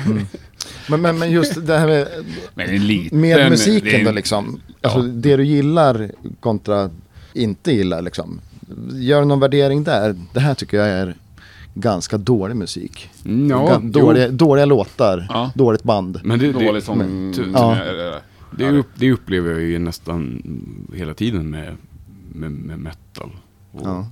[0.06, 0.26] Mm.
[0.90, 2.08] Men, men, men just det här med,
[2.54, 3.22] Men en liten...
[3.22, 4.60] med musiken det är- då liksom.
[4.82, 6.90] Alltså det du gillar kontra
[7.34, 8.40] inte gillar liksom.
[8.94, 10.16] Gör någon värdering där.
[10.34, 11.16] Det här tycker jag är
[11.74, 13.10] ganska dålig musik.
[13.24, 15.52] Ja, Ga- dåliga, dåliga låtar, Ja.
[15.56, 16.20] dåligt band.
[16.24, 16.98] Men det, Dålig det, som...
[16.98, 17.78] men, ty- Ja.
[18.58, 20.42] det, upp, det upplever jag ju nästan
[20.94, 21.76] hela tiden med,
[22.34, 23.30] med, med metal.
[23.72, 24.08] Och, Ja.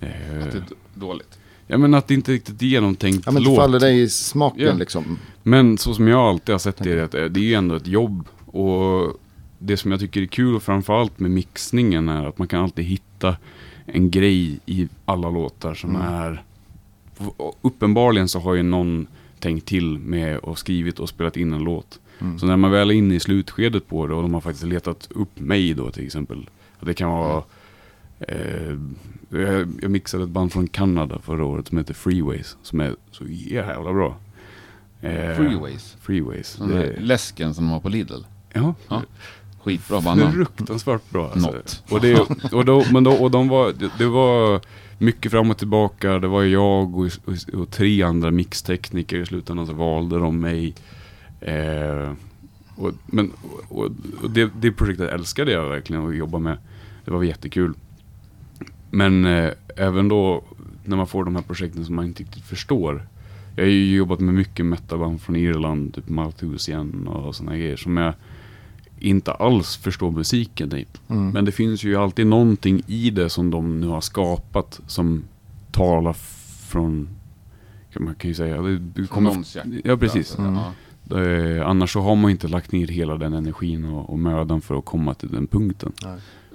[0.00, 0.08] eh,
[0.42, 0.64] Att det är
[0.94, 1.37] dåligt.
[1.70, 3.56] Ja men att det inte riktigt är genomtänkt Ja men det låt.
[3.58, 4.72] faller dig i smaken Ja.
[4.74, 5.18] liksom.
[5.42, 7.74] Men så som jag alltid har sett det, är att eh, det är ju ändå
[7.74, 8.28] ett jobb.
[8.46, 9.16] Och
[9.58, 12.84] det som jag tycker är kul och framförallt med mixningen är att man kan alltid
[12.84, 13.36] hitta
[13.86, 16.02] en grej i alla låtar som Mm.
[16.14, 16.42] är...
[17.36, 19.06] och Uppenbarligen så har ju någon
[19.40, 22.00] tänkt till med och skrivit och spelat in en låt.
[22.20, 22.38] Mm.
[22.38, 25.08] Så när man väl är inne i slutskedet på det och de har faktiskt letat
[25.10, 26.48] upp mig då till exempel.
[26.80, 27.42] Att det kan vara...
[28.20, 28.74] Eh,
[29.30, 32.56] jag, jag mixade ett band från Kanada förra året som heter Freeways.
[32.62, 34.16] Som är så jävla bra.
[35.00, 35.96] Eh, Freeways.
[36.00, 36.56] Freeways.
[36.56, 38.20] Den där läsken som de har på Lidl.
[38.52, 39.02] ja, Ja.
[39.62, 40.32] Skitbra bandnamn.
[40.32, 41.30] fruktansvärt bra.
[41.30, 41.50] Alltså.
[41.50, 41.82] Något.
[41.90, 42.20] Och, det,
[42.52, 44.60] och, då, men då, och de var, det, det var
[44.98, 46.18] mycket fram och tillbaka.
[46.18, 49.16] Det var jag och, och, och tre andra mixtekniker.
[49.20, 50.74] I slutändan så valde de mig.
[51.40, 52.12] Eh,
[52.76, 53.32] och, men,
[53.68, 53.84] och,
[54.22, 56.58] och det, det projektet älskade jag verkligen att jobba med.
[57.04, 57.74] Det var jättekul.
[58.90, 60.44] Men eh, även då
[60.84, 63.08] när man får de här projekten som man inte riktigt förstår.
[63.56, 67.96] Jag har ju jobbat med mycket metaband från Irland, typ Malthusian och sådana grejer som
[67.96, 68.14] jag
[68.98, 70.86] inte alls förstår musiken i.
[71.08, 71.30] Mm.
[71.30, 75.24] Men det finns ju alltid någonting i det som de nu har skapat som
[75.72, 76.12] talar
[76.68, 77.08] från,
[77.92, 79.44] kan man kan ju säga, det, det kommer,
[79.84, 80.38] ja precis.
[80.38, 80.58] Mm.
[81.04, 84.78] Det, annars så har man inte lagt ner hela den energin och, och mödan för
[84.78, 85.92] att komma till den punkten.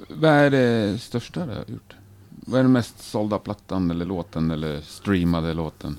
[0.10, 1.96] Vad är det största du har gjort?
[2.46, 5.98] Vad är den mest sålda plattan eller låten eller streamade låten?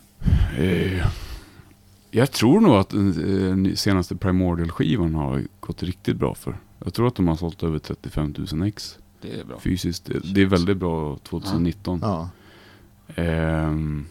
[0.59, 1.07] Eh,
[2.11, 6.57] jag tror nog att den eh, senaste Primordial-skivan har gått riktigt bra för.
[6.85, 9.59] Jag tror att de har sålt över 35 000 ex Det är bra.
[9.61, 10.05] fysiskt.
[10.07, 11.99] Det, det är väldigt bra 2019.
[12.03, 12.29] Ja.
[13.15, 14.07] Ehm,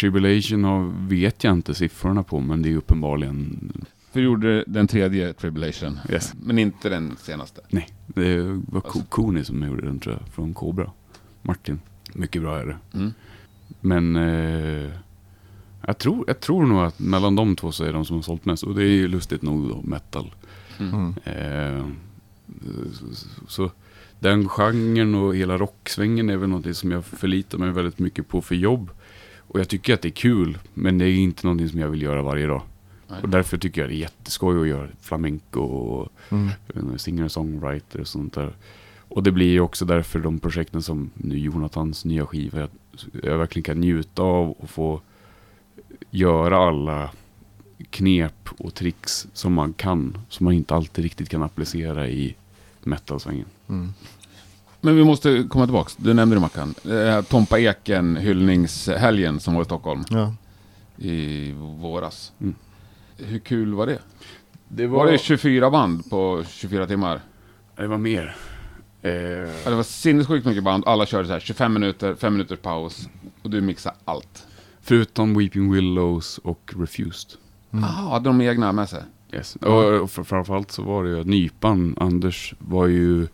[0.00, 3.72] Tribulation har, vet jag inte siffrorna på, men det är uppenbarligen...
[4.12, 5.98] För du gjorde den tredje Tribulation.
[6.10, 6.32] Yes.
[6.42, 7.60] Men inte den senaste.
[7.68, 10.90] Nej, det var Alltså- Koni som gjorde den tror jag, från Cobra.
[11.42, 11.80] Martin.
[12.14, 12.76] Mycket bra är det.
[12.98, 13.12] Mm.
[13.80, 14.90] Men eh,
[15.86, 18.44] jag, tror, jag tror nog att mellan de två så är de som har sålt
[18.44, 18.62] mest.
[18.62, 20.34] Och det är ju lustigt nog då, metal.
[20.78, 21.14] Mm.
[21.24, 21.86] Eh,
[22.92, 23.04] så,
[23.48, 23.70] så
[24.18, 28.40] den genren och hela rocksvängen är väl något som jag förlitar mig väldigt mycket på
[28.42, 28.90] för jobb.
[29.38, 32.02] Och jag tycker att det är kul, men det är inte någonting som jag vill
[32.02, 32.62] göra varje dag.
[33.08, 33.18] Nej.
[33.22, 36.98] Och därför tycker jag det är jätteskoj att göra flamenco och Mm.
[36.98, 38.52] singer-songwriter och sånt där.
[39.10, 42.68] Och det blir ju också därför de projekten som nu Jonathans nya skiva,
[43.22, 45.00] jag, verkligen kan njuta av och få
[46.10, 47.10] göra alla
[47.90, 52.34] knep och tricks som man kan, som man inte alltid riktigt kan applicera i
[52.82, 53.46] metalsvängen.
[53.68, 53.92] Mm.
[54.80, 55.90] Men vi måste komma tillbaka.
[55.96, 56.74] Du nämnde det Mackan.
[56.90, 60.34] Eh, Tompa Eken hyllningshelgen som var i Stockholm Ja.
[60.96, 62.32] i våras.
[62.40, 62.54] Mm.
[63.16, 63.98] Hur kul var det?
[64.68, 67.20] Det Var det 24 band på 24 timmar?
[67.76, 68.36] det var mer.
[69.02, 69.12] Eh,
[69.64, 70.84] Ja, det var sinnessjukt mycket band.
[70.86, 73.08] Alla körde så här 25 minuter, 5 minuters paus.
[73.42, 74.46] Och du mixade allt.
[74.80, 77.30] förutom Weeping Willows och Refused.
[77.72, 77.84] Mm.
[77.84, 79.02] Ah, hade de egna med sig?
[79.32, 79.56] Yes.
[79.56, 83.26] Och, och fr- framförallt så var det ju Nypan, Anders, var ju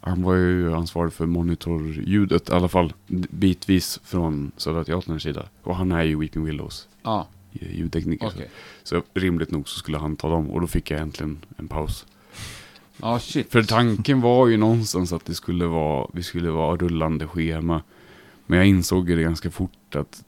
[0.00, 2.92] han var ju ansvarig för monitorljudet, i alla fall
[3.30, 5.42] bitvis från Södra Teaterns sida.
[5.62, 8.26] Och han är ju Weeping Willows Ja, eh, ljudtekniker.
[8.26, 8.50] okej.
[8.82, 12.06] Så rimligt nog så skulle han ta dem och då fick jag äntligen en paus.
[13.02, 13.52] Ja, shit.
[13.52, 17.82] För tanken var ju någonstans att det skulle vara, vi skulle vara rullande schema.
[18.46, 20.24] Men jag insåg ju det ganska fort att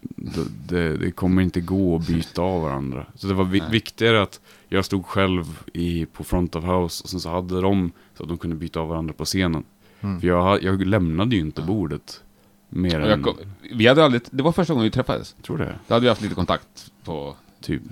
[0.69, 3.07] det, det, kommer inte gå att byta av varandra.
[3.15, 3.71] Så det var vi, Nej.
[3.71, 7.93] viktigare att jag stod själv i, på front of house och sen så hade de
[8.17, 9.65] så att de kunde byta av varandra på scenen.
[10.01, 10.21] Mm.
[10.21, 12.23] För jag, jag lämnade ju inte bordet
[12.69, 13.37] mer än, kom,
[13.73, 15.37] vi hade aldrig, det var första gången vi träffades.
[15.43, 17.83] tror det, Då hade vi haft lite kontakt på typ.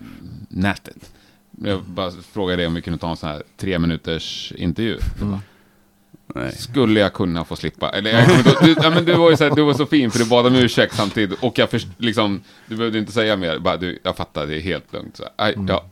[0.48, 1.12] nätet.
[1.62, 4.98] Jag bara frågade dig om vi kunde ta en sån här tre minuters intervju.
[5.22, 5.38] Mm.
[6.34, 6.52] Nej.
[6.52, 7.90] Skulle jag kunna få slippa?
[7.90, 8.28] Eller, jag
[8.62, 10.46] du, ja, men du, var ju så här, du var så fin för du bad
[10.46, 11.42] om ursäkt samtidigt.
[11.42, 13.58] Och jag först, liksom, du behövde inte säga mer.
[13.58, 15.16] Bara, du, jag fattar, det är helt lugnt.
[15.16, 15.82] Så, aj, Jag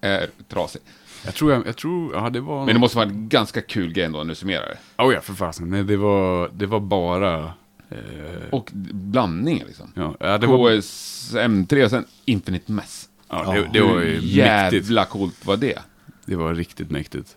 [0.00, 0.82] är trasig.
[1.24, 2.66] Jag tror, jag, jag tror, ja det var...
[2.66, 5.02] Men det måste vara en ganska kul grej ändå när du summerar det.
[5.04, 5.70] Oh ja, för fasen.
[5.70, 7.44] Nej, det var, det var bara...
[7.90, 9.92] Eh, Och blandningen liksom.
[10.20, 10.70] ja, det var...
[10.70, 13.08] KSM3 och sen Infinite Mess.
[13.28, 14.86] Ja, det, det var ju mäktigt.
[14.86, 15.78] Jävla coolt var det.
[16.24, 17.36] Det var riktigt mäktigt.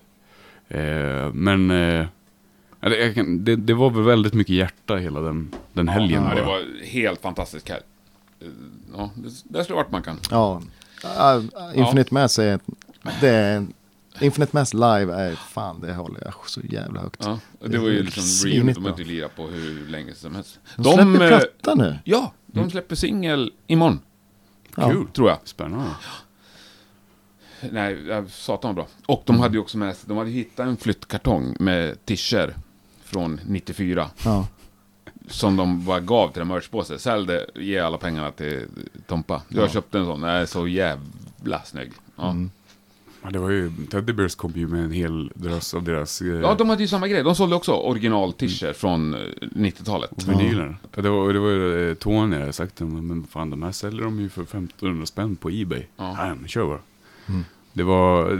[0.68, 2.06] Eh, men eh,
[2.80, 6.24] ja, det, kan, det, det var väl väldigt mycket hjärta hela den, den helgen.
[6.24, 7.82] Ja, det var helt fantastiskt här.
[8.40, 8.48] Eh,
[8.98, 10.20] Ja, det, där skulle varit man kan.
[10.32, 10.62] Ja.
[11.06, 12.60] Uh, Infinite Mass är...
[13.22, 13.66] Det är
[14.20, 17.22] Infinite Mass live är fan, det håller jag så jävla högt.
[17.26, 20.60] Ja, det var ju liksom Real, de har inte lirat på hur länge som helst.
[20.76, 22.00] De släpper eh, platta nu.
[22.04, 24.00] Ja, de släpper singel imorgon,
[24.78, 24.90] Ja.
[24.90, 25.08] Kul.
[25.08, 25.38] tror jag.
[25.44, 25.90] Spännande.
[27.72, 28.88] Nej, jag satan bra.
[29.06, 32.56] Och de hade ju också med sig, de hade hittat en flyttkartong med tischer
[33.04, 34.10] från 94.
[34.26, 34.48] Ja.
[35.30, 37.00] Som de bara gav till en merchpåse.
[37.00, 38.68] Sälj det, ge alla pengarna till
[39.08, 39.42] Tompa.
[39.50, 39.70] Jag Ja.
[39.70, 41.92] köpte en sån, den är så jävla snygg.
[42.16, 42.30] Ja.
[42.30, 42.52] Mm.
[43.24, 46.28] Ja, det var ju, Teddy Bears kom ju med en hel drös av deras eh,
[46.28, 47.24] ja, de hade ju samma grej.
[47.24, 50.28] De sålde också original tischer från eh, 90-talet.
[50.28, 50.78] vinyler.
[50.96, 51.02] Ja.
[51.02, 54.04] Det var, det var ju eh, Tony jag hade sagt men fan de här säljer
[54.04, 55.84] de ju för 1500 spänn på Ebay.
[55.98, 56.28] Ja.
[56.28, 56.80] Ja, men kör bara.
[57.28, 57.46] Mm.
[57.74, 58.40] Det var eh,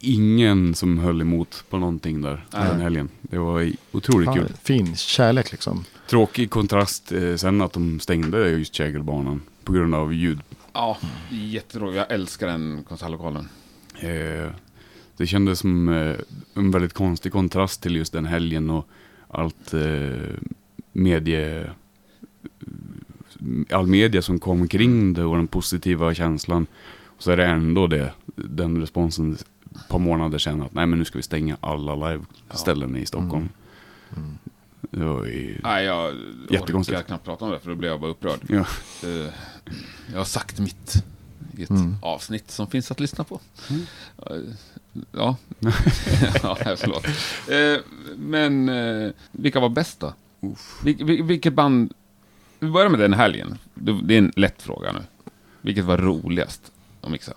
[0.00, 2.68] ingen som höll emot på någonting där Nej.
[2.68, 3.08] den helgen.
[3.22, 4.52] Det var otroligt Fan, kul.
[4.62, 5.84] fin kärlek liksom.
[6.10, 10.40] Tråkig kontrast eh, sen att de stängde just Kägelbanan på grund av ljud.
[10.72, 10.98] Ja,
[11.30, 11.96] jätteroligt.
[11.96, 13.48] Jag älskar den konsertlokalen.
[14.00, 14.50] Eh,
[15.16, 16.16] det kändes som eh,
[16.54, 18.88] en väldigt konstig kontrast till just den helgen och
[19.28, 20.34] allt eh,
[20.92, 21.70] medie...
[23.70, 26.66] All media som kom kring det och den positiva känslan.
[27.06, 30.98] Och så är det ändå det, den responsen ett par månader sedan att nej men
[30.98, 33.48] nu ska vi stänga alla liveställen i Stockholm.
[34.16, 34.38] Mm.
[34.80, 35.60] Det var ju...
[35.62, 36.14] Nej, jag
[36.50, 36.98] Jättekonstigt.
[36.98, 38.40] orkar knappt prata om det för då blir jag bara upprörd.
[38.48, 38.66] Ja.
[40.12, 41.04] Jag har sagt mitt
[41.56, 41.96] i ett Mm.
[42.02, 43.40] avsnitt som finns att lyssna på.
[43.70, 43.82] Mm.
[44.26, 44.54] Eh,
[45.12, 45.36] Ja,
[46.42, 47.06] ja förlåt.
[47.48, 47.84] Eh,
[48.16, 50.14] Men eh, vilka var bäst då?
[50.82, 51.92] Vil- vil- Vilket band...
[52.58, 53.58] Vi börjar med den helgen.
[53.74, 54.98] Det det är en lätt fråga nu.
[55.60, 57.32] Vilket var roligast att mixa?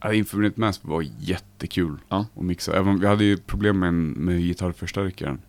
[0.00, 2.26] Ja, Infinite Mass var jättekul Ja.
[2.36, 2.76] att mixa.
[2.76, 5.40] Även, vi hade ju problem med, med gitarrförstärkaren.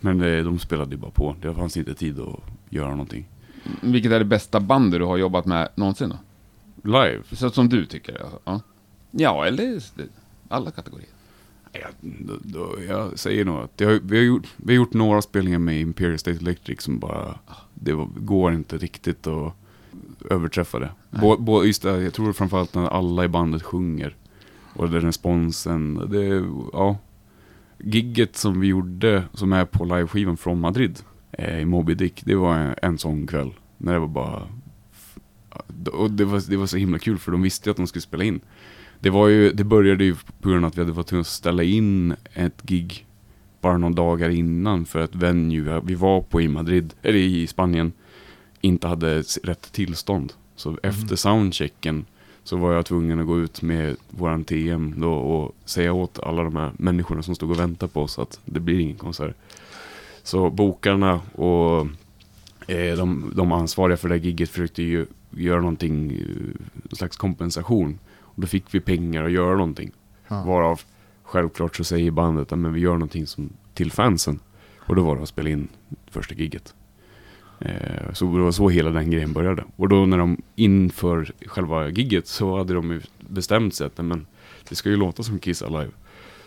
[0.00, 1.36] Men de spelade ju bara på.
[1.42, 2.40] Det fanns inte tid att
[2.70, 3.28] göra någonting.
[3.80, 6.18] Vilket är det bästa bandet du har jobbat med någonsin då?
[6.86, 7.22] Live?
[7.32, 8.22] Så som du tycker?
[8.22, 8.38] alltså.
[8.44, 8.60] Ja,
[9.10, 9.82] ja eller
[10.48, 11.08] alla kategorier.
[11.72, 15.22] Ja, då, då, jag säger nog att jag, vi, har gjort, vi har gjort några
[15.22, 17.38] spelningar med Imperial State Electric som bara,
[17.74, 19.52] det var, går inte riktigt att
[20.30, 20.90] överträffa det.
[21.10, 24.16] Bå, bå, just det, jag tror framförallt när alla i bandet sjunger.
[24.74, 26.96] Och den responsen, det, ja.
[27.78, 30.98] Gigget som vi gjorde, som är på liveskivan från Madrid,
[31.32, 33.54] eh, i Moby Dick, det var en, en sån kväll.
[33.78, 34.42] När det var bara...
[35.92, 38.02] Och det var, det var så himla kul för de visste ju att de skulle
[38.02, 38.40] spela in.
[39.00, 41.26] Det, var ju, det började ju på grund av att vi hade varit tvungna att
[41.26, 43.06] ställa in ett gig
[43.60, 47.92] bara några dagar innan för att venue vi var på i Madrid, eller i Spanien,
[48.60, 50.32] inte hade rätt tillstånd.
[50.56, 52.04] Så efter soundchecken
[52.44, 56.42] så var jag tvungen att gå ut med våran TM då och säga åt alla
[56.42, 59.36] de här människorna som stod och väntade på oss att det blir ingen konsert.
[60.22, 61.86] Så bokarna och
[62.66, 67.16] eh, de, de ansvariga för det här gigget försökte ju göra någonting, eh, en slags
[67.16, 67.98] kompensation.
[68.20, 69.90] Och då fick vi pengar att göra någonting.
[70.28, 70.44] Ja.
[70.44, 70.80] Varav
[71.22, 74.40] självklart så säger bandet att men vi gör någonting som, till fansen.
[74.78, 75.68] Och då var det att spela in
[76.10, 76.74] första gigget.
[77.58, 79.64] Eh, så det var så hela den grejen började.
[79.76, 84.26] Och då när de inför själva gigget så hade de ju bestämt sig att men,
[84.68, 85.90] det ska ju låta som Kiss Alive.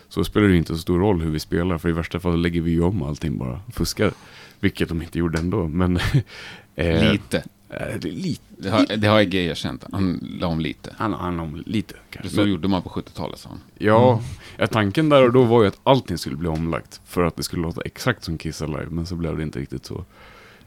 [0.08, 2.60] Så spelar det inte så stor roll hur vi spelar för i värsta fall lägger
[2.60, 3.60] vi ju om allting bara.
[3.72, 4.12] Fuskar.
[4.60, 5.68] Vilket de inte gjorde ändå.
[5.68, 5.96] Men
[6.74, 7.44] eh, Lite.
[7.70, 8.42] Eh, det är lite.
[8.48, 9.84] Det har, det har Egge erkänt.
[9.92, 10.94] Han la om lite.
[10.98, 12.30] Han, han om lite kanske.
[12.30, 13.60] Så gjorde man på 70-talet, sa han.
[13.78, 14.22] Ja,
[14.56, 17.00] ja, tanken där och då var ju att allting skulle bli omlagt.
[17.04, 19.86] För att det skulle låta exakt som Kiss Alive, men så blev det inte riktigt
[19.86, 20.04] så.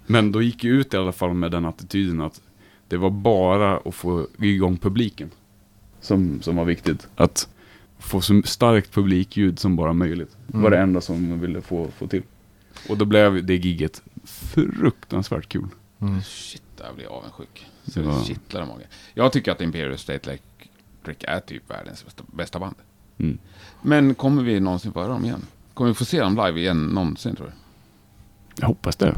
[0.06, 2.42] Men då gick jag ut i alla fall med den attityden att
[2.88, 5.32] det var bara att få igång publiken.
[6.02, 7.08] Som, som var viktigt.
[7.16, 7.48] Att
[8.00, 10.38] få så starkt publikljud som bara möjligt.
[10.48, 12.24] Det var det enda som man ville få, få till.
[12.90, 15.68] Och då blev det gigget fruktansvärt kul.
[16.26, 17.68] Shit, där blir jag avundsjuk.
[17.86, 18.88] Det Så det var- kittlar i magen.
[19.14, 22.76] Jag tycker att Imperial State Electric är typ världens bästa, bästa band.
[23.18, 23.38] Mm.
[23.82, 25.46] Men kommer vi någonsin få höra dem igen?
[25.74, 27.54] Kommer vi få se dem live igen någonsin, tror du?
[28.62, 29.16] Jag hoppas det.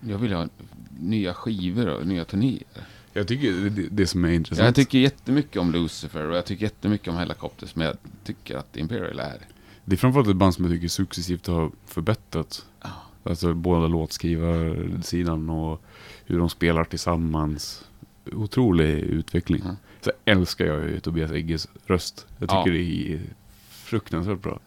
[0.00, 0.48] Jag vill ha
[0.98, 2.62] nya skivor och nya turnéer.
[3.12, 4.66] Jag tycker det, det, det som är intressant.
[4.66, 8.76] Jag tycker jättemycket om Lucifer och jag tycker jättemycket om Helicopters, men jag tycker att
[8.76, 9.38] Imperial är...
[9.84, 12.66] Det är framförallt ett band som jag tycker successivt har förbättrats.
[12.82, 12.88] Ja.
[13.22, 15.82] Alltså både låtskrivarsidan och
[16.26, 17.84] hur de spelar tillsammans.
[18.32, 19.62] Otrolig utveckling.
[19.62, 19.76] Mm.
[20.00, 22.26] Så älskar jag ju Tobias Egges röst.
[22.38, 22.72] Jag tycker Ja.
[22.72, 23.20] det är
[23.70, 24.60] fruktansvärt bra.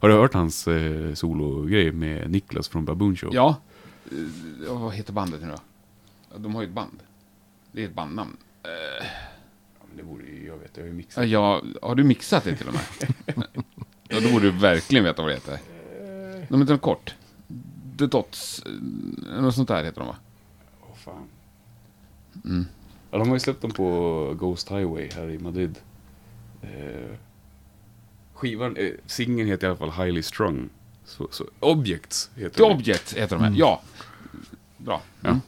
[0.00, 3.30] Har du hört hans eh, sologrej med Niklas från Baboon Show?
[3.34, 3.56] Ja,
[4.66, 5.58] eh, vad heter bandet nu då?
[6.38, 7.02] De har ju ett band.
[7.72, 8.36] Det är ett bandnamn.
[9.96, 11.28] Det borde ju, jag vet, jag har ju mixat.
[11.28, 12.82] ja, har du mixat det till och med?
[14.08, 15.58] ja, då borde du verkligen veta vad det heter.
[16.48, 17.14] De heter något kort.
[17.98, 18.72] The Dots, eh,
[19.42, 20.16] något sånt där heter de va?
[20.82, 21.24] Åh, fan.
[22.44, 22.66] Mm.
[23.10, 25.78] Ja, de har ju släppt dem på Ghost Highway här i Madrid.
[26.62, 27.10] Eh,
[28.34, 30.68] skivan, eh, singeln heter i alla fall Highly Strung.
[31.04, 32.72] Så, så, Objects heter The den.
[32.72, 33.82] Object heter de, ja.
[34.76, 35.02] Bra.
[35.24, 35.40] Mm.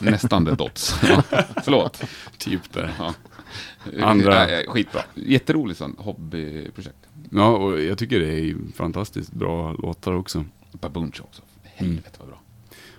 [0.00, 0.94] Nästan The Dots.
[1.08, 1.22] Ja.
[1.64, 2.02] Förlåt.
[2.38, 2.90] Typ det.
[2.98, 3.14] Ja.
[4.02, 5.00] Andra- Äh, skitbra.
[5.14, 6.96] Jätteroligt sånt hobbyprojekt.
[7.30, 10.44] Ja, och jag tycker det är fantastiskt bra låtar också.
[10.72, 11.42] Baboon Show också.
[11.76, 12.40] Helvete vad bra.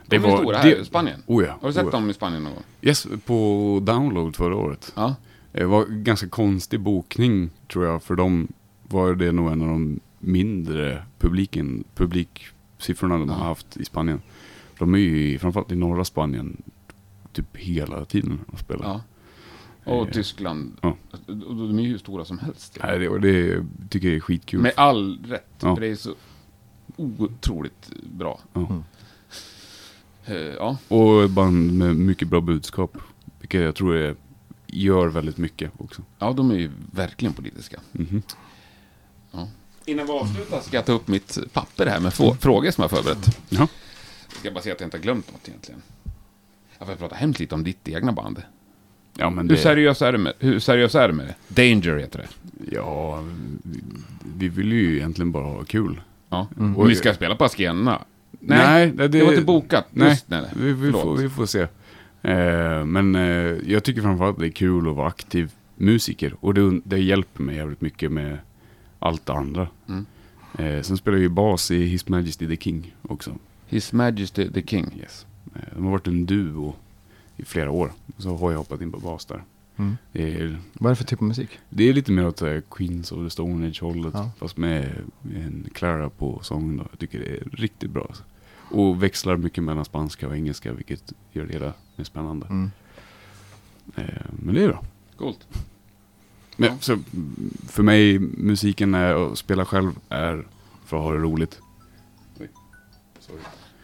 [0.05, 1.23] Det De är var- stora här det- i Spanien.
[1.25, 1.57] Oh ja.
[1.61, 1.99] Har du sett oh ja.
[1.99, 2.63] dem i Spanien någon gång?
[2.81, 4.93] Yes, på Download förra året.
[4.95, 5.15] Ja.
[5.51, 8.03] Det var ganska konstig bokning tror jag.
[8.03, 8.47] För dem
[8.83, 13.35] var det nog en av de mindre publiken, publiksiffrorna de Ja.
[13.35, 14.21] har haft i Spanien.
[14.79, 16.61] De är ju framförallt i norra Spanien
[17.33, 18.85] typ hela tiden och spelar.
[18.85, 19.01] ja.
[19.93, 20.77] Och Eh, Tyskland.
[20.81, 20.95] ja.
[21.27, 22.77] De är ju hur stora som helst.
[22.83, 24.61] Nej, det, det tycker jag är skitkul.
[24.61, 25.47] Med all rätt.
[25.61, 25.75] Ja.
[25.75, 26.13] För det är så
[26.97, 28.39] otroligt bra.
[28.53, 28.83] Ja.
[30.25, 32.97] Eh, Ja, Och ett band med mycket bra budskap.
[33.39, 34.15] Vilket jag tror är,
[34.67, 36.01] gör väldigt mycket också.
[36.19, 37.79] ja, de är ju verkligen politiska.
[37.91, 38.21] Mhm.
[39.85, 42.89] Innan vi avslutar ska jag ta upp mitt papper här med få- frågor som jag
[42.89, 43.39] har förberett.
[43.49, 43.67] Ja.
[44.29, 45.81] Jag ska bara se att jag inte har glömt något egentligen.
[46.79, 48.41] Jag får prata hemskt lite om ditt egna band.
[49.17, 51.61] Ja, men Hur det, seriös är du med, hur seriös är du med det?
[51.63, 52.27] Danger heter det.
[52.75, 53.23] ja,
[53.63, 53.83] vi,
[54.37, 56.01] vi vill ju egentligen bara ha kul.
[56.29, 56.47] Ja.
[56.57, 56.77] Mm.
[56.77, 58.01] Och vi ska spela på Askena.
[58.39, 59.85] Nej, det- det var inte bokat.
[59.91, 60.51] Nej, Just, nej, nej.
[60.55, 61.61] vi, vi, får, vi får se.
[62.21, 63.21] Eh, men eh,
[63.71, 66.35] jag tycker framförallt det är kul att vara aktiv musiker.
[66.39, 68.37] Och det, det hjälper mig jävligt mycket med
[68.99, 69.67] allt det andra.
[69.89, 70.05] Mm.
[70.57, 73.35] Eh, sen spelar jag ju bas i His Majesty the King också.
[73.67, 74.91] His Majesty the King.
[75.01, 75.25] Yes.
[75.55, 76.75] Eh, de har varit en duo
[77.37, 77.91] i flera år.
[78.17, 79.43] Så har jag hoppat in på bas där.
[79.77, 79.97] Mm.
[80.11, 81.59] Det, är, Vad är det för typ av musik?
[81.69, 84.13] det är lite mer åt eh, Queens of the Stone Age hållet.
[84.13, 84.31] Ja.
[84.39, 84.95] Fast med
[85.35, 86.77] en Clara på sång.
[86.77, 86.87] Då.
[86.91, 88.05] Jag tycker det är riktigt bra.
[88.09, 88.23] Alltså.
[88.71, 92.47] Och växlar mycket mellan spanska och engelska vilket gör det hela mer spännande.
[92.47, 92.71] Mm.
[93.95, 94.03] Eh,
[94.43, 94.83] men det är bra.
[95.17, 95.47] Coolt.
[96.57, 96.77] Men, Ja.
[96.79, 96.97] så,
[97.67, 100.47] för mig, musiken är, att spela själv är
[100.85, 101.59] för att ha det roligt.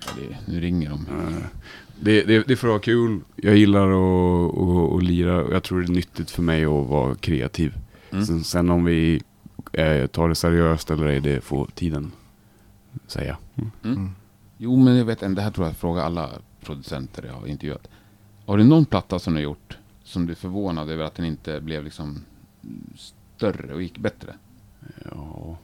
[0.05, 0.99] Ja, det, nu ringer de.
[1.33, 1.43] Eh,
[1.99, 3.19] Det, det, det är för att ha kul.
[3.35, 5.43] Jag gillar att, att, att lira.
[5.43, 7.73] och Jag tror det är nyttigt för mig att vara kreativ.
[8.11, 8.25] Mm.
[8.25, 9.21] Sen, sen om vi
[9.73, 12.11] eh, tar det seriöst eller ej, det får tiden
[13.07, 13.37] säga.
[13.55, 13.71] Mm.
[13.83, 14.11] Mm.
[14.57, 16.29] Jo, men jag vet en, det här tror jag frågar alla
[16.61, 17.87] producenter jag har intervjuat.
[18.45, 21.25] Har du någon platta som du har gjort som du är förvånad över att den
[21.25, 22.23] inte blev liksom
[22.95, 24.33] större och gick bättre?
[25.11, 25.57] Ja,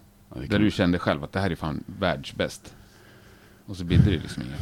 [0.49, 2.73] Där du kände själv att det här är fan världsbäst.
[3.65, 4.61] Och så bidde det liksom inget.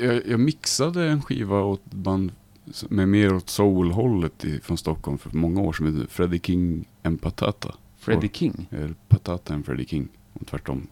[0.00, 2.32] Jag, jag mixade en skiva åt band
[2.88, 6.06] med mer åt soul-hållet från Stockholm för många år sedan.
[6.10, 7.74] Freddie King en Patata.
[7.98, 8.68] Freddie King.
[8.70, 10.08] Eller Patata en Freddie King.
[10.32, 10.86] Och tvärtom.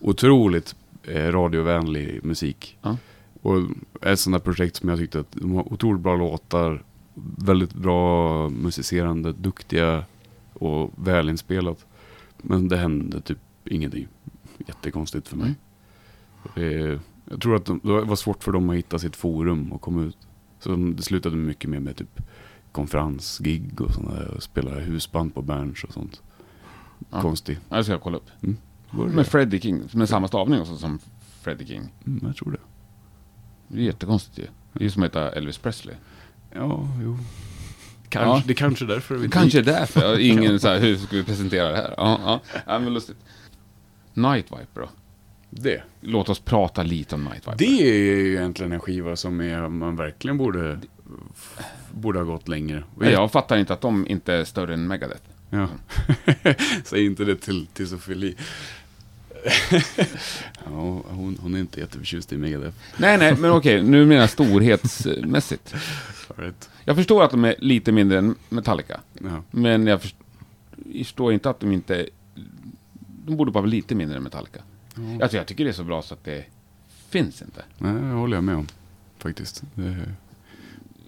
[0.00, 2.78] Otroligt eh, radiovänlig musik.
[2.82, 2.96] Ja.
[3.42, 3.58] Och
[4.02, 6.82] ett sånt där projekt som jag tyckte att de har otroligt bra låtar.
[7.36, 10.04] Väldigt bra musicerande, duktiga
[10.52, 11.86] och välinspelat.
[12.36, 14.08] Men det hände typ ingenting.
[14.66, 15.54] Jättekonstigt för mig.
[16.56, 17.00] Eh,
[17.30, 20.02] jag tror att de, det var svårt för dem att hitta sitt forum och komma
[20.02, 20.16] ut.
[20.58, 22.20] Så de- det slutade mycket mer med typ
[22.72, 24.28] konferensgig och sådana där.
[24.28, 26.22] Och spela husband på Berns och sånt.
[27.10, 27.22] Ja.
[27.22, 27.58] Konstigt.
[27.68, 28.30] Ja, det ska jag kolla upp.
[28.40, 28.56] Det
[28.96, 29.26] Med?
[29.26, 30.98] Freddie King, med samma stavning också som
[31.42, 31.92] Freddie King.
[32.06, 32.58] Mm, jag tror det.
[33.68, 34.46] Det är jättekonstigt ju.
[34.72, 35.94] Det är ju som att heta Elvis Presley.
[36.54, 37.18] Ja, jo.
[38.08, 38.42] Kanske, Ja.
[38.46, 40.18] Det kanske är därför vi Kanske är därför.
[40.18, 41.94] Ingen så här, hur ska vi presentera det här?
[41.96, 42.40] Ja, ja.
[42.66, 43.16] ja men lustigt.
[44.14, 44.88] Night Viper då?
[45.50, 45.82] Det.
[46.00, 47.54] Låt oss prata lite om Night Viper.
[47.58, 50.78] Det är ju egentligen en skiva som är, man verkligen borde,
[51.92, 52.84] borde ha gått längre.
[52.96, 55.22] Men jag fattar inte att de inte är större än Megadeth.
[55.50, 55.68] Ja.
[56.84, 58.34] Säg inte det till, till Sofie
[60.64, 62.76] ja, hon, hon är inte jätteförtjust i Megadeth.
[62.96, 65.74] Nej, nej, men okej, nu menar jag storhetsmässigt.
[66.36, 66.70] Right.
[66.84, 69.00] Jag förstår att de är lite mindre än Metallica.
[69.12, 69.42] Ja.
[69.50, 70.16] Men jag först-
[70.98, 72.06] förstår inte att de inte...
[73.24, 74.60] De borde bara vara lite mindre än Metallica.
[74.94, 75.22] Ja.
[75.22, 76.44] Alltså jag tycker det är så bra så att det
[77.08, 77.64] finns inte.
[77.78, 78.66] Nej, det håller jag med om.
[79.18, 79.62] Faktiskt.
[79.74, 79.96] Det,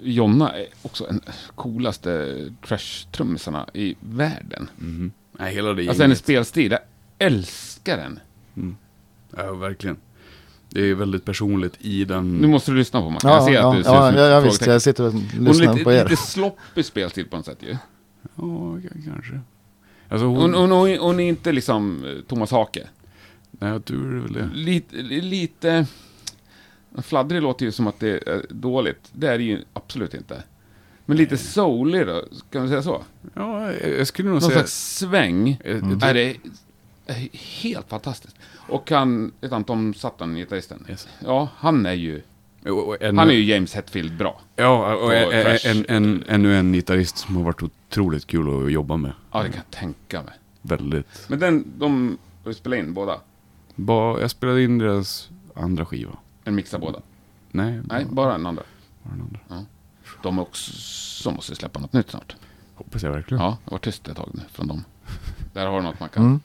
[0.02, 1.20] Jonna är också en
[1.54, 2.36] coolaste
[2.66, 4.70] trash-trummisarna i världen.
[4.76, 5.12] mhm.
[5.38, 6.80] Nej, hela det Alltså hennes spelstil, jag
[7.18, 8.20] älskar den.
[8.56, 8.76] Mm.
[9.36, 9.96] Ja, verkligen.
[10.68, 12.36] Det är väldigt personligt i den...
[12.36, 13.20] Nu måste du lyssna på mig.
[13.22, 14.66] Ja, jag ser ja, att du ser ja, ut ja, ja, visst.
[14.66, 16.04] Jag sitter och Hon lyssnar är lite, på er.
[16.08, 17.76] lite sloppig spelstil på något sätt ju.
[18.36, 19.40] Ja, kanske.
[20.08, 20.40] Alltså hon...
[20.40, 22.88] Hon, hon, hon, hon är inte liksom eh, Thomas Hake.
[23.62, 24.50] Nej, du är väl det.
[24.54, 25.86] Lite, lite...
[27.02, 29.10] Fladdrig låter ju som att det är dåligt.
[29.12, 30.42] Det är det ju absolut inte.
[31.06, 33.02] Men lite soulig då, kan man säga så?
[33.34, 34.54] Ja, jag skulle nog Någon säga...
[34.58, 35.60] slags sväng.
[35.64, 35.98] Jag Mm.
[36.02, 36.36] Är det
[37.06, 37.28] är
[37.62, 38.36] helt fantastiskt.
[38.68, 40.86] Och han, ett Anton Sutton, gitarristen.
[40.88, 41.08] Yes.
[41.24, 42.22] Ja, han är ju,
[43.00, 44.40] en- han är ju James Hetfield bra.
[44.56, 48.64] Ja, och Och en, en, en, en, ännu en gitarrist som har varit otroligt kul
[48.66, 49.12] att jobba med.
[49.32, 50.34] Ja, det kan jag tänka mig.
[50.62, 51.24] Väldigt.
[51.28, 52.18] Men den, de
[52.54, 53.20] spelat in båda.
[53.74, 56.16] Ba, jag spelade in deras andra skiva.
[56.44, 57.00] En mixa båda.
[57.50, 58.62] Nej, Nej, bara den andra.
[59.02, 59.20] bara den
[59.50, 59.66] andra.
[60.22, 62.36] De är också, måste släppa något nytt snart.
[62.74, 63.42] Hoppas jag verkligen.
[63.44, 64.84] Ja, det var tyst ett tag nu från dem.
[65.52, 66.24] Där har du något man kan.
[66.24, 66.40] Mm.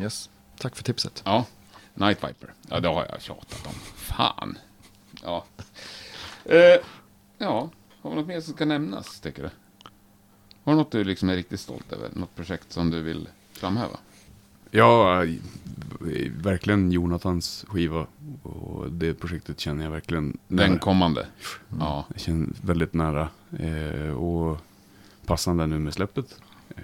[0.00, 0.30] Yes.
[0.58, 1.22] Tack för tipset.
[1.24, 1.46] Ja,
[1.94, 2.54] Night Viper.
[2.68, 3.72] Ja, det har jag tjatat om.
[3.96, 4.58] Fan.
[5.22, 5.44] Ja.
[6.44, 6.80] Eh,
[7.38, 7.70] ja,
[8.02, 9.50] har vi något mer som ska nämnas, tycker du?
[10.64, 12.10] Har du något du liksom är riktigt stolt över?
[12.12, 13.96] Något projekt som du vill framhäva?
[14.70, 15.24] Ja,
[16.36, 18.06] verkligen Jonathans skiva.
[18.42, 20.78] Och det projektet känner jag verkligen Den nära.
[20.78, 21.26] kommande?
[21.78, 22.04] Ja.
[22.08, 23.28] Jag känner väldigt nära.
[23.58, 24.58] Eh, och
[25.26, 26.40] passande nu med släppet.
[26.76, 26.82] Eh,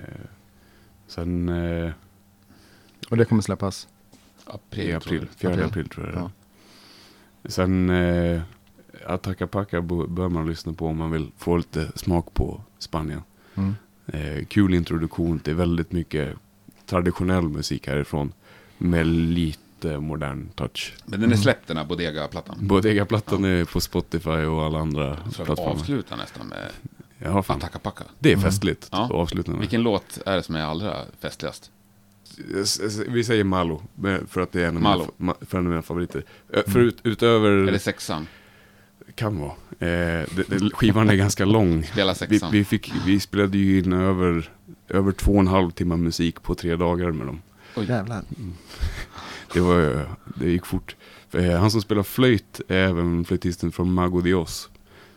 [1.07, 1.93] sen eh,
[3.11, 3.89] Och det kommer släppas.
[4.45, 5.65] April, i april, tror 4 April.
[5.65, 6.23] april tror jag det är.
[6.23, 6.31] Ja.
[7.51, 8.43] Sen eh,
[9.07, 13.23] Ataka Paka bo- bör man lyssna på om man vill få lite smak på Spanien.
[13.55, 13.75] Mm.
[14.07, 16.37] Eh, kul introduktion till väldigt mycket
[16.87, 18.33] traditionell musik härifrån.
[18.79, 20.95] Med lite modern touch.
[21.05, 22.57] Men den är släppt den här Bodega-plattan.
[22.61, 25.73] Bodega-plattan är på Spotify och alla andra jag plattformar.
[25.73, 26.71] avslutar nästan med
[27.19, 27.57] Ja, fan.
[27.57, 28.05] Attacka Packa.
[28.19, 29.05] Det är festligt Ja.
[29.05, 29.61] att avsluta med.
[29.61, 31.71] Vilken låt är det som är allra festligast?
[33.09, 33.83] Vi säger Malo,
[34.29, 35.11] för att det är en av, Malo.
[35.17, 36.25] mina, för en av mina favoriter.
[36.53, 37.51] Ö, Förut, utöver...
[37.51, 38.27] Är det sexan?
[39.15, 39.51] Kan vara.
[39.79, 41.85] Eh, det, det, skivan är ganska lång.
[41.85, 42.53] Spela Vi, sexan?
[42.53, 44.51] vi, fick, vi spelade ju in över,
[44.89, 47.43] över två och en halv timme musik på tre dagar med dem.
[47.77, 48.25] Jävlar.
[49.53, 50.97] Det, var, det gick fort.
[51.29, 54.69] För, eh, han som spelar flöjt är även flöjtisten från Mago Dios.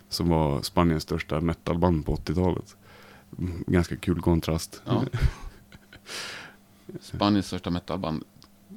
[0.10, 2.76] Som var Spaniens största metalband på 80-talet.
[3.40, 4.82] Mm, Ganska kul kontrast.
[4.86, 5.06] Ja.
[7.02, 8.24] Spaniens största metalband.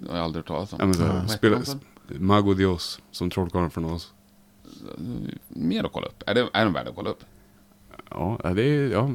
[0.08, 0.78] Har jag aldrig hört talas om.
[0.80, 1.60] Ja, men så heter spela,
[2.08, 2.18] de?
[2.18, 4.12] Mago Dios, som Trollkarlen från oss.
[5.48, 6.22] Mer att kolla upp.
[6.26, 7.24] Är, det, är de värda att kolla upp?
[8.14, 9.10] Ja, ja, det är, ja,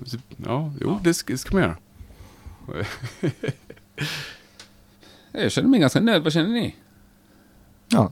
[0.46, 1.78] ja jo, det ska, det ska man göra.
[5.32, 6.24] Jag känner mig ganska nöjd.
[6.24, 6.76] Vad känner ni?
[7.88, 8.12] Ja.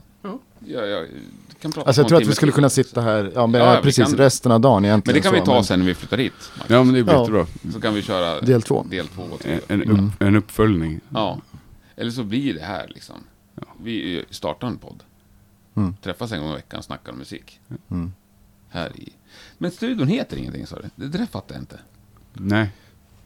[0.66, 1.06] Jag, jag
[1.60, 3.82] kan prata Alltså jag tror att vi skulle kunna sitta här, ja, men, Ja, vi
[3.82, 5.14] precis, kan- resten av dagen egentligen.
[5.14, 6.32] Men det kan vi så, ta men- sen när vi flyttar hit.
[6.56, 6.70] Marcus.
[6.70, 7.20] Ja, men det blir Ja.
[7.20, 7.46] jättebra.
[7.72, 8.86] Så kan vi köra Del två.
[8.90, 9.22] del två.
[9.44, 10.06] En, en, Mm.
[10.06, 11.00] upp, en uppföljning.
[11.08, 11.40] Ja.
[11.96, 13.16] Eller så blir det här liksom.
[13.54, 13.62] Ja.
[13.82, 15.02] Vi startar en podd.
[15.74, 15.96] Mm.
[16.02, 17.60] Träffas en gång i veckan och snackar om musik.
[17.90, 18.12] Mm.
[18.68, 19.12] Här i.
[19.58, 20.90] Men studion heter ingenting sa du?
[21.08, 21.78] Det där fattar jag inte.
[22.32, 22.70] Nej,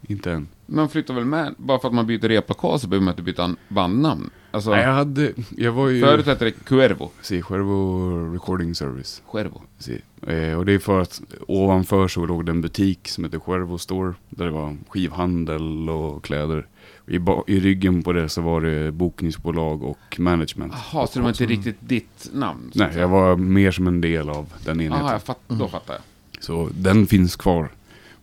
[0.03, 0.49] inte än.
[0.67, 3.45] Man flyttar väl med, bara för att man byter replokal så behöver man inte byta
[3.45, 4.31] an- bandnamn.
[4.51, 6.01] Alltså, Nej, jag hade, jag var ju...
[6.01, 7.11] förut hette det Cuervo.
[7.23, 9.23] Si, Självo Recording Service.
[9.33, 9.63] Cuervo.
[9.79, 10.01] Si.
[10.27, 13.79] Eh, och det är för att ovanför så låg det en butik som heter Självo
[13.79, 14.15] Store.
[14.31, 16.67] Där det var skivhandel och kläder.
[17.07, 17.17] I,
[17.47, 20.73] I ryggen på det så var det bokningsbolag och management.
[20.93, 22.71] Jaha, så det var inte riktigt ditt namn?
[22.75, 25.07] Nej, jag var mer som en del av den enheten.
[25.07, 26.03] Jaha, fatt, då fattar jag.
[26.41, 27.69] Så den finns kvar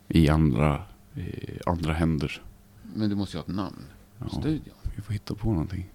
[0.08, 0.82] i andra,
[1.16, 2.42] i andra händer.
[2.96, 3.84] Men du måste ju ha ett namn.
[4.20, 4.74] Ja, Studion.
[4.96, 5.90] vi får hitta på någonting.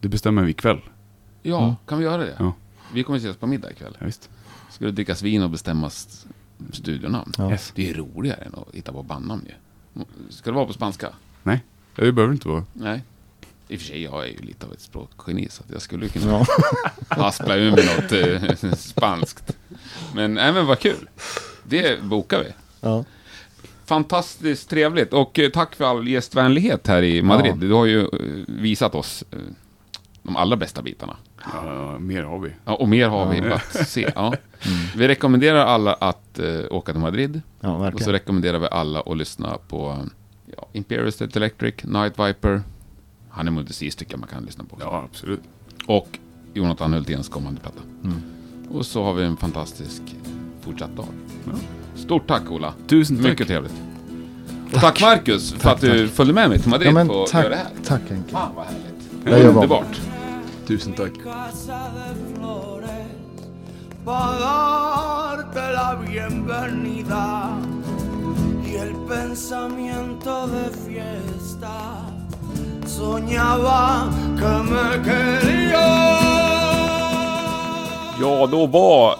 [0.00, 0.80] Det bestämmer vi ikväll.
[1.42, 1.74] Ja, Mm.
[1.86, 2.34] kan vi göra det?
[2.38, 2.52] Ja.
[2.94, 3.96] Vi kommer ses på middag ikväll.
[4.00, 4.30] Ja, visst.
[4.70, 6.26] Ska det drickas vin och bestämmas
[6.72, 7.32] studionamn?
[7.38, 7.50] Ja.
[7.50, 7.72] Yes.
[7.74, 9.54] Det är roligare än att hitta på bandnamn ju.
[10.30, 11.08] Ska det vara på spanska?
[11.42, 11.64] Nej,
[11.96, 12.64] det behöver inte vara.
[12.72, 13.02] Nej.
[13.68, 16.08] I och för sig, jag är ju lite av ett språkgeni så att jag skulle
[16.08, 16.46] kunna Ja.
[17.08, 18.12] haspla ur med något
[18.62, 19.56] eh, spanskt.
[20.14, 21.08] Men, nej, men vad kul.
[21.64, 22.46] Det bokar vi.
[22.80, 23.04] Ja.
[23.84, 27.52] Fantastiskt trevligt och eh, tack för all gästvänlighet här i Madrid.
[27.52, 27.56] Ja.
[27.56, 28.08] Du har ju eh,
[28.48, 29.38] visat oss eh,
[30.22, 31.16] de allra bästa bitarna.
[31.52, 32.50] Ja, mer har vi.
[32.64, 34.12] Ja, och mer har vi att se.
[34.14, 34.34] Ja.
[34.96, 37.42] Vi rekommenderar alla att eh, åka till Madrid.
[37.60, 39.98] ja, Och så rekommenderar vi alla att lyssna på
[40.56, 42.62] ja, Imperial State Electric, Night Viper,
[43.30, 44.74] Honeymoon Disease tycker jag man kan lyssna på.
[44.76, 44.86] också.
[44.86, 45.40] Ja, absolut.
[45.86, 46.18] Och
[46.54, 47.80] Jonathan Hulténs kommande platta.
[48.04, 48.22] Mm.
[48.70, 50.02] Och så har vi en fantastisk
[50.64, 51.06] fortsatt dag.
[51.44, 51.52] Ja.
[51.96, 52.72] Stort tack Ola.
[52.86, 53.26] Tusen tack.
[53.26, 53.72] Mycket trevligt.
[54.74, 57.44] Och tack Marcus för att du följde med mig till Madrid Ja, men och tack,
[57.44, 57.66] göra det här.
[57.86, 58.30] tack Henke.
[58.32, 58.64] Fan vad
[59.24, 59.46] härligt.
[59.56, 60.00] Underbart.
[60.66, 61.12] Tusen tack.
[61.24, 63.06] casa de flores
[64.04, 67.48] para darte la bienvenida
[68.66, 71.74] y el pensamiento de fiesta
[72.86, 75.86] soñaba que me quería.
[78.20, 79.16] Ja, då var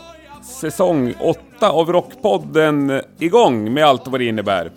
[0.70, 4.70] säsong 8 av Rockpodden igång med allt vad det innebär.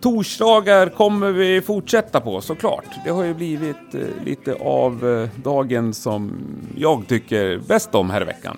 [0.00, 2.84] Torsdagar kommer vi fortsätta på såklart.
[3.04, 6.32] Det har ju blivit eh, lite av eh, dagen som
[6.76, 8.56] jag tycker bäst om här i veckan.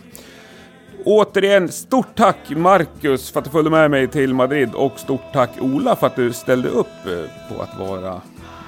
[1.04, 5.50] Återigen, stort tack Marcus för att du följde med mig till Madrid och stort tack
[5.60, 8.20] Ola för att du ställde upp eh, på att vara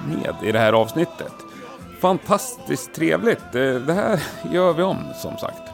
[0.07, 1.33] med i det här avsnittet.
[2.01, 3.51] Fantastiskt trevligt.
[3.51, 5.68] Det här gör vi om som sagt.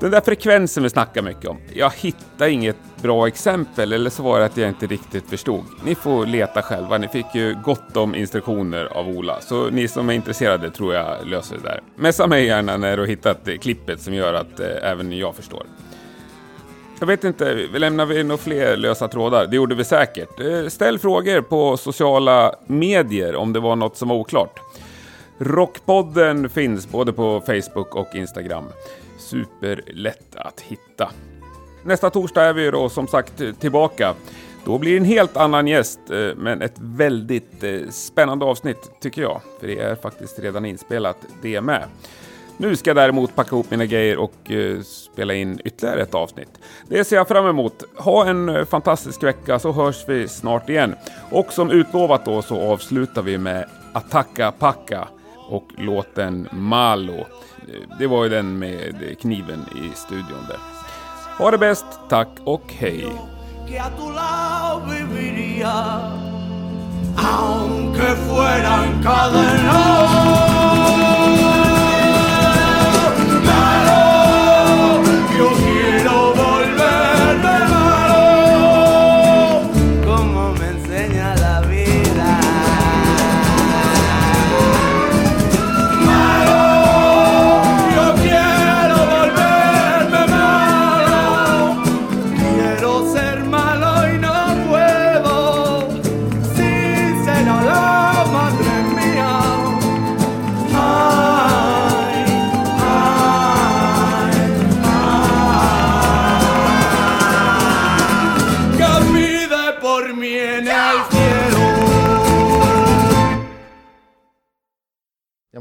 [0.00, 1.58] Den där frekvensen vi snackar mycket om.
[1.72, 5.64] Jag hittar inget bra exempel eller så var det att jag inte riktigt förstod.
[5.84, 6.98] Ni får leta själva.
[6.98, 9.40] Ni fick ju gott om instruktioner av Ola.
[9.40, 11.80] Så ni som är intresserade tror jag löser det där.
[11.96, 15.66] Messa mig gärna när du har hittat klippet som gör att eh, även jag förstår.
[17.00, 19.46] Jag vet inte, lämnar vi några fler lösa trådar?
[19.46, 20.40] Det gjorde vi säkert.
[20.40, 24.60] Eh, Ställ frågor på sociala medier om det var något som var oklart.
[25.38, 28.64] Rockpodden finns både på Facebook och Instagram.
[29.24, 31.10] Superlätt att hitta.
[31.84, 34.14] Nästa torsdag är vi då som sagt tillbaka.
[34.64, 39.22] Då blir det en helt annan gäst, eh, men ett väldigt eh, spännande avsnitt tycker
[39.22, 39.40] jag.
[39.60, 41.84] För det är faktiskt redan inspelat det med.
[42.56, 46.58] Nu ska jag däremot packa ihop mina grejer och eh, spela in ytterligare ett avsnitt.
[46.88, 47.84] Det ser jag fram emot.
[47.96, 50.94] Ha en fantastisk vecka så hörs vi snart igen.
[51.30, 55.08] Och som utlovat då så avslutar vi med Attacka Packa
[55.54, 57.26] och låten Malo.
[57.98, 60.58] Det var ju den med kniven i studion där.
[61.38, 63.08] Ha det bäst, tack och hej!
[67.16, 70.63] aunque fuera encadenado.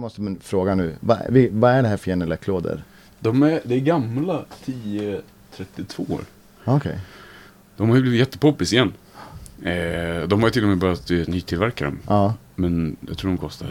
[0.04, 0.96] Måste fråga nu.
[1.00, 1.18] Vad
[1.52, 2.84] vad är det här för Genelec-lådor?
[3.20, 6.22] De är, det är gamla 1032 år.
[6.66, 7.00] Okej.
[7.78, 8.94] De har ju blivit jättepoppis igen.
[9.62, 12.00] Eh, de har ju till och med börjat eh, nytillverka dem.
[12.08, 12.34] Ja.
[12.56, 13.68] Men jag tror de kostar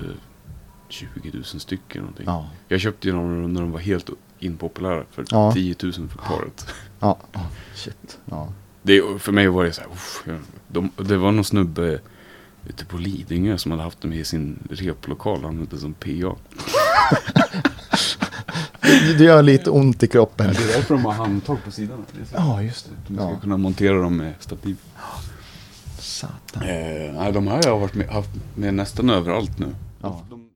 [0.88, 2.26] 20 000 stycken någonting.
[2.26, 2.50] Ja.
[2.68, 5.52] Jag köpte ju dem när de var helt impopulära för Ja.
[5.52, 6.66] 10 000 för paret.
[7.00, 7.18] Ja.
[7.34, 8.18] Oh, shit.
[8.24, 8.52] Ja.
[8.82, 10.24] Det, för mig var det så här, uff,
[10.68, 12.00] de, det var någon snubbe
[12.66, 16.36] ute på Lidingö som hade haft dem i sin replokal använt det som PA.
[18.80, 20.46] Det, det gör lite ont i kroppen.
[20.46, 22.04] Det är därför de har handtag på sidan.
[22.32, 22.90] Ja, just det.
[23.08, 23.36] De ska Ja.
[23.40, 24.76] kunna montera dem med stativ.
[25.98, 26.62] Satan.
[26.62, 29.66] Eh, nej, de här har jag varit med, haft med nästan överallt nu.
[30.02, 30.22] Ja.
[30.30, 30.41] De,